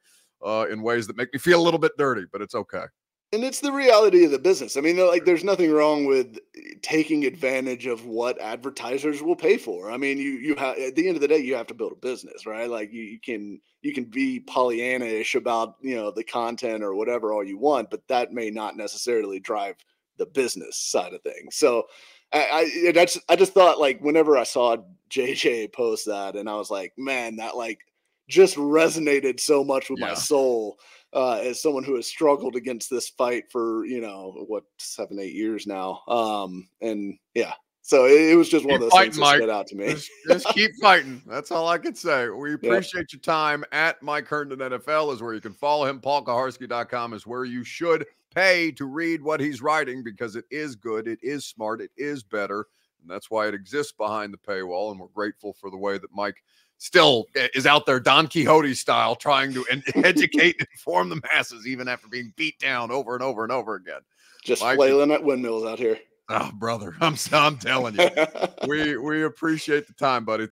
uh, 0.44 0.66
in 0.70 0.82
ways 0.82 1.08
that 1.08 1.18
make 1.18 1.34
me 1.34 1.40
feel 1.40 1.60
a 1.60 1.64
little 1.64 1.80
bit 1.80 1.94
dirty, 1.98 2.26
but 2.32 2.42
it's 2.42 2.56
okay. 2.56 2.86
And 3.32 3.44
it's 3.44 3.62
the 3.62 3.72
reality 3.72 4.26
of 4.26 4.32
the 4.32 4.38
business. 4.38 4.78
I 4.78 4.82
mean, 4.82 4.96
like, 4.98 5.26
there's 5.26 5.44
nothing 5.44 5.72
wrong 5.72 6.06
with 6.06 6.38
eh, 6.56 6.76
taking 6.84 7.26
advantage 7.26 7.88
of 7.88 8.06
what 8.06 8.40
advertisers 8.40 9.24
will 9.24 9.36
pay 9.36 9.58
for. 9.58 9.90
I 9.90 9.98
mean, 9.98 10.20
you 10.20 10.34
you 10.34 10.56
have 10.56 10.78
at 10.78 10.96
the 10.96 11.08
end 11.08 11.16
of 11.16 11.22
the 11.22 11.28
day, 11.28 11.40
you 11.40 11.56
have 11.56 11.66
to 11.68 11.74
build 11.74 11.94
a 11.94 11.96
business, 11.96 12.46
right? 12.46 12.70
Like, 12.70 12.94
you, 12.94 13.02
you 13.02 13.20
can 13.20 13.60
you 13.82 13.92
can 13.92 14.06
be 14.06 14.40
Pollyanna-ish 14.40 15.34
about 15.34 15.78
you 15.82 15.96
know 15.96 16.12
the 16.12 16.24
content 16.24 16.84
or 16.84 16.94
whatever 16.94 17.34
all 17.34 17.44
you 17.44 17.58
want, 17.58 17.90
but 17.90 18.08
that 18.08 18.34
may 18.34 18.52
not 18.52 18.78
necessarily 18.78 19.40
drive 19.40 19.78
the 20.18 20.28
business 20.28 20.78
side 20.78 21.14
of 21.14 21.24
things. 21.24 21.56
So, 21.56 21.86
I, 22.32 22.70
I 22.86 22.92
that's 22.92 23.20
I 23.30 23.36
just 23.36 23.54
thought 23.54 23.80
like 23.80 24.00
whenever 24.00 24.38
I 24.38 24.44
saw 24.44 24.78
JJ 25.10 25.74
post 25.74 26.06
that, 26.06 26.36
and 26.36 26.48
I 26.48 26.56
was 26.56 26.70
like, 26.70 26.94
man, 26.98 27.38
that 27.38 27.58
like 27.58 27.80
just 28.28 28.56
resonated 28.56 29.40
so 29.40 29.64
much 29.64 29.90
with 29.90 30.00
Yeah. 30.00 30.08
my 30.10 30.14
soul 30.14 30.78
uh, 31.14 31.40
as 31.44 31.62
someone 31.62 31.84
who 31.84 31.96
has 31.96 32.08
struggled 32.08 32.56
against 32.56 32.90
this 32.90 33.10
fight 33.10 33.44
for 33.52 33.86
you 33.86 34.02
know 34.02 34.46
what 34.48 34.64
seven 34.80 35.20
eight 35.20 35.34
years 35.34 35.68
now 35.68 36.02
um 36.08 36.68
and 36.82 37.18
yeah 37.36 37.54
so 37.82 38.06
it, 38.06 38.32
it 38.32 38.36
was 38.36 38.48
just 38.50 38.66
one 38.66 38.76
of 38.76 38.80
those 38.82 38.92
fighting, 38.92 39.12
things 39.12 39.18
that 39.18 39.22
Mike. 39.22 39.38
stood 39.40 39.50
out 39.50 39.68
to 39.68 39.76
me 39.76 39.88
Just, 39.90 40.10
just 40.28 40.48
keep 40.50 40.72
fighting. 40.82 41.22
That's 41.28 41.52
all 41.52 41.68
I 41.68 41.78
can 41.78 41.94
say. 41.94 42.30
We 42.30 42.54
appreciate 42.54 43.12
your 43.12 43.20
time. 43.20 43.66
At 43.74 44.02
Mike 44.02 44.26
Herndon 44.26 44.60
NFL 44.60 45.14
is 45.14 45.22
where 45.22 45.34
you 45.34 45.42
can 45.42 45.54
follow 45.54 45.86
him. 45.86 46.00
PaulKuharsky.com 46.00 47.12
is 47.14 47.28
where 47.28 47.44
you 47.44 47.66
should 47.66 48.06
pay 48.34 48.72
to 48.72 48.86
read 48.86 49.22
what 49.22 49.42
he's 49.42 49.62
writing 49.62 50.02
because 50.02 50.38
it 50.38 50.46
is 50.50 50.78
good, 50.78 51.10
it 51.10 51.20
is 51.22 51.46
smart, 51.46 51.82
it 51.82 51.92
is 51.98 52.24
better. 52.24 52.68
And 53.02 53.12
that's 53.12 53.30
why 53.30 53.48
it 53.50 53.54
exists 53.54 53.92
behind 53.92 54.34
the 54.34 54.38
paywall. 54.38 54.92
And 54.92 55.00
we're 55.00 55.08
grateful 55.08 55.52
for 55.52 55.70
the 55.70 55.78
way 55.78 55.98
that 55.98 56.14
Mike 56.14 56.42
still 56.84 57.28
eh, 57.36 57.48
is 57.56 57.66
out 57.66 57.86
there, 57.86 58.00
Don 58.00 58.28
Quixote 58.28 58.74
style, 58.74 59.16
trying 59.16 59.54
to 59.54 59.66
educate 59.96 60.58
and 60.60 60.68
inform 60.74 61.08
the 61.10 61.22
masses, 61.32 61.66
even 61.66 61.88
after 61.88 62.10
being 62.10 62.34
beat 62.36 62.60
down 62.60 62.92
over 62.92 63.14
and 63.14 63.24
over 63.24 63.44
and 63.44 63.52
over 63.52 63.76
again. 63.76 64.02
just 64.44 64.62
Mike- 64.62 64.76
flailing 64.76 65.12
at 65.12 65.24
windmills 65.24 65.64
out 65.66 65.80
here 65.80 65.98
Oh, 66.30 66.52
brother, 66.54 66.96
I'm, 67.02 67.16
I'm 67.34 67.58
telling 67.58 67.96
you, 67.96 68.10
we 68.68 68.98
we 68.98 69.24
appreciate 69.24 69.88
the 69.88 69.94
time, 69.94 70.24
buddy. 70.24 70.42